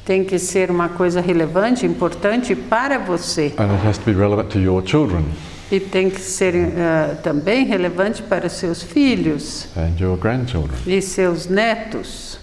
Tem 0.06 0.24
que 0.26 0.38
ser 0.38 0.70
uma 0.70 0.90
coisa 0.90 1.22
relevante, 1.22 1.86
importante 1.86 2.56
para 2.56 2.98
você. 2.98 3.54
And 3.58 3.72
it 3.72 3.88
has 3.88 3.98
to 4.00 4.06
be 4.06 4.14
relevant 4.14 4.50
to 4.50 4.60
your 4.60 4.84
children. 4.86 5.24
E 5.72 5.80
tem 5.80 6.10
que 6.10 6.20
ser 6.20 6.54
uh, 6.56 7.16
também 7.24 7.66
relevante 7.66 8.22
para 8.22 8.50
seus 8.50 8.84
filhos 8.84 9.68
and 9.78 9.94
your 10.00 10.18
grandchildren. 10.18 10.78
e 10.86 11.02
seus 11.02 11.48
netos. 11.48 12.40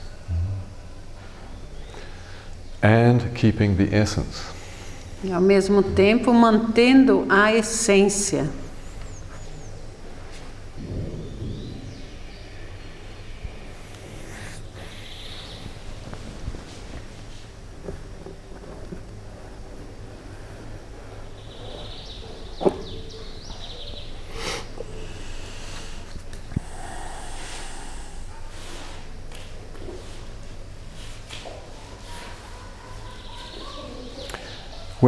And 2.82 3.18
keeping 3.34 3.74
the 3.74 3.94
essence. 3.94 4.44
E 5.22 5.30
ao 5.30 5.40
mesmo 5.40 5.82
tempo 5.82 6.32
mantendo 6.32 7.26
a 7.28 7.54
essência. 7.54 8.48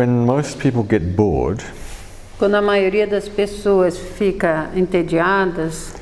When 0.02 0.26
most 0.26 0.58
people 0.58 0.82
get 0.82 1.14
bored, 1.14 1.62
Quando 2.36 2.56
a 2.56 2.60
maioria 2.60 3.06
das 3.06 3.28
pessoas 3.28 3.96
fica 3.96 4.68
entediadas, 4.74 5.94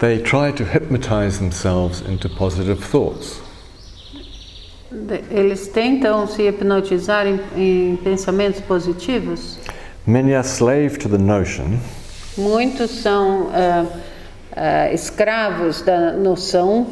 they 0.00 0.18
try 0.18 0.52
to 0.52 0.62
hypnotize 0.64 1.38
themselves 1.38 2.02
into 2.02 2.28
positive 2.28 2.84
thoughts. 2.84 3.40
eles 5.30 5.66
tentam 5.68 6.26
se 6.26 6.42
hipnotizar 6.42 7.26
em, 7.26 7.40
em 7.56 7.96
pensamentos 7.96 8.60
positivos. 8.60 9.56
Many 10.06 10.34
are 10.34 10.46
slave 10.46 10.98
to 10.98 11.08
the 11.08 11.16
notion 11.16 11.80
Muitos 12.36 12.90
são 12.90 13.48
ah, 13.54 13.86
ah, 14.54 14.92
escravos 14.92 15.80
da 15.80 16.12
noção 16.12 16.86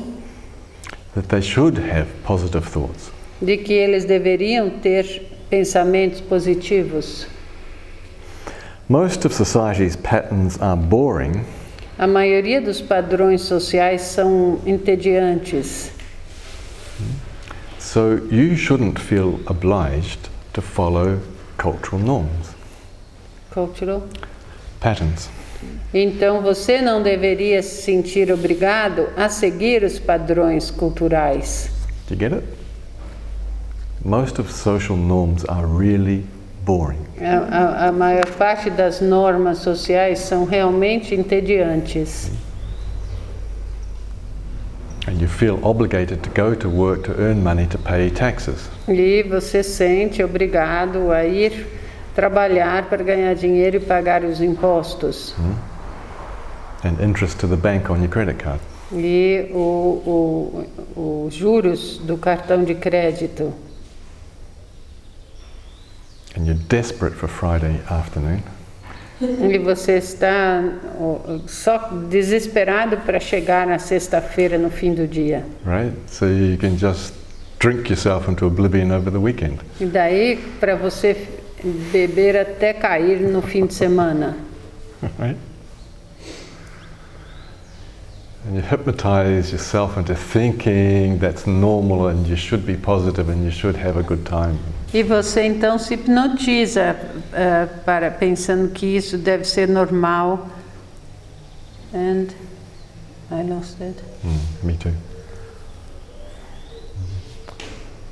that 1.14 1.28
they 1.28 1.42
should 1.42 1.76
have 1.78 2.06
positive 2.24 2.66
thoughts. 2.66 3.10
de 3.42 3.58
que 3.58 3.74
eles 3.74 4.06
deveriam 4.06 4.70
ter 4.70 5.29
pensamentos 5.50 6.20
positivos. 6.20 7.26
Most 8.88 9.24
of 9.26 9.34
society's 9.34 9.96
patterns 9.96 10.56
are 10.60 10.76
boring 10.76 11.44
A 11.98 12.06
maioria 12.06 12.62
dos 12.62 12.80
padrões 12.80 13.42
sociais 13.42 14.00
são 14.00 14.58
entediantes. 14.64 15.90
So 17.78 18.14
you 18.30 18.56
shouldn't 18.56 18.98
feel 18.98 19.38
obliged 19.46 20.18
to 20.54 20.62
follow 20.62 21.18
cultural 21.58 22.00
norms, 22.00 22.54
Cultural. 23.52 24.02
patterns. 24.80 25.28
Então 25.92 26.40
você 26.40 26.80
não 26.80 27.02
deveria 27.02 27.62
se 27.62 27.82
sentir 27.82 28.32
obrigado 28.32 29.08
a 29.14 29.28
seguir 29.28 29.84
os 29.84 29.98
padrões 29.98 30.70
culturais. 30.70 31.70
Do 32.08 32.14
you 32.14 32.18
get 32.18 32.32
it? 32.32 32.44
Most 34.04 34.38
of 34.38 34.50
social 34.50 34.96
norms 34.96 35.44
are 35.44 35.66
really 35.66 36.24
boring. 36.64 36.98
A, 37.20 37.84
a- 37.84 37.88
a 37.88 37.92
maior 37.92 38.26
parte 38.38 38.70
das 38.70 39.00
normas 39.00 39.58
sociais 39.58 40.20
são 40.20 40.44
realmente 40.44 41.14
entediantes. 41.14 42.30
And 45.06 45.20
you 45.20 45.28
feel 45.28 45.58
obligated 45.62 46.22
to 46.22 46.30
go 46.30 46.54
to 46.54 46.68
work 46.68 47.02
to 47.04 47.12
earn 47.20 47.42
money 47.42 47.66
to 47.66 47.78
pay 47.78 48.10
taxes. 48.10 48.68
E 48.88 49.22
você 49.22 49.62
sente 49.62 50.22
obrigado 50.22 51.10
a 51.10 51.24
ir 51.24 51.66
trabalhar 52.14 52.88
para 52.88 53.02
ganhar 53.02 53.34
dinheiro 53.34 53.76
e 53.76 53.80
pagar 53.80 54.24
os 54.24 54.40
impostos. 54.40 55.34
and 56.84 56.98
interest 57.02 57.38
to 57.38 57.46
the 57.46 57.56
bank 57.56 57.90
on 57.90 57.98
your 57.98 58.08
credit 58.08 58.38
card. 58.42 58.60
E 58.92 59.50
o, 59.52 60.64
o, 60.96 61.26
os 61.26 61.34
juros 61.34 61.98
do 61.98 62.16
cartão 62.16 62.64
de 62.64 62.74
crédito. 62.74 63.52
And 66.34 66.46
you're 66.46 66.58
desperate 66.68 67.14
for 67.14 67.28
Friday 67.28 67.80
afternoon 67.88 68.42
E 69.22 69.58
você 69.58 69.98
está 69.98 70.62
só 71.46 71.90
desesperado 72.08 72.96
para 72.98 73.20
chegar 73.20 73.66
na 73.66 73.78
sexta-feira 73.78 74.56
no 74.56 74.70
fim 74.70 74.94
do 74.94 75.06
dia. 75.06 75.44
right? 75.64 75.92
So 76.06 76.26
you 76.26 76.56
can 76.56 76.78
just 76.78 77.12
drink 77.58 77.90
yourself 77.90 78.30
into 78.30 78.46
oblivion 78.46 78.90
over 78.90 79.10
the 79.10 79.18
weekend. 79.18 79.58
E 79.78 79.84
daí 79.84 80.38
para 80.58 80.74
você 80.74 81.14
beber 81.92 82.34
até 82.38 82.72
cair 82.72 83.20
no 83.20 83.42
fim 83.42 83.66
de 83.66 83.74
semana. 83.74 84.36
right? 85.18 85.36
And 88.46 88.56
you 88.56 88.62
hypnotize 88.62 89.52
yourself 89.52 89.98
into 89.98 90.14
thinking 90.14 91.18
that's 91.18 91.46
normal 91.46 92.08
and 92.08 92.26
you 92.26 92.36
should 92.36 92.64
be 92.64 92.74
positive 92.74 93.28
and 93.28 93.44
you 93.44 93.50
should 93.50 93.76
have 93.76 93.98
a 93.98 94.02
good 94.02 94.24
time. 94.24 94.58
E 94.92 95.02
você 95.02 95.44
então 95.44 95.78
se 95.78 95.94
hipnotiza 95.94 96.96
eh, 97.32 97.68
para 97.84 98.10
pensando 98.10 98.70
que 98.70 98.86
isso 98.86 99.16
deve 99.16 99.44
ser 99.44 99.68
normal. 99.68 100.48
And 101.94 102.28
I 103.30 103.42
lost 103.48 103.80
it. 103.80 104.02
Mm, 104.24 104.66
me 104.66 104.76
too. 104.76 104.92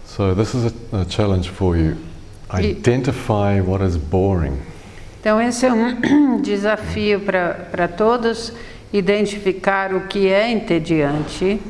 So 0.07 0.35
this 0.35 0.55
is 0.55 0.73
a, 0.93 0.97
a 1.01 1.05
challenge 1.05 1.49
for 1.49 1.77
you. 1.77 1.97
Identify 2.53 3.61
what 3.61 3.85
is 3.85 3.97
boring. 3.97 4.59
Então 5.21 5.41
esse 5.41 5.67
é 5.67 5.73
um 5.73 6.41
desafio 6.43 7.21
para 7.21 7.89
todos 7.89 8.53
identificar 8.93 9.93
o 9.93 10.07
que 10.07 10.29
é 10.29 10.51
entediante 10.51 11.61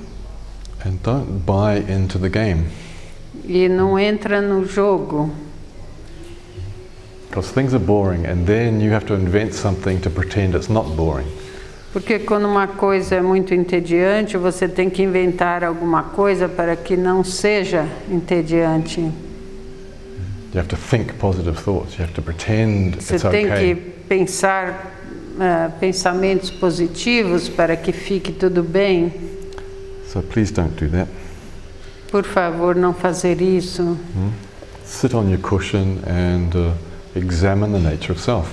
And 0.85 1.03
don't 1.03 1.45
buy 1.45 1.77
into 1.77 2.19
the 2.19 2.29
game. 2.29 2.67
E 3.49 3.69
não 3.69 3.99
entra 3.99 4.41
no 4.43 4.65
jogo. 4.67 5.31
Because 7.29 7.53
things 7.53 7.75
are 7.75 7.83
boring, 7.83 8.27
and 8.27 8.45
then 8.47 8.81
you 8.81 8.93
have 8.93 9.07
to 9.07 9.15
invent 9.15 9.55
something 9.55 9.99
to 10.01 10.11
pretend 10.11 10.55
it's 10.55 10.69
not 10.69 10.95
boring. 10.95 11.27
Porque 11.93 12.19
quando 12.19 12.47
uma 12.47 12.67
coisa 12.67 13.17
é 13.17 13.23
muito 13.23 13.55
entediante, 13.55 14.37
você 14.37 14.69
tem 14.69 14.91
que 14.91 15.03
inventar 15.03 15.65
alguma 15.65 16.03
coisa 16.03 16.49
para 16.49 16.77
que 16.77 16.97
não 16.97 17.25
seja 17.25 17.87
entediante. 18.11 19.01
You 19.01 20.61
have 20.61 20.69
to 20.69 20.77
think 20.77 21.15
positive 21.15 21.57
thoughts. 21.63 21.97
You 21.99 22.05
have 22.05 22.15
to 22.15 22.23
pretend 22.23 22.97
Você 23.01 23.17
it's 23.17 23.23
tem 23.23 23.47
que 23.47 23.53
okay. 23.53 23.75
pensar 24.09 24.93
ah, 25.41 25.71
pensamentos 25.79 26.51
positivos 26.51 27.49
para 27.49 27.77
que 27.77 27.93
fique 27.93 28.33
tudo 28.33 28.63
bem. 28.63 29.13
So 30.13 30.23
please 30.23 30.53
don't 30.53 30.75
do 30.75 30.91
that. 30.91 31.09
Por 32.11 32.25
favor, 32.25 32.75
não 32.75 32.95
fazer 32.95 33.41
isso. 33.41 33.97
Sit 34.85 35.15
on 35.15 35.29
your 35.29 35.39
cushion 35.41 35.99
and 36.07 36.55
uh, 36.55 36.73
examine 37.15 37.73
the 37.73 37.79
nature 37.79 38.13
of 38.13 38.21
self. 38.21 38.49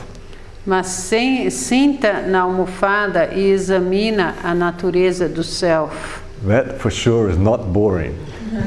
Mas 0.65 0.87
sem, 0.87 1.49
sinta 1.49 2.21
na 2.23 2.41
almofada 2.41 3.29
e 3.33 3.51
examina 3.51 4.35
a 4.43 4.53
natureza 4.53 5.29
do 5.29 5.43
self. 5.43 6.21
That 6.47 6.79
for 6.79 6.91
sure 6.91 7.31
is 7.31 7.37
not 7.37 7.63
boring. 7.65 8.13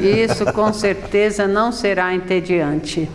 Isso 0.00 0.44
com 0.52 0.72
certeza 0.72 1.46
não 1.46 1.72
será 1.72 2.14
entediante. 2.14 3.08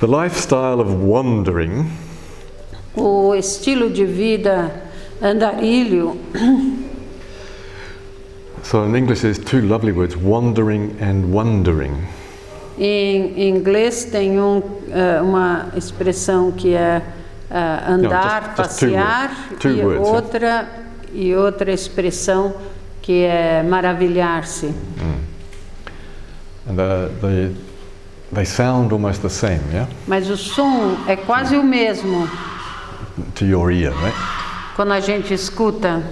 The 0.00 0.06
lifestyle 0.06 0.80
of 0.80 0.92
wandering 1.04 1.90
O 2.94 3.34
estilo 3.34 3.90
de 3.90 4.04
vida 4.04 4.72
andarilho, 5.20 6.16
So 8.62 8.84
in 8.84 8.94
English, 8.94 9.20
there's 9.22 9.38
two 9.38 9.62
lovely 9.62 9.92
words: 9.92 10.16
wandering 10.16 10.96
and 11.00 11.32
wondering. 11.32 12.06
em 12.78 13.48
inglês 13.48 14.04
tem 14.04 14.38
um, 14.38 14.62
eh, 14.90 15.20
uma 15.20 15.66
expressão 15.76 16.52
que 16.52 16.74
é 16.74 17.02
ah, 17.50 17.92
andar, 17.92 18.54
just- 18.56 18.68
just 18.68 18.78
two 18.78 18.92
passear, 18.92 19.30
words. 19.30 19.58
Two 19.60 19.70
e 19.70 19.84
words, 19.84 20.06
yeah. 20.06 20.16
outra 20.16 20.68
e 21.12 21.34
outra 21.34 21.72
expressão 21.72 22.54
que 23.02 23.24
é 23.24 23.62
maravilhar-se. 23.62 24.72
And 26.68 26.76
the, 26.76 27.08
the, 27.20 27.54
they 28.32 28.44
sound 28.44 28.92
almost 28.92 29.22
the 29.22 29.30
same, 29.30 29.60
yeah, 29.72 29.88
Mas 30.06 30.28
o 30.28 30.36
som 30.36 30.98
é 31.08 31.16
quase 31.16 31.56
o 31.56 31.64
mesmo 31.64 32.28
to 33.34 33.44
your 33.46 33.72
ear, 33.72 33.92
right? 33.94 34.16
quando 34.76 34.92
a 34.92 35.00
gente 35.00 35.32
escuta. 35.34 36.02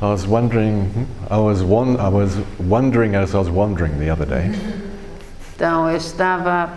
I 0.00 0.04
was 0.06 0.26
wondering, 0.26 1.06
I 1.28 1.38
was, 1.38 1.62
one, 1.62 1.96
I 1.98 2.08
was 2.08 2.38
wondering 2.60 3.16
as 3.16 3.34
I 3.34 3.38
was 3.38 3.50
wandering 3.50 3.98
the 3.98 4.10
other 4.10 4.26
day. 4.26 4.50
Então 5.56 5.90
eu 5.90 5.96
estava 5.96 6.70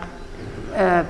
eh, 0.73 1.03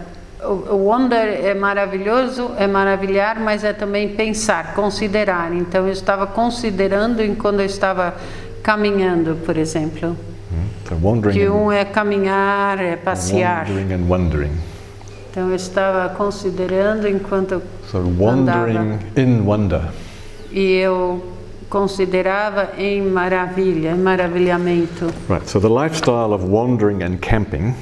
o 0.44 0.76
wonder 0.76 1.46
é 1.46 1.54
maravilhoso, 1.54 2.52
é 2.58 2.68
maravilhar, 2.68 3.40
mas 3.40 3.64
é 3.64 3.72
também 3.72 4.10
pensar, 4.10 4.74
considerar. 4.74 5.54
Então 5.54 5.86
eu 5.88 5.94
estava 5.94 6.28
considerando 6.28 7.22
enquanto 7.24 7.62
eu 7.62 7.66
estava 7.66 8.14
caminhando, 8.62 9.38
por 9.46 9.56
exemplo, 9.56 10.18
So 10.90 10.98
wandering, 11.02 11.34
que 11.40 11.48
um 11.48 11.72
é 11.72 11.86
caminhar, 11.86 12.82
é 12.82 12.98
passear. 12.98 13.66
wandering 13.70 13.94
and 13.94 14.10
wondering. 14.10 14.52
Então 15.30 15.48
eu 15.50 15.56
estava 15.56 16.10
considerando 16.10 17.08
enquanto 17.08 17.62
So, 17.90 18.00
wandering 18.20 19.00
in 19.16 19.46
wonder. 19.46 19.84
e 20.52 20.74
eu 20.74 21.31
considerava 21.72 22.74
em 22.78 23.02
maravilha, 23.02 23.92
em 23.92 23.98
maravilhamento. 23.98 25.06
Right, 25.30 25.50
so 25.50 25.60
the 25.60 25.70
lifestyle 25.70 26.34
of 26.34 26.46
wandering 26.46 27.02
and 27.02 27.18
camping 27.22 27.74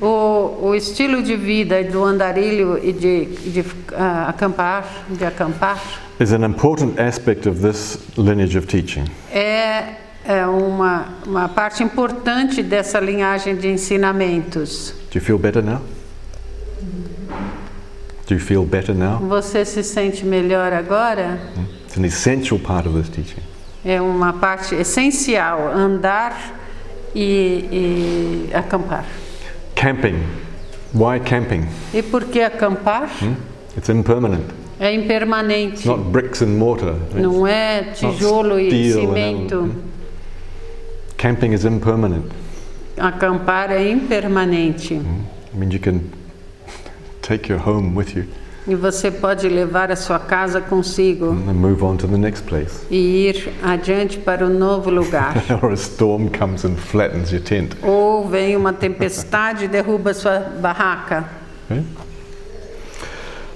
O, 0.00 0.58
o 0.60 0.74
estilo 0.74 1.22
de 1.22 1.34
vida 1.36 1.82
do 1.84 2.04
andarilho 2.04 2.78
e 2.82 2.92
de, 2.92 3.24
de 3.52 3.64
ah, 3.96 4.28
acampar, 4.28 4.84
de 5.08 5.24
acampar, 5.24 5.80
is 6.20 6.32
an 6.32 6.44
important 6.44 7.00
aspect 7.00 7.48
of 7.48 7.60
this 7.60 7.98
lineage 8.16 8.58
of 8.58 8.66
teaching. 8.66 9.04
é, 9.32 9.94
é 10.26 10.46
uma, 10.46 11.06
uma 11.26 11.48
parte 11.48 11.82
importante 11.82 12.62
dessa 12.62 13.00
linhagem 13.00 13.56
de 13.56 13.68
ensinamentos. 13.68 14.92
Do 15.10 15.18
you 15.18 15.24
feel 15.24 15.38
better 15.38 15.62
now? 15.62 15.80
Do 18.26 18.34
you 18.34 18.40
feel 18.40 18.64
better 18.64 18.94
now? 18.94 19.18
Você 19.20 19.64
se 19.64 19.82
sente 19.82 20.24
melhor 20.26 20.72
agora? 20.72 21.38
It's 21.94 21.98
an 22.00 22.06
essential 22.06 22.58
part 22.58 22.86
of 22.86 22.94
this 22.94 23.08
teaching. 23.08 23.40
É 23.84 24.00
uma 24.00 24.32
parte 24.32 24.74
essencial, 24.74 25.68
andar 25.68 26.34
e, 27.14 28.48
e 28.50 28.50
acampar. 28.52 29.04
Camping. 29.76 30.20
Why 30.92 31.20
camping? 31.20 31.68
E 31.92 32.02
por 32.02 32.24
que 32.24 32.40
acampar? 32.40 33.10
It's 33.76 33.88
impermanent. 33.90 34.44
É 34.80 34.92
impermanente. 34.92 35.74
It's 35.74 35.84
not 35.84 36.02
bricks 36.10 36.42
and 36.42 36.58
mortar. 36.58 36.96
It's 36.96 37.14
Não 37.14 37.46
é 37.46 37.84
tijolo 37.84 38.58
e 38.58 38.92
cimento. 38.92 39.72
Camping 41.16 41.52
is 41.52 41.64
impermanent. 41.64 42.26
Acampar 42.98 43.70
é 43.70 43.88
impermanente. 43.88 44.94
I 44.94 45.56
mean, 45.56 45.70
you 45.70 45.78
can 45.78 46.00
take 47.22 47.48
your 47.48 47.62
home 47.64 47.94
with 47.94 48.16
you 48.16 48.26
E 48.66 48.74
você 48.74 49.10
pode 49.10 49.46
levar 49.48 49.90
a 49.90 49.96
sua 49.96 50.18
casa 50.18 50.58
consigo 50.60 51.26
and 51.32 51.52
move 51.52 51.82
on 51.84 51.96
to 51.96 52.08
the 52.08 52.16
next 52.16 52.44
place. 52.44 52.86
e 52.90 53.28
ir 53.28 53.52
adiante 53.62 54.18
para 54.18 54.46
o 54.46 54.48
novo 54.48 54.88
lugar. 54.90 55.34
or 55.62 55.70
a 55.70 55.76
storm 55.76 56.28
comes 56.28 56.64
and 56.64 56.76
flattens 56.76 57.30
your 57.30 57.42
tent. 57.42 57.76
Ou 57.82 58.26
vem 58.26 58.56
uma 58.56 58.72
tempestade 58.72 59.66
e 59.66 59.68
derruba 59.68 60.14
sua 60.14 60.38
barraca. 60.38 61.24
Okay? 61.70 61.84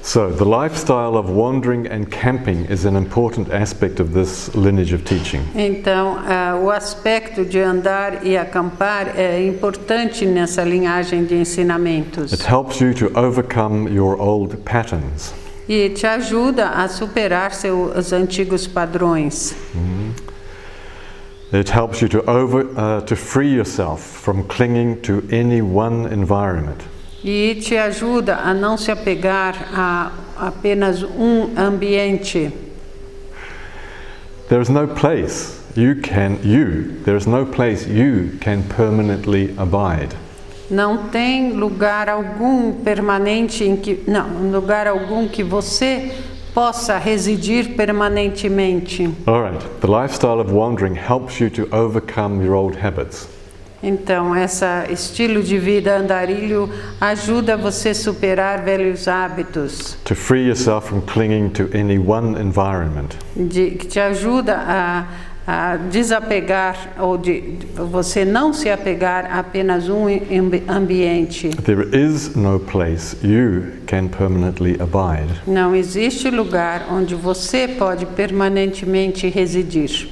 So, 0.09 0.31
the 0.31 0.47
lifestyle 0.47 1.19
of 1.19 1.29
wandering 1.29 1.87
and 1.87 2.11
camping 2.11 2.65
is 2.71 2.87
an 2.87 2.97
important 2.97 3.51
aspect 3.51 4.01
of 4.01 4.15
this 4.15 4.49
lineage 4.55 4.95
of 4.95 5.05
teaching. 5.05 5.43
Então, 5.55 6.17
ah, 6.27 6.59
o 6.59 6.71
aspecto 6.71 7.45
de 7.45 7.61
andar 7.61 8.25
e 8.25 8.35
acampar 8.35 9.13
é 9.19 9.47
importante 9.47 10.25
nessa 10.25 10.65
linhagem 10.65 11.27
de 11.27 11.35
ensinamentos. 11.35 12.33
It 12.33 12.43
helps 12.43 12.81
you 12.81 12.95
to 12.95 13.11
overcome 13.15 13.87
your 13.95 14.19
old 14.19 14.57
patterns. 14.65 15.35
E 15.69 15.91
te 15.91 16.07
ajuda 16.07 16.71
a 16.71 16.89
superar 16.89 17.53
seus 17.53 18.11
antigos 18.11 18.67
padrões. 18.67 19.55
It 21.53 21.71
helps 21.71 22.01
you 22.01 22.09
to, 22.09 22.23
over, 22.27 22.65
uh, 22.79 23.03
to 23.03 23.15
free 23.15 23.55
yourself 23.55 24.01
from 24.01 24.45
clinging 24.45 25.03
to 25.03 25.23
any 25.31 25.61
one 25.61 26.11
environment. 26.11 26.81
E 27.25 27.57
te 27.57 27.77
ajuda 27.77 28.37
a 28.37 28.55
não 28.55 28.77
se 28.77 28.91
apegar 28.91 29.69
a 29.75 30.13
apenas 30.39 31.03
um 31.03 31.59
ambiente. 31.59 32.53
There 34.49 34.63
is 34.63 34.69
no 34.69 34.87
place 34.87 35.59
you 35.77 35.97
can, 35.97 36.39
you, 36.43 37.01
there 37.05 37.17
is 37.17 37.27
no 37.27 37.45
place 37.45 37.87
you 37.87 38.39
can 38.41 38.63
permanently 38.63 39.55
abide. 39.59 40.15
Não 40.71 41.09
tem 41.09 41.53
lugar 41.53 42.09
algum 42.09 42.73
permanente 42.73 43.65
em 43.65 43.77
que 43.77 44.05
não, 44.07 44.51
lugar 44.51 44.87
algum 44.87 45.27
que 45.27 45.43
você 45.43 46.13
possa 46.55 46.99
residir 46.99 47.75
permanentemente. 47.75 49.09
All 49.27 49.43
right, 49.43 49.59
the 49.81 49.87
lifestyle 49.87 50.41
of 50.41 50.53
wandering 50.53 50.95
helps 50.95 51.41
you 51.41 51.51
to 51.51 51.69
overcome 51.75 52.45
your 52.45 52.55
old 52.55 52.77
habits. 52.77 53.29
Então, 53.83 54.35
esse 54.37 54.65
estilo 54.91 55.41
de 55.43 55.57
vida 55.57 55.97
andarilho 55.97 56.69
ajuda 57.01 57.57
você 57.57 57.91
a 57.91 57.95
superar 57.95 58.63
velhos 58.65 59.07
hábitos, 59.07 59.97
to 60.05 60.15
free 60.17 60.47
yourself 60.47 60.89
from 60.89 61.01
clinging 61.03 61.49
to 61.51 61.69
any 61.73 61.97
one 61.99 62.41
environment. 62.41 63.11
de, 63.37 63.71
que 63.73 63.87
te 63.87 64.01
ajuda 64.01 64.57
a, 64.67 65.05
a 65.47 65.77
desapegar 65.77 66.77
ou 66.99 67.17
de, 67.17 67.41
de 67.53 67.67
você 67.77 68.25
não 68.25 68.53
se 68.53 68.69
apegar 68.69 69.27
a 69.31 69.39
apenas 69.39 69.89
um 69.89 70.07
ambi- 70.09 70.65
ambiente. 70.69 71.49
There 71.51 71.87
is 71.97 72.35
no 72.35 72.59
place 72.59 73.17
you 73.23 73.63
can 73.87 74.09
permanently 74.09 74.77
abide. 74.81 75.41
Não 75.47 75.75
existe 75.77 76.29
lugar 76.31 76.89
onde 76.91 77.15
você 77.15 77.69
pode 77.69 78.07
permanentemente 78.07 79.29
residir. 79.29 80.09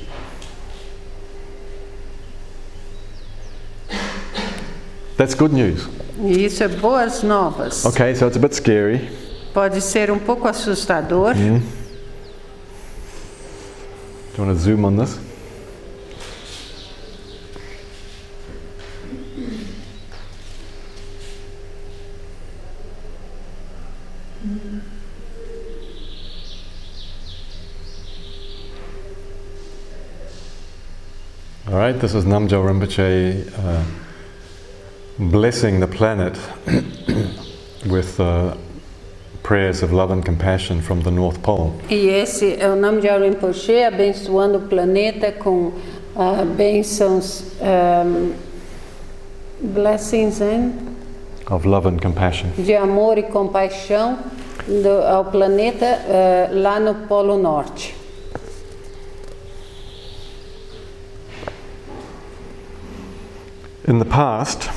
That's 5.17 5.35
good 5.35 5.55
news. 5.55 5.89
E 6.19 6.45
isso 6.45 6.63
é 6.63 6.69
boas 6.69 7.23
novas. 7.23 7.85
Okay, 7.85 8.15
so 8.15 8.27
it's 8.27 8.37
a 8.37 8.41
bit 8.41 8.55
scary. 8.55 9.09
Pode 9.55 9.81
ser 9.81 10.11
um 10.11 10.19
pouco 10.19 10.47
assustador. 10.47 11.35
Do 11.35 11.41
you 11.41 11.63
want 14.45 14.51
to 14.51 14.63
zoom 14.63 14.85
on 14.85 14.97
this? 14.97 15.19
All 31.69 31.79
right, 31.79 31.99
this 31.99 32.15
is 32.15 32.25
Namjo 32.25 32.63
Rinpoche 32.63 33.51
uh, 33.59 34.06
blessing 35.19 35.81
the 35.81 35.87
planet 35.87 36.39
with 37.87 38.19
uh, 38.21 38.55
prayers 39.43 39.83
of 39.83 39.93
love 39.93 40.11
and 40.11 40.25
compassion 40.25 40.83
from 40.83 41.03
the 41.03 41.11
North 41.11 41.43
Pole. 41.43 41.73
E 41.89 42.09
esse 42.09 42.57
é 42.59 42.69
o 42.69 42.77
nome 42.77 43.01
de 43.01 43.09
Rinpoche, 43.09 43.85
abençoando 43.85 44.59
o 44.59 44.61
planeta 44.63 45.33
com 45.33 45.73
ah, 46.17 46.45
bênçãos, 46.45 47.45
ahm, 47.61 48.33
blessings 49.61 50.41
and 50.41 50.73
of 51.51 51.67
love 51.67 51.87
and 51.89 51.99
compassion. 51.99 52.49
de 52.59 52.75
amor 52.75 53.19
e 53.19 53.23
compaixão 53.23 54.19
do- 54.67 55.07
ao 55.07 55.27
planeta 55.27 55.87
ah, 55.87 56.49
lá 56.51 56.81
no 56.81 56.95
Polo 57.07 57.39
Norte. 57.39 57.95
In 63.87 63.99
the 64.01 64.05
past, 64.05 64.69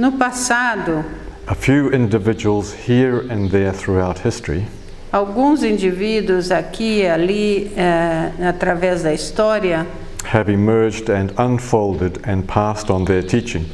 No 0.00 0.12
passado, 0.12 1.04
a 1.46 1.54
few 1.54 1.90
individuals 1.92 2.72
here 2.88 3.20
and 3.30 3.50
there 3.50 3.70
throughout 3.70 4.20
history 4.24 4.64
alguns 5.12 5.62
indivíduos 5.62 6.50
aqui 6.50 7.00
e 7.02 7.06
ali, 7.06 7.70
eh, 7.76 8.30
através 8.48 9.02
da 9.02 9.12
história, 9.12 9.86
have 10.32 10.50
emerged 10.50 11.10
and 11.10 11.34
unfolded 11.36 12.18
and 12.26 12.44
passed 12.46 12.90
on 12.90 13.04
their 13.04 13.22
teaching. 13.22 13.66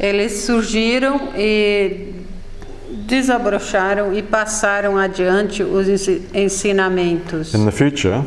eles 0.00 0.32
surgiram 0.44 1.28
e 1.36 2.12
desabrocharam 3.06 4.12
e 4.12 4.20
passaram 4.20 4.96
adiante 4.98 5.62
os 5.62 5.86
ensi- 5.88 6.22
ensinamentos. 6.34 7.54
In 7.54 7.64
the 7.66 7.70
future, 7.70 8.20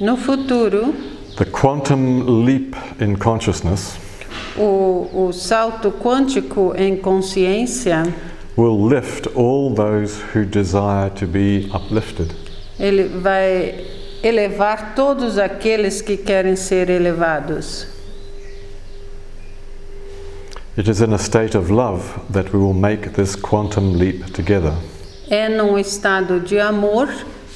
No 0.00 0.16
futuro, 0.16 0.92
the 1.36 1.44
quantum 1.44 2.44
leap 2.44 2.74
in 3.00 3.14
consciousness 3.16 3.96
o, 4.56 5.28
o 5.28 5.32
salto 5.32 5.90
quântico 5.90 6.74
em 6.76 6.96
consciência, 6.96 8.02
will 8.56 8.88
lift 8.88 9.28
all 9.34 9.74
those 9.74 10.20
who 10.34 10.44
desire 10.44 11.10
to 11.10 11.26
be 11.26 11.68
uplifted. 11.74 12.32
ele 12.78 13.08
vai 13.08 13.84
elevar 14.22 14.94
todos 14.94 15.38
aqueles 15.38 16.00
que 16.00 16.16
querem 16.16 16.56
ser 16.56 16.88
elevados. 16.88 17.86
It 20.76 20.90
is 20.90 21.00
in 21.00 21.12
a 21.12 21.18
state 21.18 21.56
of 21.56 21.70
love 21.70 22.02
that 22.32 22.52
we 22.52 22.58
will 22.58 22.74
make 22.74 23.10
this 23.10 23.36
quantum 23.36 23.96
leap 23.96 24.32
together. 24.32 24.72
É 25.30 25.48
num 25.48 25.78
estado 25.78 26.40
de 26.40 26.58
amor 26.58 27.08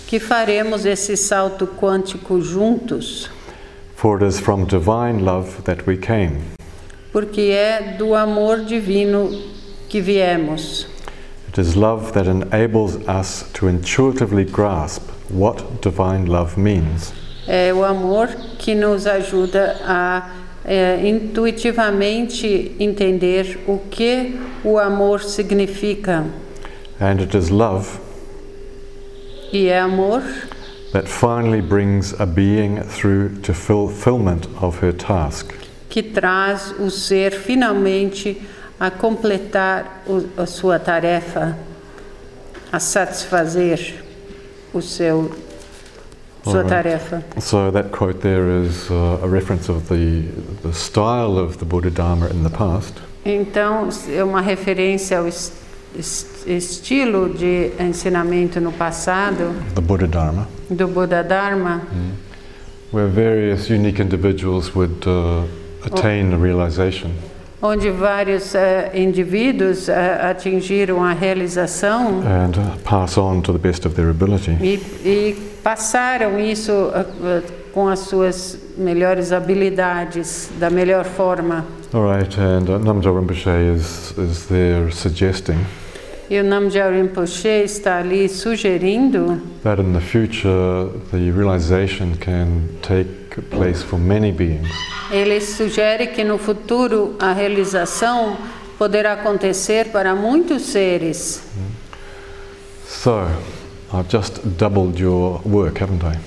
que 0.07 0.21
faremos 0.21 0.87
esse 0.87 1.17
salto 1.17 1.67
quântico 1.67 2.41
juntos, 2.41 3.29
For 3.97 4.23
it 4.23 4.29
is 4.29 4.39
from 4.39 4.65
divine 4.65 5.25
love 5.25 5.63
that 5.65 5.85
we 5.85 5.97
came. 5.97 6.58
Porque 7.13 7.41
é 7.41 7.97
do 7.97 8.15
amor 8.15 8.65
divino 8.65 9.31
que 9.89 10.01
viemos. 10.01 10.87
It 11.49 11.61
is 11.61 11.75
love 11.75 12.13
that 12.13 12.29
enables 12.29 12.97
us 13.09 13.45
to 13.55 13.69
intuitively 13.69 14.45
grasp 14.45 15.03
what 15.31 15.81
divine 15.81 16.27
love 16.27 16.59
means. 16.59 17.13
É 17.47 17.73
o 17.73 17.85
amor 17.85 18.29
que 18.59 18.75
nos 18.75 19.07
ajuda 19.07 19.77
a 19.83 20.31
é, 20.65 21.09
intuitivamente 21.09 22.77
entender 22.79 23.59
o 23.67 23.79
que 23.91 24.39
o 24.63 24.79
amor 24.79 25.23
significa. 25.23 26.27
And 27.01 27.21
it 27.21 27.37
is 27.37 27.49
love 27.49 27.89
e 29.51 29.69
é 29.69 29.81
amor 29.81 30.23
that 30.93 31.09
finally 31.09 31.63
brings 31.63 32.13
a 32.21 32.27
being 32.27 32.83
through 32.83 33.41
to 33.43 33.55
fulfillment 33.55 34.47
of 34.61 34.83
her 34.83 34.93
task. 34.93 35.58
Que 35.89 36.03
traz 36.03 36.75
o 36.79 36.91
ser 36.91 37.33
finalmente 37.33 38.41
a 38.79 38.91
completar 38.91 40.03
o, 40.07 40.25
a 40.41 40.47
sua 40.47 40.79
tarefa, 40.79 41.57
a 42.71 42.79
satisfazer 42.79 43.95
o 44.73 44.81
seu 44.83 45.31
sua 46.45 46.59
Alright. 46.63 46.69
tarefa. 46.69 47.25
So 47.41 47.71
that 47.73 47.91
quote 47.91 48.21
there 48.21 48.65
is 48.65 48.89
uh, 48.91 49.19
a 49.23 49.27
reference 49.29 49.69
of 49.71 49.89
the, 49.89 50.23
the 50.63 50.73
style 50.73 51.39
of 51.39 51.59
the 51.59 51.65
Buddha 51.65 51.91
Dharma 51.91 52.29
in 52.31 52.43
the 52.43 52.51
past. 52.51 52.95
Então, 53.25 53.89
é 54.09 54.23
uma 54.25 54.41
referência 54.41 55.19
ao 55.19 55.27
es- 55.27 55.53
es- 55.99 56.45
estilo 56.47 57.29
de 57.35 57.73
ensinamento 57.79 58.61
no 58.61 58.73
passado 58.73 59.53
the 59.75 59.81
Buddha 59.81 60.07
Dharma, 60.07 60.49
do 60.71 60.87
Buda 60.89 61.23
Dharma, 61.23 61.83
where 62.93 63.09
various 63.09 63.69
unique 63.69 64.01
individuals 64.01 64.75
would 64.75 65.07
uh, 65.07 65.45
attain 65.93 66.31
the 66.31 66.37
realization. 66.37 67.11
onde 67.61 67.91
vários 67.91 68.55
eh, 68.55 68.93
indivíduos 68.95 69.89
eh, 69.89 70.31
atingiram 70.31 71.03
a 71.03 71.13
realização 71.13 72.21
and 72.21 72.57
uh, 72.57 72.79
pass 72.85 73.19
on 73.19 73.41
to 73.43 73.53
the 73.53 73.59
best 73.59 73.85
of 73.85 73.97
their 73.97 74.11
ability. 74.11 74.57
e, 74.61 74.75
e 75.05 75.37
passaram 75.63 76.39
isso 76.39 76.73
eh, 76.95 77.43
com 77.73 77.89
as 77.89 78.01
suas 78.01 78.59
melhores 78.77 79.33
habilidades, 79.33 80.51
da 80.59 80.71
melhor 80.71 81.05
forma. 81.05 81.65
All 81.93 82.03
right, 82.03 82.39
and 82.39 82.69
uh, 82.69 83.11
Rinpoche 83.11 83.75
is, 83.75 84.13
is 84.19 84.47
there 84.47 84.91
suggesting 84.91 85.59
E 86.31 86.39
o 86.39 86.45
Namgyal 86.45 86.91
Rinpoche 86.91 87.65
está 87.65 88.01
ali 88.01 88.29
sugerindo 88.29 89.41
that 89.63 89.81
in 89.81 89.95
the 89.95 90.01
future 90.01 90.91
the 91.11 91.31
realization 91.31 92.15
can 92.17 92.69
take 92.83 93.41
place 93.49 93.83
for 93.83 93.99
many 93.99 94.31
beings. 94.31 94.69
Ele 95.11 95.41
sugere 95.41 96.09
que 96.09 96.23
no 96.23 96.37
futuro 96.37 97.17
a 97.19 97.33
realização 97.33 98.37
poderá 98.77 99.15
acontecer 99.15 99.87
para 99.87 100.15
muitos 100.15 100.63
seres. 100.63 101.41
So, 102.87 103.27
I've 103.91 104.11
just 104.11 104.41
doubled 104.59 105.01
your 105.01 105.41
work, 105.47 105.83
haven't 105.83 106.05
I? 106.05 106.19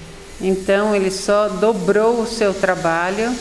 Então 0.41 0.95
ele 0.95 1.11
só 1.11 1.47
dobrou 1.47 2.21
o 2.21 2.25
seu 2.25 2.55
trabalho. 2.55 3.31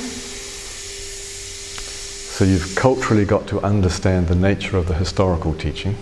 So, 2.36 2.44
you've 2.44 2.74
culturally 2.74 3.24
got 3.24 3.46
to 3.46 3.64
understand 3.66 4.26
the 4.26 4.34
nature 4.34 4.76
of 4.76 4.88
the 4.88 4.98
historical 4.98 5.54
teaching. 5.54 5.96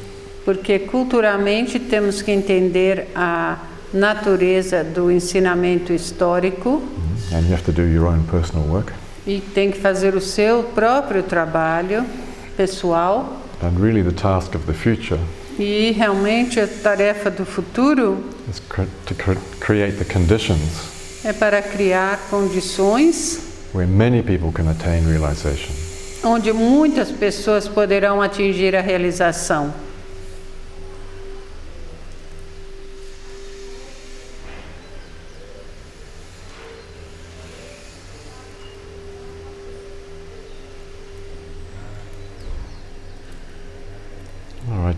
Porque 0.48 0.78
culturalmente 0.78 1.78
temos 1.78 2.22
que 2.22 2.30
entender 2.32 3.08
a 3.14 3.58
natureza 3.92 4.82
do 4.82 5.10
ensinamento 5.10 5.92
histórico 5.92 6.82
And 7.30 7.40
you 7.46 7.52
have 7.52 7.62
to 7.64 7.70
do 7.72 7.82
your 7.82 8.06
own 8.06 8.22
personal 8.30 8.66
work. 8.66 8.90
e 9.26 9.42
tem 9.54 9.70
que 9.70 9.78
fazer 9.78 10.14
o 10.14 10.22
seu 10.22 10.62
próprio 10.74 11.22
trabalho 11.22 12.02
pessoal. 12.56 13.42
And 13.62 13.78
really, 13.78 14.02
the 14.02 14.12
task 14.18 14.54
of 14.54 14.64
the 14.64 14.72
future 14.72 15.20
E 15.58 15.90
realmente 15.92 16.58
a 16.58 16.66
tarefa 16.66 17.30
do 17.30 17.44
futuro 17.44 18.16
is 18.50 18.58
to 19.04 19.14
cr- 19.14 19.36
create 19.60 19.98
the 20.02 20.04
conditions 20.10 20.62
é 21.26 21.34
para 21.34 21.60
criar 21.60 22.18
condições 22.30 23.38
where 23.74 23.86
many 23.86 24.22
people 24.22 24.50
can 24.50 24.70
attain 24.70 25.04
realization. 25.06 25.74
onde 26.24 26.50
muitas 26.54 27.10
pessoas 27.12 27.68
poderão 27.68 28.22
atingir 28.22 28.74
a 28.74 28.80
realização. 28.80 29.74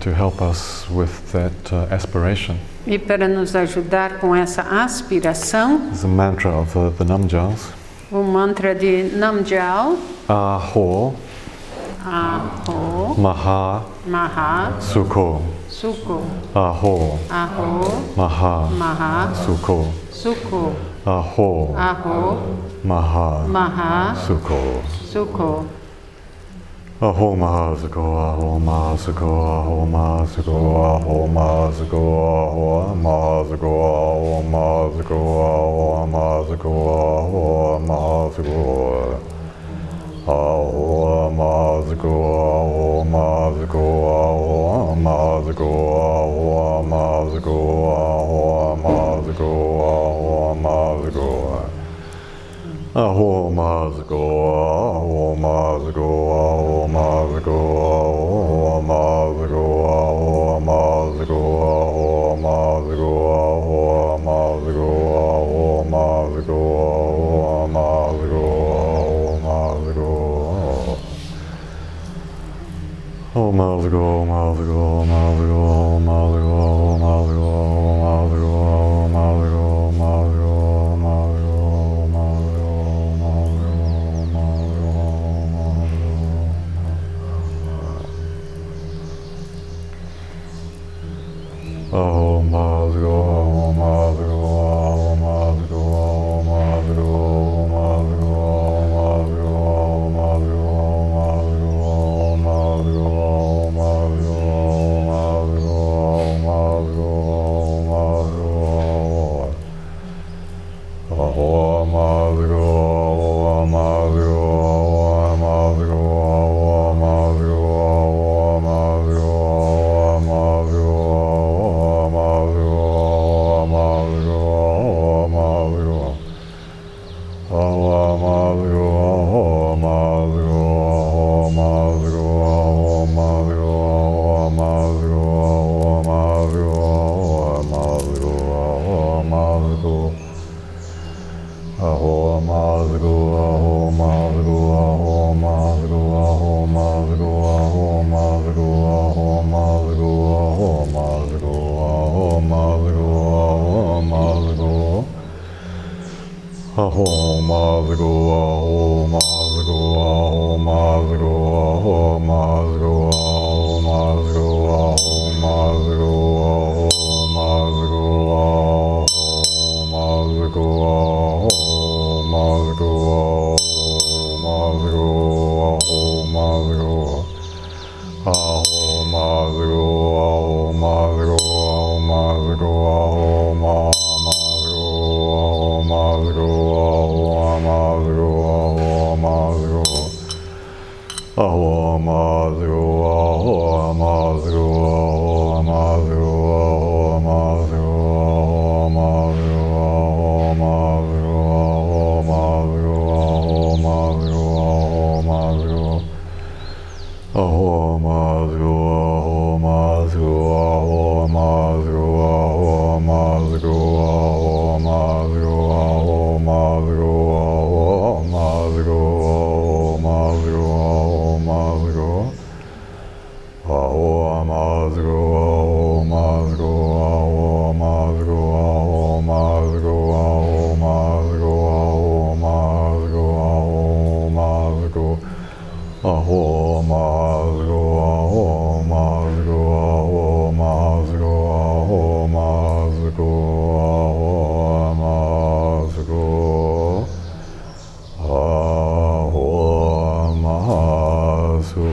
To 0.00 0.12
help 0.14 0.40
us 0.42 0.88
with 0.90 1.32
that 1.32 1.72
uh, 1.72 1.86
aspiration. 1.94 2.56
E 2.86 2.98
para 2.98 3.28
nos 3.28 3.54
ajudar 3.54 4.18
com 4.20 4.34
essa 4.34 4.62
aspiração, 4.62 5.90
the 6.00 6.06
mantra 6.08 6.50
of 6.50 6.76
uh, 6.78 6.90
the 6.98 7.04
Namjals. 7.04 7.68
o 8.10 8.22
mantra 8.22 8.74
de 8.74 9.04
Namgyal, 9.14 9.96
Aho 10.28 11.14
Aho, 12.04 13.14
Maha. 13.20 13.82
Maha, 14.06 14.72
Sukho. 14.80 15.42
Sukho, 15.68 16.22
Aho 16.54 17.18
Aho, 17.28 18.02
Maha. 18.16 18.68
Maha, 18.70 19.34
Sukho. 19.34 19.92
Sukho, 20.10 20.74
Aho 21.04 21.74
Aho, 21.76 22.38
Maha. 22.82 23.46
Maha, 23.46 24.14
Sukho. 24.26 24.82
Sukho, 25.04 25.66
Aho 27.02 27.34
Mahasako, 27.34 28.04
Aho 28.28 28.60
Mahasako, 28.60 29.28
Aho 29.56 29.86
Mahasako, 29.86 30.52
Aho 30.84 31.26
Mahasako, 31.28 32.00
Aho 32.28 32.92
Mahasako, 32.92 33.72
Aho 33.88 34.44
Mahasako, 34.52 35.12
Aho 35.48 35.84
Mahasako, 36.04 36.74
Aho 37.16 37.80
Mahasako, 37.88 38.58
Aho 40.28 41.30
Mahasako, 41.40 42.12
Aho 42.52 43.04
Mahasako, 43.08 43.84
Aho 44.20 44.94
Mahasako, 45.00 45.68
Aho 46.04 46.84
Mahasako, 46.84 47.56
Aho 47.96 48.19
Ahomazago, 52.92 54.18
Ahomazago, 54.98 56.10
Ahomazago, 56.34 57.54
Ahomazago, 58.50 59.62
Ahomazago, 59.94 61.38
Ahomazago, 61.70 62.90
Ahomazago, 62.90 64.18
Ahomazago, 64.50 64.90
Ahomazago, 65.70 66.58
Ahomazago, 68.90 70.02
Ahomazago, 73.36 74.02
Ahomazago, 74.10 74.89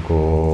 있고 0.08 0.47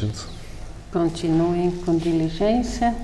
diligence. 0.00 0.26
Continuem 0.92 1.70
com 1.70 1.96
diligência. 1.96 2.94